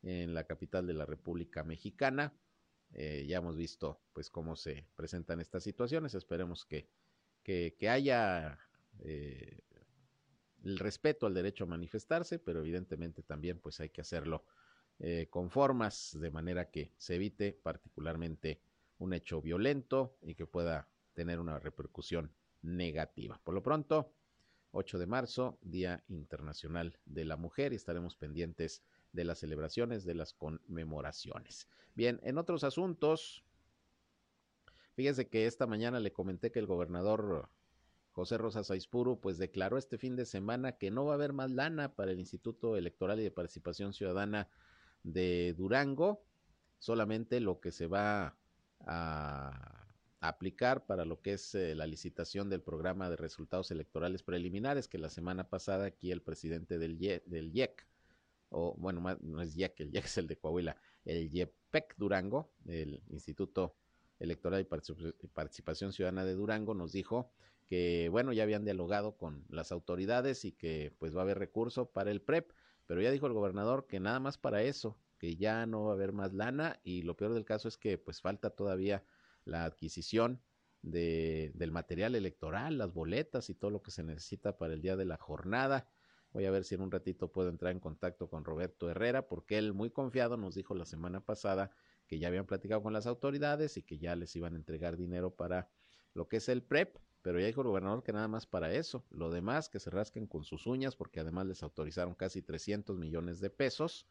en 0.03 0.35
la 0.35 0.45
capital 0.45 0.87
de 0.87 0.95
la 0.95 1.07
República 1.07 1.63
Mexicana. 1.63 2.35
Eh, 2.93 3.25
ya 3.27 3.39
hemos 3.39 3.57
visto 3.57 4.03
pues 4.13 4.29
cómo 4.29 4.57
se 4.57 4.87
presentan 4.97 5.41
estas 5.41 5.63
situaciones. 5.63 6.15
Esperemos 6.15 6.65
que, 6.65 6.89
que, 7.43 7.89
haya 7.89 8.59
eh, 9.01 9.61
el 10.65 10.79
respeto 10.79 11.27
al 11.27 11.35
derecho 11.35 11.65
a 11.65 11.69
manifestarse, 11.69 12.39
pero 12.39 12.61
evidentemente 12.61 13.23
también 13.23 13.61
pues 13.61 13.81
hay 13.81 13.91
que 13.91 14.01
hacerlo 14.01 14.45
eh, 14.99 15.27
con 15.31 15.51
formas 15.51 16.17
de 16.21 16.31
manera 16.31 16.71
que 16.71 16.93
se 16.97 17.17
evite 17.17 17.53
particularmente 17.53 18.61
un 18.99 19.13
hecho 19.13 19.43
violento 19.43 20.17
y 20.23 20.35
que 20.35 20.47
pueda 20.47 20.89
tener 21.15 21.41
una 21.41 21.59
repercusión 21.59 22.33
negativa. 22.63 23.41
Por 23.43 23.55
lo 23.55 23.63
pronto, 23.63 24.13
8 24.73 24.99
de 24.99 25.07
marzo, 25.07 25.59
Día 25.61 26.03
Internacional 26.09 26.99
de 27.05 27.25
la 27.25 27.37
Mujer, 27.37 27.73
y 27.73 27.77
estaremos 27.77 28.17
pendientes 28.17 28.83
de 29.13 29.25
las 29.25 29.39
celebraciones, 29.39 30.05
de 30.05 30.15
las 30.15 30.33
conmemoraciones. 30.33 31.69
Bien, 31.95 32.21
en 32.23 32.39
otros 32.39 32.65
asuntos, 32.65 33.45
fíjese 34.95 35.29
que 35.29 35.47
esta 35.47 35.67
mañana 35.67 36.01
le 36.01 36.13
comenté 36.13 36.51
que 36.51 36.59
el 36.59 36.67
gobernador 36.67 37.51
José 38.13 38.39
Rosa 38.39 38.61
Aispuru 38.73 39.21
pues 39.21 39.39
declaró 39.39 39.79
este 39.79 39.99
fin 39.99 40.17
de 40.17 40.27
semana 40.27 40.73
que 40.73 40.91
no 40.91 41.05
va 41.05 41.13
a 41.13 41.15
haber 41.15 41.33
más 41.33 41.51
lana 41.51 41.95
para 41.95 42.13
el 42.13 42.21
Instituto 42.21 42.77
Electoral 42.77 43.21
y 43.21 43.25
de 43.25 43.31
Participación 43.31 43.93
Ciudadana 43.93 44.49
de 45.03 45.55
Durango, 45.57 46.25
solamente 46.79 47.41
lo 47.41 47.61
que 47.61 47.73
se 47.73 47.87
va 47.87 48.37
a 48.81 49.87
aplicar 50.21 50.87
para 50.87 51.05
lo 51.05 51.21
que 51.21 51.35
es 51.35 51.55
eh, 51.55 51.75
la 51.75 51.87
licitación 51.87 52.49
del 52.49 52.63
programa 52.63 53.11
de 53.11 53.17
resultados 53.17 53.71
electorales 53.71 54.23
preliminares 54.23 54.89
que 54.89 54.99
la 54.99 55.09
semana 55.09 55.49
pasada 55.49 55.87
aquí 55.87 56.13
el 56.13 56.23
presidente 56.23 56.79
del, 56.79 56.99
del 56.99 57.53
IEC 57.53 57.87
o 58.53 58.75
bueno, 58.77 59.01
no 59.23 59.43
es 59.43 59.57
IEC, 59.57 59.81
el 59.81 59.95
IEC 59.95 60.05
es 60.05 60.19
el 60.19 60.27
de 60.29 60.37
Coahuila, 60.37 60.77
el 61.05 61.35
IEPEC 61.35 61.97
Durango, 61.97 62.53
el 62.67 63.03
Instituto 63.11 63.75
Electoral 64.19 64.61
y 64.61 65.27
Participación 65.27 65.93
Ciudadana 65.93 66.25
de 66.25 66.35
Durango, 66.35 66.75
nos 66.75 66.93
dijo 66.93 67.33
que, 67.67 68.09
bueno, 68.11 68.33
ya 68.33 68.43
habían 68.43 68.65
dialogado 68.65 69.17
con 69.17 69.45
las 69.49 69.73
autoridades 69.73 70.45
y 70.45 70.53
que 70.53 70.95
pues 70.99 71.17
va 71.17 71.21
a 71.21 71.23
haber 71.23 71.39
recurso 71.39 71.91
para 71.91 72.11
el 72.11 72.21
PREP, 72.21 72.53
pero 72.87 73.01
ya 73.01 73.11
dijo 73.11 73.27
el 73.27 73.33
gobernador 73.33 73.87
que 73.87 74.01
nada 74.01 74.21
más 74.21 74.39
para 74.39 74.63
eso, 74.63 74.99
que 75.19 75.37
ya 75.37 75.67
no 75.67 75.85
va 75.85 75.93
a 75.93 75.95
haber 75.95 76.13
más 76.13 76.33
lana 76.33 76.81
y 76.83 77.03
lo 77.03 77.17
peor 77.17 77.33
del 77.33 77.45
caso 77.45 77.69
es 77.69 77.79
que 77.79 77.99
pues 77.99 78.21
falta 78.21 78.51
todavía 78.51 79.05
la 79.45 79.65
adquisición 79.65 80.43
de, 80.83 81.53
del 81.55 81.71
material 81.71 82.15
electoral, 82.15 82.79
las 82.79 82.93
boletas 82.93 83.49
y 83.49 83.55
todo 83.55 83.71
lo 83.71 83.83
que 83.83 83.93
se 83.93 84.03
necesita 84.03 84.59
para 84.59 84.75
el 84.75 84.83
día 84.83 84.97
de 84.97 85.05
la 85.05 85.17
jornada. 85.17 85.89
Voy 86.33 86.45
a 86.47 86.51
ver 86.51 86.65
si 86.65 86.75
en 86.75 86.81
un 86.81 86.91
ratito 86.91 87.31
puedo 87.31 87.49
entrar 87.51 87.73
en 87.73 87.81
contacto 87.81 88.29
con 88.29 88.45
Roberto 88.45 88.91
Herrera, 88.91 89.29
porque 89.29 89.59
él 89.59 89.75
muy 89.75 89.91
confiado 89.91 90.37
nos 90.37 90.55
dijo 90.55 90.75
la 90.75 90.87
semana 90.87 91.25
pasada 91.25 91.71
que 92.07 92.19
ya 92.19 92.29
habían 92.29 92.47
platicado 92.47 92.83
con 92.83 92.93
las 92.93 93.07
autoridades 93.07 93.77
y 93.77 93.83
que 93.83 93.99
ya 93.99 94.17
les 94.17 94.35
iban 94.35 94.55
a 94.55 94.59
entregar 94.59 94.97
dinero 94.97 95.35
para 95.35 95.71
lo 96.15 96.29
que 96.29 96.39
es 96.39 96.49
el 96.49 96.63
PREP, 96.63 96.97
pero 97.23 97.39
ya 97.39 97.47
dijo 97.47 97.63
el 97.63 97.69
gobernador 97.69 98.03
que 98.03 98.13
nada 98.13 98.29
más 98.29 98.47
para 98.47 98.73
eso. 98.73 99.05
Lo 99.11 99.31
demás 99.31 99.69
que 99.69 99.79
se 99.79 99.91
rasquen 99.91 100.27
con 100.27 100.45
sus 100.45 100.67
uñas, 100.67 100.97
porque 100.97 101.21
además 101.21 101.47
les 101.47 101.63
autorizaron 101.63 102.15
casi 102.15 102.43
300 102.43 102.99
millones 102.99 103.41
de 103.41 103.49
pesos 103.49 104.07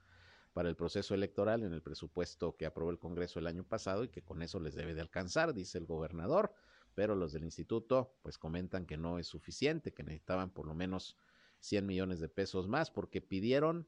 para 0.54 0.70
el 0.70 0.76
proceso 0.76 1.14
electoral 1.14 1.64
en 1.64 1.74
el 1.74 1.82
presupuesto 1.82 2.56
que 2.56 2.66
aprobó 2.66 2.90
el 2.90 3.00
Congreso 3.00 3.40
el 3.40 3.48
año 3.48 3.64
pasado 3.64 4.04
y 4.04 4.10
que 4.10 4.22
con 4.22 4.42
eso 4.42 4.60
les 4.60 4.76
debe 4.76 4.94
de 4.94 5.02
alcanzar, 5.02 5.54
dice 5.54 5.78
el 5.78 5.86
gobernador, 5.86 6.54
pero 6.94 7.16
los 7.16 7.32
del 7.32 7.44
instituto 7.44 8.16
pues 8.22 8.38
comentan 8.38 8.86
que 8.86 8.98
no 8.98 9.20
es 9.20 9.28
suficiente, 9.28 9.94
que 9.94 10.04
necesitaban 10.04 10.50
por 10.50 10.68
lo 10.68 10.74
menos 10.74 11.18
100 11.60 11.86
millones 11.86 12.20
de 12.20 12.30
pesos 12.30 12.68
más, 12.68 12.92
porque 12.92 13.22
pidieron 13.22 13.88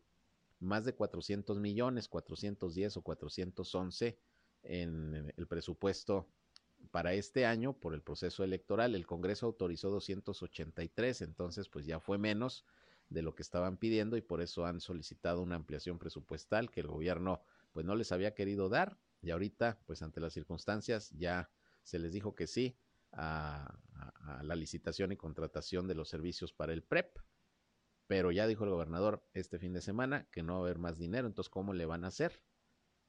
más 0.60 0.86
de 0.86 0.94
400 0.94 1.60
millones, 1.60 2.08
410 2.08 2.98
o 2.98 3.02
411 3.02 4.18
en 4.64 5.34
el 5.36 5.48
presupuesto 5.48 6.30
para 6.92 7.14
este 7.14 7.46
año 7.46 7.74
por 7.74 7.94
el 7.94 8.02
proceso 8.02 8.44
electoral. 8.44 8.96
El 8.96 9.08
Congreso 9.08 9.46
autorizó 9.46 9.90
283, 9.90 11.22
entonces 11.22 11.70
pues 11.70 11.86
ya 11.86 12.00
fue 12.00 12.18
menos 12.18 12.66
de 13.10 13.22
lo 13.22 13.36
que 13.36 13.44
estaban 13.44 13.78
pidiendo 13.78 14.18
y 14.18 14.22
por 14.22 14.42
eso 14.42 14.66
han 14.66 14.80
solicitado 14.80 15.42
una 15.42 15.56
ampliación 15.56 16.00
presupuestal 16.00 16.72
que 16.72 16.82
el 16.82 16.88
gobierno 16.88 17.42
pues 17.72 17.86
no 17.86 17.96
les 17.96 18.12
había 18.12 18.34
querido 18.34 18.70
dar 18.70 18.98
y 19.22 19.32
ahorita 19.32 19.80
pues 19.86 20.02
ante 20.02 20.20
las 20.20 20.34
circunstancias 20.34 21.12
ya 21.12 21.50
se 21.84 22.00
les 22.00 22.14
dijo 22.14 22.36
que 22.36 22.48
sí 22.48 22.76
a, 23.12 23.78
la 24.42 24.56
licitación 24.56 25.12
y 25.12 25.18
contratación 25.18 25.88
de 25.88 25.96
los 25.96 26.10
servicios 26.10 26.54
para 26.54 26.74
el 26.74 26.84
PREP 26.84 27.20
pero 28.08 28.32
ya 28.32 28.48
dijo 28.48 28.64
el 28.64 28.72
gobernador 28.72 29.24
este 29.34 29.60
fin 29.60 29.74
de 29.74 29.82
semana 29.82 30.28
que 30.32 30.44
no 30.44 30.54
va 30.54 30.60
a 30.60 30.64
haber 30.64 30.80
más 30.80 30.98
dinero, 30.98 31.28
entonces 31.28 31.50
¿cómo 31.50 31.74
le 31.74 31.86
van 31.86 32.04
a 32.04 32.08
hacer 32.08 32.42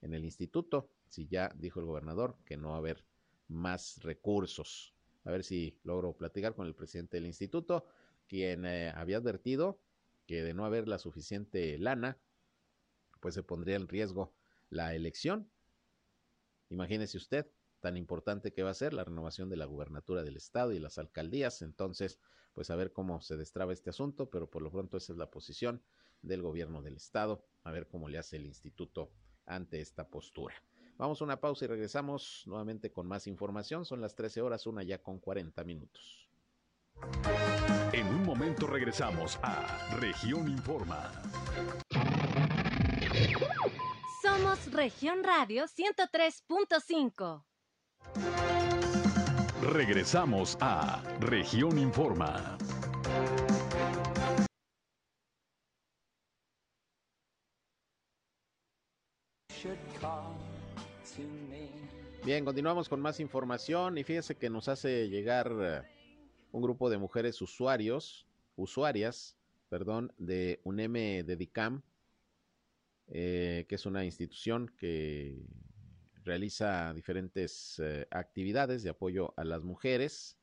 en 0.01 0.15
el 0.15 0.25
instituto? 0.25 0.91
Si 1.09 1.27
ya 1.27 1.51
dijo 1.57 1.81
el 1.81 1.87
gobernador 1.87 2.37
que 2.45 2.57
no 2.57 2.71
va 2.71 2.77
a 2.77 2.79
haber 2.79 3.05
más 3.49 4.03
recursos. 4.03 4.95
A 5.25 5.31
ver 5.31 5.45
si 5.45 5.79
logro 5.85 6.17
platicar 6.17 6.55
con 6.55 6.67
el 6.67 6.75
presidente 6.75 7.17
del 7.17 7.27
instituto, 7.27 7.87
quien 8.27 8.67
eh, 8.67 8.93
había 8.95 9.19
advertido 9.19 9.81
que 10.27 10.43
de 10.43 10.55
no 10.55 10.65
haber 10.65 10.89
la 10.89 10.99
suficiente 10.99 11.79
lana, 11.79 12.19
pues 13.21 13.35
se 13.35 13.43
pondría 13.43 13.77
en 13.77 13.89
riesgo 13.89 14.35
la 14.71 14.95
elección. 14.95 15.51
Imagínese 16.69 17.17
usted, 17.17 17.47
tan 17.81 17.97
importante 17.97 18.53
que 18.53 18.63
va 18.63 18.71
a 18.71 18.75
ser 18.75 18.95
la 18.95 19.05
renovación 19.05 19.49
de 19.51 19.57
la 19.57 19.67
gubernatura 19.67 20.23
del 20.23 20.37
estado 20.37 20.73
y 20.73 20.79
las 20.79 20.99
alcaldías. 20.99 21.63
Entonces, 21.63 22.19
pues 22.55 22.71
a 22.71 22.77
ver 22.77 22.92
cómo 22.92 23.21
se 23.21 23.37
destraba 23.37 23.73
este 23.73 23.90
asunto, 23.90 24.31
pero 24.31 24.49
por 24.49 24.63
lo 24.63 24.71
pronto 24.71 24.97
esa 24.97 25.13
es 25.13 25.19
la 25.19 25.31
posición 25.31 25.83
del 26.23 26.40
gobierno 26.40 26.81
del 26.83 26.97
estado, 26.97 27.45
a 27.63 27.71
ver 27.71 27.87
cómo 27.87 28.09
le 28.09 28.19
hace 28.19 28.37
el 28.37 28.47
instituto 28.47 29.11
ante 29.45 29.81
esta 29.81 30.09
postura. 30.09 30.55
Vamos 30.97 31.21
a 31.21 31.25
una 31.25 31.40
pausa 31.40 31.65
y 31.65 31.69
regresamos 31.69 32.45
nuevamente 32.47 32.92
con 32.92 33.07
más 33.07 33.27
información. 33.27 33.85
Son 33.85 34.01
las 34.01 34.15
13 34.15 34.42
horas, 34.42 34.67
una 34.67 34.83
ya 34.83 35.03
con 35.03 35.19
40 35.19 35.65
minutos. 35.65 36.29
En 37.92 38.07
un 38.07 38.23
momento 38.23 38.67
regresamos 38.67 39.38
a 39.42 39.97
Región 39.99 40.49
Informa. 40.49 41.11
Somos 44.23 44.73
Región 44.73 45.25
Radio 45.25 45.65
103.5. 45.65 47.45
Regresamos 49.73 50.57
a 50.61 51.03
Región 51.21 51.79
Informa. 51.79 52.57
Bien, 62.25 62.42
continuamos 62.46 62.88
con 62.88 63.02
más 63.02 63.20
información 63.20 63.98
y 63.98 64.02
fíjese 64.02 64.38
que 64.38 64.48
nos 64.48 64.68
hace 64.68 65.10
llegar 65.10 65.52
eh, 65.60 65.83
un 66.52 66.62
grupo 66.62 66.88
de 66.88 66.96
mujeres 66.96 67.42
usuarios, 67.42 68.27
usuarias, 68.56 69.37
perdón, 69.68 70.10
de 70.16 70.58
UNEM 70.64 71.27
Dedicam, 71.27 71.83
eh, 73.08 73.66
que 73.68 73.75
es 73.75 73.85
una 73.85 74.06
institución 74.06 74.75
que 74.79 75.44
realiza 76.25 76.94
diferentes 76.94 77.79
eh, 77.85 78.06
actividades 78.10 78.83
de 78.83 78.88
apoyo 78.88 79.35
a 79.37 79.44
las 79.44 79.62
mujeres. 79.62 80.38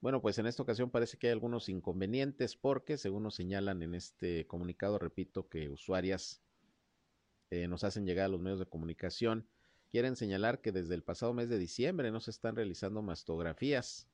Bueno, 0.00 0.22
pues 0.22 0.38
en 0.38 0.46
esta 0.46 0.62
ocasión 0.62 0.90
parece 0.90 1.18
que 1.18 1.26
hay 1.26 1.32
algunos 1.32 1.68
inconvenientes 1.68 2.54
porque, 2.54 2.98
según 2.98 3.24
nos 3.24 3.34
señalan 3.34 3.82
en 3.82 3.96
este 3.96 4.46
comunicado, 4.46 5.00
repito 5.00 5.48
que 5.48 5.68
usuarias 5.68 6.40
nos 7.50 7.84
hacen 7.84 8.06
llegar 8.06 8.24
a 8.26 8.28
los 8.28 8.40
medios 8.40 8.60
de 8.60 8.64
comunicación, 8.64 9.46
quieren 9.92 10.16
señalar 10.16 10.62
que 10.62 10.72
desde 10.72 10.94
el 10.94 11.02
pasado 11.02 11.34
mes 11.34 11.50
de 11.50 11.58
diciembre 11.58 12.10
no 12.10 12.18
se 12.18 12.30
están 12.30 12.56
realizando 12.56 13.02
mastografías 13.02 14.08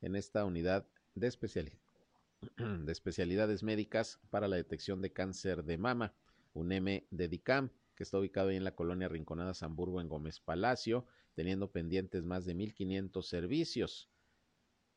en 0.00 0.16
esta 0.16 0.44
unidad 0.44 0.88
de, 1.14 1.28
de 2.58 2.92
especialidades 2.92 3.62
médicas 3.62 4.18
para 4.30 4.48
la 4.48 4.56
detección 4.56 5.00
de 5.00 5.12
cáncer 5.12 5.62
de 5.62 5.78
mama, 5.78 6.12
UNEM 6.52 7.06
Dedicam, 7.12 7.70
que 7.94 8.02
está 8.02 8.18
ubicado 8.18 8.48
ahí 8.48 8.56
en 8.56 8.64
la 8.64 8.74
colonia 8.74 9.06
Rinconada 9.06 9.52
Hamburgo 9.60 10.00
en 10.00 10.08
Gómez 10.08 10.40
Palacio, 10.40 11.06
teniendo 11.34 11.70
pendientes 11.70 12.24
más 12.24 12.44
de 12.44 12.56
1.500 12.56 13.22
servicios. 13.22 14.10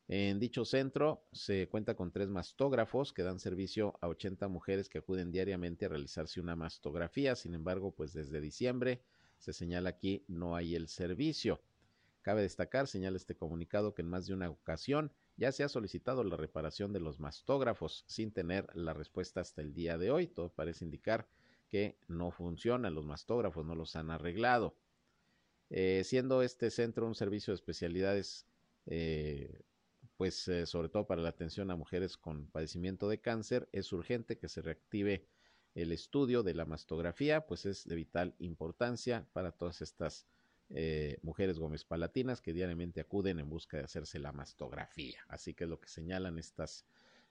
En 0.08 0.40
dicho 0.40 0.64
centro 0.64 1.28
se 1.30 1.68
cuenta 1.68 1.94
con 1.94 2.10
tres 2.10 2.28
mastógrafos 2.28 3.12
que 3.12 3.22
dan 3.22 3.38
servicio 3.38 3.96
a 4.00 4.08
80 4.08 4.48
mujeres 4.48 4.88
que 4.88 4.98
acuden 4.98 5.30
diariamente 5.30 5.86
a 5.86 5.90
realizarse 5.90 6.40
una 6.40 6.56
mastografía. 6.56 7.36
Sin 7.36 7.54
embargo, 7.54 7.94
pues 7.94 8.12
desde 8.12 8.40
diciembre 8.40 9.00
se 9.44 9.52
señala 9.52 9.90
aquí 9.90 10.24
no 10.26 10.56
hay 10.56 10.74
el 10.74 10.88
servicio. 10.88 11.60
Cabe 12.22 12.40
destacar, 12.40 12.88
señala 12.88 13.18
este 13.18 13.36
comunicado, 13.36 13.94
que 13.94 14.00
en 14.00 14.08
más 14.08 14.26
de 14.26 14.32
una 14.32 14.48
ocasión 14.48 15.12
ya 15.36 15.52
se 15.52 15.64
ha 15.64 15.68
solicitado 15.68 16.24
la 16.24 16.38
reparación 16.38 16.94
de 16.94 17.00
los 17.00 17.20
mastógrafos 17.20 18.04
sin 18.06 18.32
tener 18.32 18.66
la 18.74 18.94
respuesta 18.94 19.42
hasta 19.42 19.60
el 19.60 19.74
día 19.74 19.98
de 19.98 20.10
hoy. 20.10 20.28
Todo 20.28 20.48
parece 20.48 20.86
indicar 20.86 21.28
que 21.68 21.98
no 22.08 22.30
funciona, 22.30 22.88
los 22.88 23.04
mastógrafos 23.04 23.66
no 23.66 23.74
los 23.74 23.96
han 23.96 24.10
arreglado. 24.10 24.78
Eh, 25.68 26.02
siendo 26.04 26.40
este 26.40 26.70
centro 26.70 27.06
un 27.06 27.14
servicio 27.14 27.52
de 27.52 27.56
especialidades, 27.56 28.46
eh, 28.86 29.60
pues 30.16 30.48
eh, 30.48 30.64
sobre 30.64 30.88
todo 30.88 31.06
para 31.06 31.20
la 31.20 31.28
atención 31.28 31.70
a 31.70 31.76
mujeres 31.76 32.16
con 32.16 32.46
padecimiento 32.46 33.10
de 33.10 33.20
cáncer, 33.20 33.68
es 33.72 33.92
urgente 33.92 34.38
que 34.38 34.48
se 34.48 34.62
reactive 34.62 35.26
el 35.74 35.92
estudio 35.92 36.42
de 36.42 36.54
la 36.54 36.64
mastografía, 36.64 37.46
pues 37.46 37.66
es 37.66 37.84
de 37.86 37.94
vital 37.96 38.34
importancia 38.38 39.26
para 39.32 39.52
todas 39.52 39.82
estas 39.82 40.26
eh, 40.70 41.18
mujeres 41.22 41.58
Gómez 41.58 41.84
Palatinas 41.84 42.40
que 42.40 42.52
diariamente 42.52 43.00
acuden 43.00 43.38
en 43.38 43.48
busca 43.48 43.76
de 43.76 43.84
hacerse 43.84 44.18
la 44.18 44.32
mastografía. 44.32 45.18
Así 45.28 45.54
que 45.54 45.64
es 45.64 45.70
lo 45.70 45.80
que 45.80 45.88
señalan 45.88 46.38
estas 46.38 46.86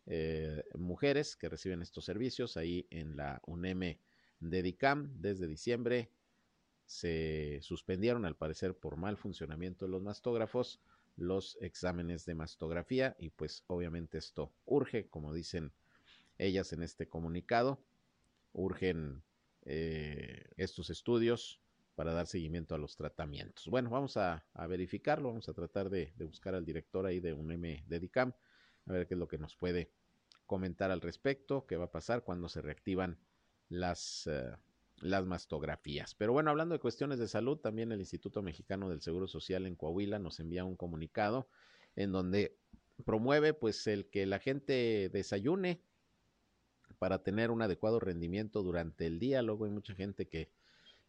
eh, 0.06 0.64
mujeres 0.76 1.36
que 1.36 1.50
reciben 1.50 1.82
estos 1.82 2.06
servicios 2.06 2.58
ahí 2.58 2.86
en 2.90 3.16
la 3.16 3.42
UNEM 3.46 3.98
Dedicam 4.40 5.10
desde 5.22 5.48
diciembre. 5.48 6.12
Se 6.86 7.60
suspendieron, 7.62 8.26
al 8.26 8.36
parecer, 8.36 8.78
por 8.78 8.98
mal 8.98 9.18
funcionamiento 9.18 9.86
de 9.86 9.92
los 9.92 10.04
mastógrafos, 10.04 10.82
los 11.16 11.58
exámenes 11.62 12.26
de 12.26 12.36
mastografía 12.36 13.16
y 13.20 13.30
pues 13.30 13.64
obviamente 13.68 14.18
esto 14.18 14.52
urge, 14.66 15.08
como 15.08 15.34
dicen 15.34 15.72
ellas 16.38 16.74
en 16.74 16.84
este 16.84 17.08
comunicado, 17.08 17.80
urgen 18.54 19.24
eh, 19.66 20.46
estos 20.58 20.90
estudios 20.90 21.60
para 21.96 22.14
dar 22.14 22.28
seguimiento 22.28 22.74
a 22.76 22.78
los 22.78 22.96
tratamientos. 22.96 23.68
Bueno, 23.68 23.90
vamos 23.90 24.18
a, 24.18 24.46
verificarlo, 24.68 25.30
vamos 25.30 25.48
a 25.50 25.54
tratar 25.54 25.90
de, 25.90 26.14
buscar 26.20 26.56
al 26.56 26.66
director 26.66 27.06
ahí 27.06 27.20
de 27.20 27.34
UNM 27.34 27.86
Dedicam, 27.88 28.34
a 28.86 28.94
ver 28.94 29.08
qué 29.08 29.14
es 29.14 29.20
lo 29.20 29.28
que 29.28 29.38
nos 29.38 29.56
puede 29.56 29.92
comentar 30.46 30.92
al 30.92 31.02
respecto, 31.02 31.66
qué 31.66 31.78
va 31.78 31.86
a 31.86 31.92
pasar 31.92 32.24
cuando 32.24 32.50
se 32.50 32.62
reactivan 32.62 33.20
las, 33.70 34.28
eh, 34.28 34.56
las 35.02 35.26
mastografías. 35.26 36.16
Pero 36.16 36.34
bueno, 36.34 36.50
hablando 36.50 36.74
de 36.74 36.80
cuestiones 36.80 37.20
de 37.20 37.28
salud, 37.28 37.58
también 37.58 37.92
el 37.92 38.00
Instituto 38.00 38.42
Mexicano 38.42 38.90
del 38.90 39.02
Seguro 39.02 39.28
Social 39.28 39.66
en 39.66 39.76
Coahuila 39.76 40.20
nos 40.20 40.40
envía 40.40 40.66
un 40.66 40.76
comunicado 40.76 41.48
en 41.96 42.12
donde 42.12 42.58
promueve 43.06 43.54
pues 43.54 43.86
el 43.88 44.10
que 44.10 44.26
la 44.26 44.40
gente 44.40 45.10
desayune 45.10 45.82
para 47.00 47.24
tener 47.24 47.52
un 47.52 47.62
adecuado 47.62 48.00
rendimiento 48.00 48.64
durante 48.64 49.06
el 49.06 49.20
día. 49.20 49.42
Luego 49.42 49.66
hay 49.66 49.72
mucha 49.72 49.94
gente 49.94 50.28
que, 50.28 50.52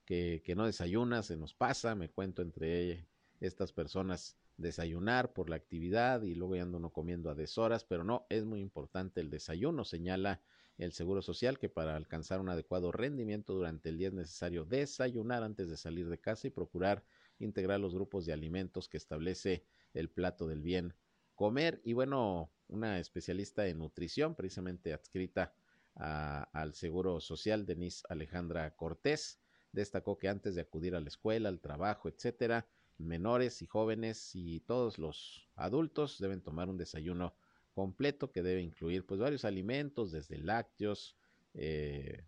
que, 0.05 0.55
no 0.57 0.66
desayuna, 0.66 1.22
se 1.22 1.37
nos 1.37 1.55
pasa, 1.55 1.95
me 1.95 2.09
cuento 2.09 2.43
entre 2.43 3.07
estas 3.41 3.72
personas 3.72 4.37
desayunar 4.57 5.32
por 5.32 5.51
la 5.51 5.57
actividad 5.57 6.22
y 6.22 6.35
luego 6.35 6.57
ya 6.57 6.62
ando 6.62 6.78
uno 6.78 6.91
comiendo 6.91 7.30
a 7.30 7.35
deshoras, 7.35 7.85
pero 7.85 8.05
no, 8.05 8.26
es 8.28 8.45
muy 8.45 8.61
importante 8.61 9.20
el 9.20 9.30
desayuno, 9.30 9.85
señala 9.85 10.41
el 10.78 10.93
Seguro 10.93 11.22
Social 11.22 11.59
que 11.59 11.68
para 11.68 11.97
alcanzar 11.97 12.41
un 12.41 12.49
adecuado 12.49 12.93
rendimiento 12.93 13.55
durante 13.55 13.89
el 13.89 13.99
día 13.99 14.09
es 14.09 14.14
necesario 14.14 14.64
desayunar 14.64 15.43
antes 15.43 15.68
de 15.68 15.76
salir 15.76 16.09
de 16.09 16.18
casa 16.18 16.47
y 16.47 16.51
procurar 16.51 17.05
integrar 17.39 17.80
los 17.80 17.95
grupos 17.95 18.26
de 18.26 18.32
alimentos 18.32 18.89
que 18.89 18.97
establece 18.97 19.64
el 19.93 20.09
plato 20.09 20.47
del 20.47 20.62
bien 20.62 20.95
comer. 21.35 21.80
Y 21.85 21.93
bueno, 21.93 22.51
una 22.68 22.99
especialista 22.99 23.66
en 23.66 23.78
nutrición, 23.78 24.35
precisamente 24.35 24.93
adscrita 24.93 25.53
al 25.97 26.74
Seguro 26.74 27.20
Social, 27.20 27.66
Denise 27.66 28.05
Alejandra 28.09 28.74
Cortés, 28.74 29.40
destacó 29.72 30.18
que 30.18 30.28
antes 30.28 30.55
de 30.55 30.62
acudir 30.62 30.95
a 30.95 31.01
la 31.01 31.09
escuela, 31.09 31.49
al 31.49 31.61
trabajo, 31.61 32.09
etcétera, 32.09 32.66
menores 32.99 33.62
y 33.62 33.66
jóvenes 33.66 34.34
y 34.34 34.61
todos 34.61 34.99
los 34.99 35.49
adultos 35.57 36.18
deben 36.18 36.40
tomar 36.40 36.68
un 36.68 36.78
desayuno 36.78 37.34
completo 37.72 38.30
que 38.30 38.42
debe 38.42 38.62
incluir 38.62 39.05
pues 39.05 39.20
varios 39.20 39.45
alimentos 39.45 40.12
desde 40.12 40.38
lácteos 40.38 41.16
eh, 41.55 42.24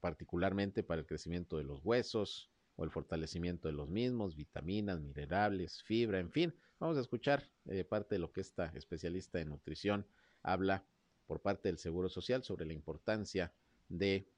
particularmente 0.00 0.82
para 0.82 1.00
el 1.00 1.06
crecimiento 1.06 1.58
de 1.58 1.64
los 1.64 1.84
huesos 1.84 2.50
o 2.76 2.84
el 2.84 2.90
fortalecimiento 2.90 3.68
de 3.68 3.74
los 3.74 3.88
mismos 3.88 4.34
vitaminas 4.34 5.00
minerales 5.00 5.82
fibra 5.82 6.20
en 6.20 6.30
fin. 6.30 6.54
Vamos 6.78 6.96
a 6.96 7.00
escuchar 7.00 7.50
eh, 7.66 7.84
parte 7.84 8.14
de 8.14 8.18
lo 8.18 8.32
que 8.32 8.40
esta 8.40 8.66
especialista 8.74 9.40
en 9.40 9.50
nutrición 9.50 10.06
habla 10.42 10.86
por 11.26 11.40
parte 11.40 11.68
del 11.68 11.78
Seguro 11.78 12.08
Social 12.08 12.44
sobre 12.44 12.66
la 12.66 12.72
importancia 12.72 13.52
de 13.88 14.28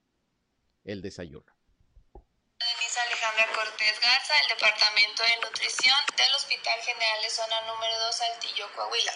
el 0.84 1.02
desayuno. 1.02 1.52
Denise 2.58 3.00
Alejandra 3.00 3.46
Cortés 3.54 4.00
Garza, 4.00 4.34
del 4.34 4.56
Departamento 4.56 5.22
de 5.22 5.48
Nutrición 5.48 5.96
del 6.16 6.34
Hospital 6.34 6.80
General 6.80 7.22
de 7.22 7.30
Zona 7.30 7.60
número 7.66 7.98
2, 8.00 8.14
Saltillo, 8.16 8.66
Coahuila. 8.74 9.12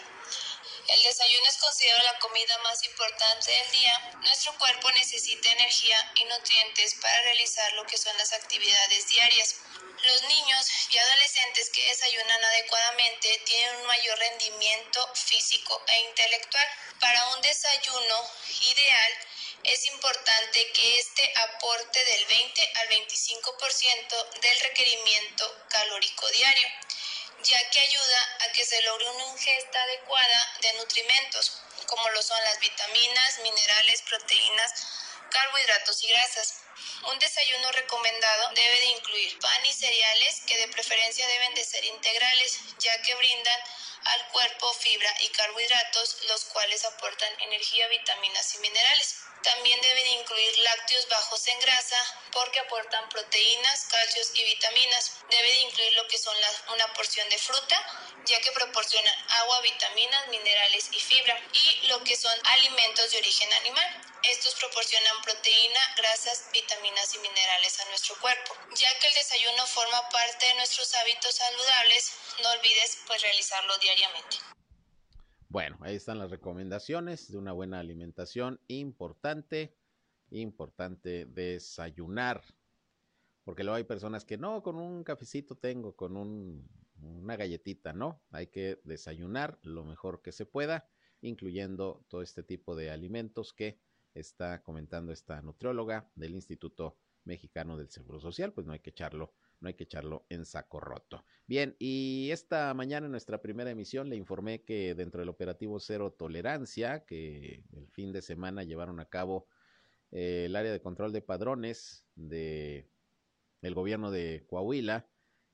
El 0.89 1.03
desayuno 1.03 1.47
es 1.47 1.57
considerado 1.59 2.03
la 2.05 2.19
comida 2.19 2.59
más 2.59 2.83
importante 2.85 3.51
del 3.51 3.71
día. 3.71 4.11
Nuestro 4.23 4.59
cuerpo 4.59 4.91
necesita 4.93 5.51
energía 5.51 6.13
y 6.17 6.25
nutrientes 6.25 6.95
para 7.01 7.23
realizar 7.23 7.73
lo 7.75 7.87
que 7.87 7.97
son 7.97 8.17
las 8.19 8.33
actividades 8.33 9.09
diarias. 9.09 9.57
Los 10.05 10.23
niños 10.23 10.67
y 10.91 10.99
adolescentes 10.99 11.71
que 11.71 11.85
desayunan 11.87 12.45
adecuadamente 12.45 13.41
tienen 13.47 13.77
un 13.77 13.87
mayor 13.87 14.19
rendimiento 14.19 15.09
físico 15.15 15.81
e 15.87 16.01
intelectual. 16.01 16.67
Para 16.99 17.29
un 17.29 17.43
desayuno 17.43 18.31
ideal 18.63 19.13
es 19.63 19.87
importante 19.87 20.73
que 20.73 20.99
este 20.99 21.33
aporte 21.37 22.05
del 22.05 22.27
20 22.27 22.73
al 22.75 22.89
25% 22.89 24.41
del 24.41 24.61
requerimiento 24.61 25.65
calórico 25.69 26.29
diario, 26.31 26.69
ya 27.43 27.71
que 27.71 27.81
ayuda 27.81 28.37
a 28.41 28.53
que 28.53 28.65
se 28.65 28.81
logre 28.83 29.11
una 29.11 29.25
ingesta 29.25 29.83
adecuada 29.83 30.57
de 30.61 30.73
nutrimentos, 30.75 31.63
como 31.87 32.09
lo 32.11 32.23
son 32.23 32.43
las 32.45 32.59
vitaminas, 32.61 33.39
minerales, 33.41 34.03
proteínas, 34.03 34.73
carbohidratos 35.31 36.03
y 36.05 36.09
grasas. 36.09 36.59
Un 37.09 37.19
desayuno 37.19 37.73
recomendado 37.73 38.51
debe 38.55 38.81
de 38.81 38.87
incluir 38.87 39.39
pan 39.41 39.67
y 39.67 39.73
cereales 39.73 40.43
que 40.47 40.57
de 40.57 40.69
preferencia 40.69 41.27
deben 41.27 41.55
de 41.55 41.65
ser 41.65 41.85
integrales, 41.85 42.59
ya 42.79 43.01
que 43.03 43.15
brindan 43.15 43.61
al 44.05 44.29
cuerpo 44.29 44.73
fibra 44.75 45.15
y 45.21 45.29
carbohidratos, 45.29 46.19
los 46.29 46.45
cuales 46.47 46.85
aportan 46.85 47.41
energía, 47.41 47.89
vitaminas 47.89 48.55
y 48.55 48.59
minerales. 48.59 49.17
También 49.43 49.81
deben 49.81 50.07
incluir 50.21 50.59
lácteos 50.59 51.09
bajos 51.09 51.49
en 51.49 51.59
grasa 51.61 51.97
porque 52.31 52.61
aportan 52.61 53.09
proteínas, 53.09 53.87
calcios 53.91 54.31
y 54.35 54.45
vitaminas. 54.45 55.17
Debe 55.31 55.49
de 55.49 55.61
incluir 55.61 55.93
lo 55.95 56.07
que 56.07 56.19
son 56.19 56.37
una 56.73 56.93
porción 56.95 57.29
de 57.29 57.39
fruta, 57.39 57.85
ya 58.25 58.41
que 58.41 58.53
proporcionan 58.53 59.15
agua, 59.41 59.61
vitaminas, 59.63 60.29
minerales 60.29 60.89
y 60.93 61.01
fibra. 61.01 61.41
Y 61.53 61.87
lo 61.89 62.05
que 62.05 62.17
son 62.17 62.39
alimentos 62.45 63.11
de 63.11 63.19
origen 63.19 63.53
animal. 63.55 64.12
Estos 64.31 64.55
proporcionan 64.55 65.21
proteína, 65.25 65.81
grasas, 65.97 66.49
vitaminas 66.53 67.13
y 67.15 67.19
minerales 67.19 67.81
a 67.81 67.89
nuestro 67.89 68.15
cuerpo. 68.21 68.55
Ya 68.71 68.87
que 69.01 69.09
el 69.09 69.15
desayuno 69.15 69.67
forma 69.67 69.99
parte 70.11 70.47
de 70.47 70.55
nuestros 70.55 70.95
hábitos 70.95 71.35
saludables, 71.35 72.15
no 72.41 72.51
olvides 72.51 72.99
pues 73.09 73.21
realizarlo 73.21 73.77
diariamente. 73.79 74.37
Bueno, 75.49 75.77
ahí 75.83 75.97
están 75.97 76.21
las 76.21 76.31
recomendaciones 76.31 77.33
de 77.33 77.37
una 77.37 77.53
buena 77.53 77.81
alimentación. 77.81 78.61
Importante, 78.69 79.77
importante 80.31 81.27
desayunar. 81.27 82.45
porque 83.45 83.65
luego 83.65 83.77
hay 83.77 83.85
personas 83.85 84.25
que 84.25 84.39
no, 84.39 84.63
con 84.63 84.77
un 84.77 85.03
cafecito 85.03 85.57
tengo, 85.57 85.97
con 85.97 86.17
un, 86.17 86.71
una 87.01 87.35
galletita, 87.35 87.93
no, 87.93 88.23
hay 88.31 88.47
que 88.47 88.81
desayunar 88.85 89.59
lo 89.63 89.85
mejor 89.85 90.23
que 90.23 90.31
se 90.31 90.47
pueda, 90.47 90.89
incluyendo 91.21 92.05
todo 92.09 92.23
este 92.23 92.45
tipo 92.45 92.77
de 92.77 92.91
alimentos 92.93 93.53
que 93.53 93.81
está 94.15 94.63
comentando 94.63 95.13
esta 95.13 95.41
nutrióloga 95.43 96.11
del 96.15 96.35
Instituto 96.35 96.97
Mexicano 97.25 97.77
del 97.77 97.91
Seguro 97.91 98.21
Social, 98.21 98.53
pues 98.53 98.67
no 98.67 98.73
hay 98.73 98.81
que 98.81 98.91
echarlo 98.91 99.33
no 99.63 99.69
hay 99.69 99.75
que 99.75 99.85
echarlo 99.85 100.27
en 100.29 100.45
saco 100.45 100.81
roto. 100.81 101.25
Bien, 101.47 101.77
y 101.79 102.31
esta 102.33 102.75
mañana 102.75 103.07
en 103.07 103.13
nuestra 103.13 103.41
primera 103.41 103.71
emisión 103.71 104.09
le 104.09 104.17
informé 104.17 104.63
que 104.63 104.95
dentro 104.95 105.21
del 105.21 105.29
operativo 105.29 105.79
Cero 105.79 106.13
Tolerancia, 106.13 107.05
que 107.07 107.63
el 107.73 107.87
fin 107.89 108.13
de 108.13 108.23
semana 108.23 108.65
llevaron 108.65 108.99
a 108.99 109.09
cabo 109.09 109.47
eh, 110.11 110.47
el 110.47 110.57
área 110.57 110.73
de 110.73 110.81
control 110.81 111.13
de 111.13 111.23
padrones 111.23 112.05
de 112.17 112.89
el 113.63 113.75
gobierno 113.75 114.11
de 114.11 114.45
Coahuila 114.49 115.07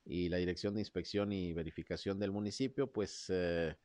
y 0.03 0.29
la 0.29 0.37
Dirección 0.37 0.73
de 0.73 0.81
Inspección 0.81 1.31
y 1.31 1.53
Verificación 1.53 2.19
del 2.19 2.31
municipio, 2.31 2.91
pues 2.91 3.27
eh, 3.29 3.77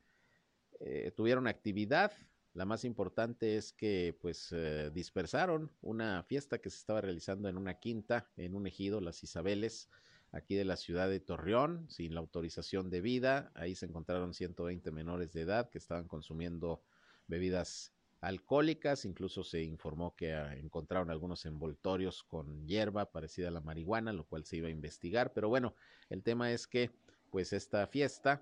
eh, 0.79 1.11
tuvieron 1.15 1.47
actividad. 1.47 2.11
La 2.55 2.63
más 2.63 2.85
importante 2.85 3.57
es 3.57 3.73
que 3.73 4.17
pues 4.21 4.55
dispersaron 4.93 5.69
una 5.81 6.23
fiesta 6.23 6.59
que 6.59 6.69
se 6.69 6.77
estaba 6.77 7.01
realizando 7.01 7.49
en 7.49 7.57
una 7.57 7.79
quinta, 7.79 8.29
en 8.37 8.55
un 8.55 8.65
ejido, 8.65 9.01
las 9.01 9.21
Isabeles, 9.23 9.89
aquí 10.31 10.55
de 10.55 10.63
la 10.63 10.77
ciudad 10.77 11.09
de 11.09 11.19
Torreón, 11.19 11.85
sin 11.89 12.13
la 12.13 12.21
autorización 12.21 12.89
debida. 12.89 13.51
Ahí 13.55 13.75
se 13.75 13.87
encontraron 13.87 14.33
120 14.33 14.89
menores 14.91 15.33
de 15.33 15.41
edad 15.41 15.69
que 15.69 15.77
estaban 15.77 16.07
consumiendo 16.07 16.81
bebidas 17.27 17.91
alcohólicas, 18.21 19.03
incluso 19.03 19.43
se 19.43 19.61
informó 19.61 20.15
que 20.15 20.33
ah, 20.33 20.55
encontraron 20.55 21.11
algunos 21.11 21.45
envoltorios 21.45 22.23
con 22.23 22.65
hierba 22.65 23.11
parecida 23.11 23.49
a 23.49 23.51
la 23.51 23.59
marihuana, 23.59 24.13
lo 24.13 24.23
cual 24.23 24.45
se 24.45 24.55
iba 24.55 24.69
a 24.69 24.71
investigar, 24.71 25.33
pero 25.33 25.49
bueno, 25.49 25.75
el 26.09 26.23
tema 26.23 26.53
es 26.53 26.67
que 26.67 26.89
pues 27.31 27.51
esta 27.51 27.85
fiesta 27.85 28.41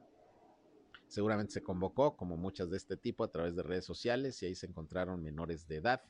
seguramente 1.13 1.53
se 1.53 1.61
convocó 1.61 2.17
como 2.17 2.37
muchas 2.37 2.71
de 2.71 2.77
este 2.77 2.97
tipo 2.97 3.23
a 3.23 3.31
través 3.31 3.55
de 3.55 3.61
redes 3.61 3.85
sociales 3.85 4.41
y 4.41 4.47
ahí 4.47 4.55
se 4.55 4.65
encontraron 4.65 5.21
menores 5.21 5.67
de 5.67 5.75
edad 5.75 6.01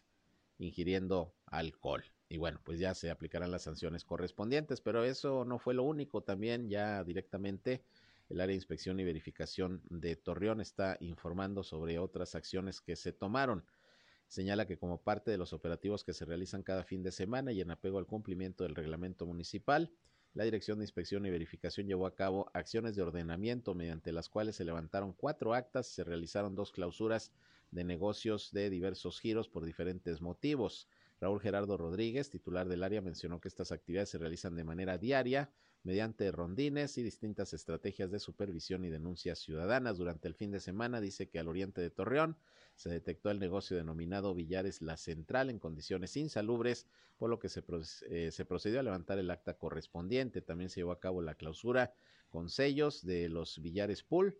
ingiriendo 0.60 1.36
alcohol 1.48 2.06
y 2.30 2.38
bueno, 2.38 2.60
pues 2.64 2.80
ya 2.80 2.96
se 2.96 3.12
aplicarán 3.12 3.52
las 3.52 3.64
sanciones 3.64 4.06
correspondientes, 4.06 4.82
pero 4.82 5.04
eso 5.04 5.46
no 5.46 5.60
fue 5.60 5.74
lo 5.74 5.84
único, 5.84 6.24
también 6.24 6.68
ya 6.68 7.04
directamente 7.04 7.84
el 8.30 8.40
área 8.40 8.54
de 8.54 8.56
inspección 8.56 9.00
y 9.00 9.04
verificación 9.04 9.84
de 9.90 10.16
Torreón 10.16 10.62
está 10.62 10.98
informando 11.00 11.64
sobre 11.64 12.00
otras 12.00 12.34
acciones 12.34 12.82
que 12.82 12.96
se 12.96 13.12
tomaron. 13.12 13.66
Señala 14.28 14.66
que 14.66 14.80
como 14.80 15.04
parte 15.04 15.30
de 15.30 15.38
los 15.38 15.54
operativos 15.54 16.04
que 16.04 16.14
se 16.14 16.26
realizan 16.26 16.64
cada 16.64 16.84
fin 16.84 17.04
de 17.04 17.12
semana 17.12 17.52
y 17.52 17.62
en 17.62 17.70
apego 17.70 18.00
al 18.00 18.08
cumplimiento 18.08 18.64
del 18.64 18.74
reglamento 18.74 19.28
municipal, 19.28 19.92
la 20.34 20.44
Dirección 20.44 20.80
de 20.80 20.86
Inspección 20.86 21.26
y 21.26 21.30
Verificación 21.30 21.88
llevó 21.88 22.08
a 22.08 22.16
cabo 22.16 22.50
acciones 22.54 22.96
de 22.96 23.04
ordenamiento 23.04 23.76
mediante 23.76 24.12
las 24.12 24.30
cuales 24.30 24.56
se 24.56 24.66
levantaron 24.66 25.14
cuatro 25.14 25.54
actas 25.54 25.90
y 25.92 25.94
se 25.96 26.04
realizaron 26.04 26.56
dos 26.56 26.72
clausuras 26.72 27.32
de 27.72 27.84
negocios 27.84 28.52
de 28.52 28.70
diversos 28.70 29.20
giros 29.20 29.48
por 29.48 29.64
diferentes 29.64 30.22
motivos. 30.22 30.88
Raúl 31.22 31.40
Gerardo 31.40 31.78
Rodríguez, 31.78 32.30
titular 32.30 32.68
del 32.68 32.84
área, 32.84 33.02
mencionó 33.02 33.40
que 33.40 33.48
estas 33.48 33.72
actividades 33.72 34.10
se 34.10 34.18
realizan 34.18 34.56
de 34.56 34.64
manera 34.64 34.98
diaria 34.98 35.52
mediante 35.84 36.32
rondines 36.32 36.98
y 36.98 37.04
distintas 37.04 37.54
estrategias 37.54 38.10
de 38.10 38.20
supervisión 38.20 38.86
y 38.86 38.90
denuncias 38.90 39.40
ciudadanas. 39.40 39.98
Durante 39.98 40.28
el 40.28 40.34
fin 40.34 40.52
de 40.52 40.60
semana 40.60 41.00
dice 41.00 41.30
que 41.30 41.40
al 41.40 41.48
oriente 41.48 41.82
de 41.82 41.90
Torreón 41.90 42.38
se 42.76 42.90
detectó 42.90 43.30
el 43.30 43.40
negocio 43.40 43.78
denominado 43.78 44.34
Villares 44.34 44.82
La 44.82 44.98
Central 44.98 45.50
en 45.50 45.60
condiciones 45.60 46.18
insalubres, 46.18 46.88
por 47.18 47.30
lo 47.30 47.40
que 47.40 47.50
se, 47.50 47.64
eh, 48.10 48.32
se 48.32 48.46
procedió 48.46 48.80
a 48.80 48.84
levantar 48.84 49.20
el 49.20 49.32
acta 49.32 49.54
correspondiente. 49.54 50.42
También 50.42 50.70
se 50.70 50.80
llevó 50.80 50.92
a 50.92 51.00
cabo 51.00 51.22
la 51.22 51.36
clausura 51.36 51.94
con 52.30 52.50
sellos 52.50 53.06
de 53.06 53.30
los 53.30 53.62
Villares 53.62 54.04
Pool 54.04 54.38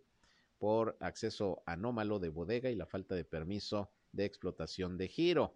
por 0.58 0.96
acceso 1.00 1.62
anómalo 1.66 2.18
de 2.18 2.28
bodega 2.28 2.70
y 2.70 2.74
la 2.74 2.86
falta 2.86 3.14
de 3.14 3.24
permiso 3.24 3.90
de 4.12 4.24
explotación 4.24 4.96
de 4.96 5.08
giro. 5.08 5.54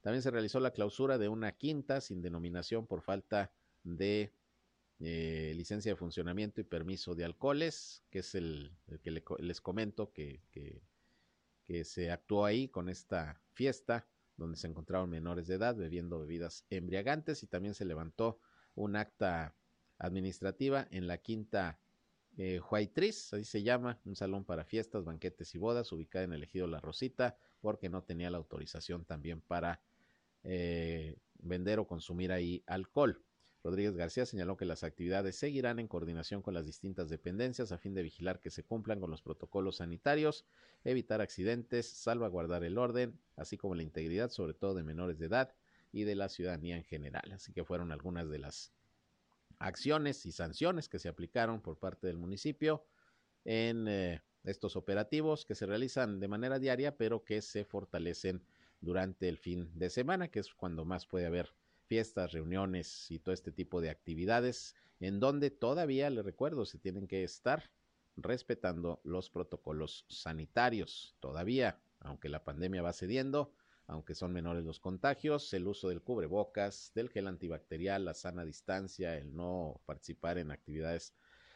También 0.00 0.22
se 0.22 0.30
realizó 0.30 0.60
la 0.60 0.70
clausura 0.70 1.18
de 1.18 1.28
una 1.28 1.52
quinta 1.52 2.00
sin 2.00 2.22
denominación 2.22 2.86
por 2.86 3.02
falta 3.02 3.50
de 3.84 4.32
eh, 5.00 5.52
licencia 5.56 5.92
de 5.92 5.96
funcionamiento 5.96 6.60
y 6.60 6.64
permiso 6.64 7.14
de 7.14 7.24
alcoholes, 7.24 8.02
que 8.10 8.20
es 8.20 8.34
el, 8.34 8.72
que 9.02 9.22
les 9.38 9.60
comento 9.60 10.12
que, 10.12 10.40
que, 10.50 10.80
que 11.68 11.84
se 11.84 12.10
actuó 12.10 12.46
ahí 12.46 12.66
con 12.68 12.88
esta 12.88 13.42
fiesta 13.52 14.06
donde 14.38 14.56
se 14.56 14.68
encontraron 14.68 15.10
menores 15.10 15.46
de 15.46 15.56
edad 15.56 15.76
bebiendo 15.76 16.18
bebidas 16.18 16.64
embriagantes 16.70 17.42
y 17.42 17.46
también 17.46 17.74
se 17.74 17.84
levantó 17.84 18.40
un 18.74 18.96
acta 18.96 19.54
administrativa 19.98 20.88
en 20.90 21.06
la 21.06 21.18
quinta 21.18 21.78
eh, 22.38 22.58
Huaytriz, 22.58 23.34
así 23.34 23.44
se 23.44 23.62
llama, 23.62 24.00
un 24.06 24.16
salón 24.16 24.44
para 24.44 24.64
fiestas, 24.64 25.04
banquetes 25.04 25.54
y 25.54 25.58
bodas, 25.58 25.92
ubicada 25.92 26.24
en 26.24 26.32
el 26.32 26.44
ejido 26.44 26.66
La 26.68 26.80
Rosita, 26.80 27.36
porque 27.60 27.90
no 27.90 28.02
tenía 28.02 28.30
la 28.30 28.38
autorización 28.38 29.04
también 29.04 29.42
para 29.42 29.82
eh, 30.44 31.18
vender 31.34 31.80
o 31.80 31.86
consumir 31.86 32.32
ahí 32.32 32.62
alcohol. 32.66 33.22
Rodríguez 33.68 33.96
García 33.96 34.24
señaló 34.24 34.56
que 34.56 34.64
las 34.64 34.82
actividades 34.82 35.36
seguirán 35.36 35.78
en 35.78 35.88
coordinación 35.88 36.40
con 36.40 36.54
las 36.54 36.64
distintas 36.64 37.10
dependencias 37.10 37.70
a 37.70 37.76
fin 37.76 37.92
de 37.92 38.02
vigilar 38.02 38.40
que 38.40 38.48
se 38.48 38.64
cumplan 38.64 38.98
con 38.98 39.10
los 39.10 39.20
protocolos 39.20 39.76
sanitarios, 39.76 40.46
evitar 40.84 41.20
accidentes, 41.20 41.86
salvaguardar 41.86 42.64
el 42.64 42.78
orden, 42.78 43.20
así 43.36 43.58
como 43.58 43.74
la 43.74 43.82
integridad, 43.82 44.30
sobre 44.30 44.54
todo 44.54 44.72
de 44.72 44.84
menores 44.84 45.18
de 45.18 45.26
edad 45.26 45.54
y 45.92 46.04
de 46.04 46.14
la 46.14 46.30
ciudadanía 46.30 46.78
en 46.78 46.84
general. 46.84 47.30
Así 47.30 47.52
que 47.52 47.62
fueron 47.62 47.92
algunas 47.92 48.30
de 48.30 48.38
las 48.38 48.72
acciones 49.58 50.24
y 50.24 50.32
sanciones 50.32 50.88
que 50.88 50.98
se 50.98 51.10
aplicaron 51.10 51.60
por 51.60 51.78
parte 51.78 52.06
del 52.06 52.16
municipio 52.16 52.86
en 53.44 53.86
eh, 53.86 54.22
estos 54.44 54.76
operativos 54.76 55.44
que 55.44 55.54
se 55.54 55.66
realizan 55.66 56.20
de 56.20 56.28
manera 56.28 56.58
diaria, 56.58 56.96
pero 56.96 57.22
que 57.22 57.42
se 57.42 57.66
fortalecen 57.66 58.42
durante 58.80 59.28
el 59.28 59.36
fin 59.36 59.70
de 59.74 59.90
semana, 59.90 60.28
que 60.28 60.40
es 60.40 60.54
cuando 60.54 60.86
más 60.86 61.04
puede 61.04 61.26
haber 61.26 61.52
fiestas, 61.88 62.32
reuniones 62.32 63.10
y 63.10 63.18
todo 63.18 63.34
este 63.34 63.50
tipo 63.50 63.80
de 63.80 63.90
actividades, 63.90 64.76
en 65.00 65.20
donde 65.20 65.50
todavía, 65.50 66.10
le 66.10 66.22
recuerdo, 66.22 66.66
se 66.66 66.78
tienen 66.78 67.08
que 67.08 67.24
estar 67.24 67.70
respetando 68.16 69.00
los 69.04 69.30
protocolos 69.30 70.04
sanitarios. 70.08 71.16
Todavía, 71.20 71.80
aunque 72.00 72.28
la 72.28 72.44
pandemia 72.44 72.82
va 72.82 72.92
cediendo, 72.92 73.52
aunque 73.86 74.14
son 74.14 74.32
menores 74.32 74.64
los 74.64 74.80
contagios, 74.80 75.52
el 75.54 75.66
uso 75.66 75.88
del 75.88 76.02
cubrebocas, 76.02 76.92
del 76.94 77.08
gel 77.08 77.26
antibacterial, 77.26 78.04
la 78.04 78.14
sana 78.14 78.44
distancia, 78.44 79.16
el 79.16 79.34
no 79.34 79.80
participar 79.86 80.36
en 80.36 80.50
actividades 80.50 81.14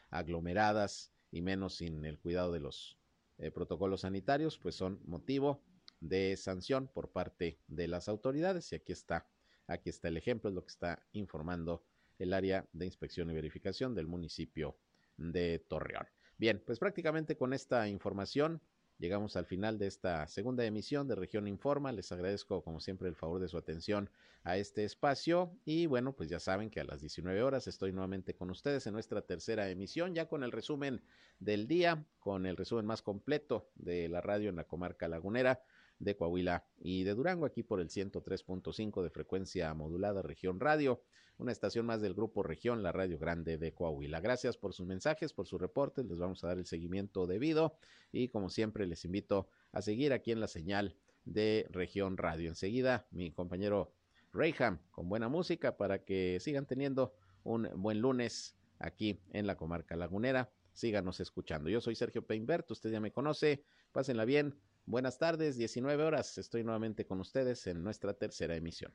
aglomeradas 0.09 1.11
y 1.31 1.41
menos 1.41 1.75
sin 1.75 2.05
el 2.05 2.17
cuidado 2.19 2.51
de 2.51 2.59
los 2.59 2.97
eh, 3.37 3.51
protocolos 3.51 4.01
sanitarios, 4.01 4.57
pues 4.57 4.75
son 4.75 4.99
motivo 5.05 5.61
de 5.99 6.35
sanción 6.37 6.87
por 6.87 7.11
parte 7.11 7.59
de 7.67 7.87
las 7.87 8.07
autoridades. 8.07 8.71
Y 8.71 8.75
aquí 8.75 8.93
está, 8.93 9.27
aquí 9.73 9.89
está 9.89 10.07
el 10.07 10.17
ejemplo, 10.17 10.49
es 10.49 10.55
lo 10.55 10.63
que 10.63 10.71
está 10.71 11.05
informando 11.13 11.83
el 12.19 12.33
área 12.33 12.67
de 12.73 12.85
inspección 12.85 13.29
y 13.29 13.33
verificación 13.33 13.95
del 13.95 14.07
municipio 14.07 14.77
de 15.17 15.59
Torreón. 15.67 16.07
Bien, 16.37 16.61
pues 16.65 16.79
prácticamente 16.79 17.37
con 17.37 17.53
esta 17.53 17.87
información 17.87 18.61
llegamos 18.97 19.35
al 19.35 19.45
final 19.45 19.77
de 19.77 19.87
esta 19.87 20.27
segunda 20.27 20.65
emisión 20.65 21.07
de 21.07 21.15
Región 21.15 21.47
Informa. 21.47 21.91
Les 21.91 22.11
agradezco 22.11 22.63
como 22.63 22.79
siempre 22.79 23.09
el 23.09 23.15
favor 23.15 23.41
de 23.41 23.47
su 23.47 23.57
atención 23.57 24.09
a 24.43 24.57
este 24.57 24.83
espacio 24.83 25.57
y 25.65 25.85
bueno, 25.85 26.13
pues 26.13 26.29
ya 26.29 26.39
saben 26.39 26.69
que 26.69 26.79
a 26.79 26.83
las 26.83 27.01
19 27.01 27.43
horas 27.43 27.67
estoy 27.67 27.91
nuevamente 27.91 28.35
con 28.35 28.49
ustedes 28.49 28.85
en 28.87 28.93
nuestra 28.93 29.21
tercera 29.21 29.69
emisión, 29.69 30.15
ya 30.15 30.27
con 30.27 30.43
el 30.43 30.51
resumen 30.51 31.01
del 31.39 31.67
día, 31.67 32.05
con 32.19 32.45
el 32.45 32.57
resumen 32.57 32.85
más 32.85 33.01
completo 33.01 33.69
de 33.75 34.09
la 34.09 34.21
radio 34.21 34.49
en 34.49 34.55
la 34.55 34.65
comarca 34.65 35.07
lagunera 35.07 35.63
de 36.03 36.15
Coahuila 36.15 36.65
y 36.79 37.03
de 37.03 37.13
Durango, 37.13 37.45
aquí 37.45 37.63
por 37.63 37.79
el 37.79 37.89
103.5 37.89 39.01
de 39.03 39.09
frecuencia 39.09 39.73
modulada 39.73 40.21
Región 40.21 40.59
Radio, 40.59 41.01
una 41.37 41.51
estación 41.51 41.85
más 41.85 42.01
del 42.01 42.13
Grupo 42.13 42.43
Región, 42.43 42.83
la 42.83 42.91
Radio 42.91 43.17
Grande 43.17 43.57
de 43.57 43.73
Coahuila. 43.73 44.19
Gracias 44.19 44.57
por 44.57 44.73
sus 44.73 44.85
mensajes, 44.85 45.33
por 45.33 45.47
sus 45.47 45.59
reportes, 45.59 46.05
les 46.05 46.19
vamos 46.19 46.43
a 46.43 46.47
dar 46.47 46.57
el 46.57 46.65
seguimiento 46.65 47.27
debido 47.27 47.77
y 48.11 48.29
como 48.29 48.49
siempre 48.49 48.85
les 48.85 49.05
invito 49.05 49.49
a 49.71 49.81
seguir 49.81 50.13
aquí 50.13 50.31
en 50.31 50.39
la 50.39 50.47
señal 50.47 50.95
de 51.25 51.67
Región 51.69 52.17
Radio. 52.17 52.49
Enseguida 52.49 53.07
mi 53.11 53.31
compañero 53.31 53.93
Rayham 54.33 54.79
con 54.91 55.09
buena 55.09 55.29
música 55.29 55.77
para 55.77 56.03
que 56.03 56.39
sigan 56.39 56.65
teniendo 56.65 57.13
un 57.43 57.69
buen 57.75 57.99
lunes 57.99 58.55
aquí 58.79 59.19
en 59.31 59.47
la 59.47 59.55
comarca 59.55 59.95
lagunera. 59.95 60.51
Síganos 60.73 61.19
escuchando. 61.19 61.69
Yo 61.69 61.81
soy 61.81 61.95
Sergio 61.95 62.25
Peinbert, 62.25 62.69
usted 62.71 62.91
ya 62.91 62.99
me 62.99 63.11
conoce. 63.11 63.63
Pásenla 63.91 64.25
bien. 64.25 64.55
Buenas 64.85 65.17
tardes, 65.17 65.57
19 65.57 66.03
horas. 66.03 66.37
Estoy 66.37 66.63
nuevamente 66.63 67.05
con 67.05 67.19
ustedes 67.21 67.65
en 67.67 67.83
nuestra 67.83 68.13
tercera 68.13 68.55
emisión. 68.55 68.93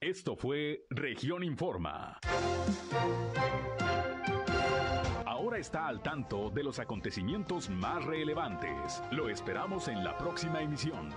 Esto 0.00 0.36
fue 0.36 0.84
Región 0.90 1.42
Informa. 1.42 2.20
Ahora 5.24 5.58
está 5.58 5.88
al 5.88 6.02
tanto 6.02 6.50
de 6.50 6.62
los 6.62 6.78
acontecimientos 6.78 7.70
más 7.70 8.04
relevantes. 8.04 9.02
Lo 9.12 9.30
esperamos 9.30 9.88
en 9.88 10.04
la 10.04 10.16
próxima 10.18 10.60
emisión. 10.60 11.08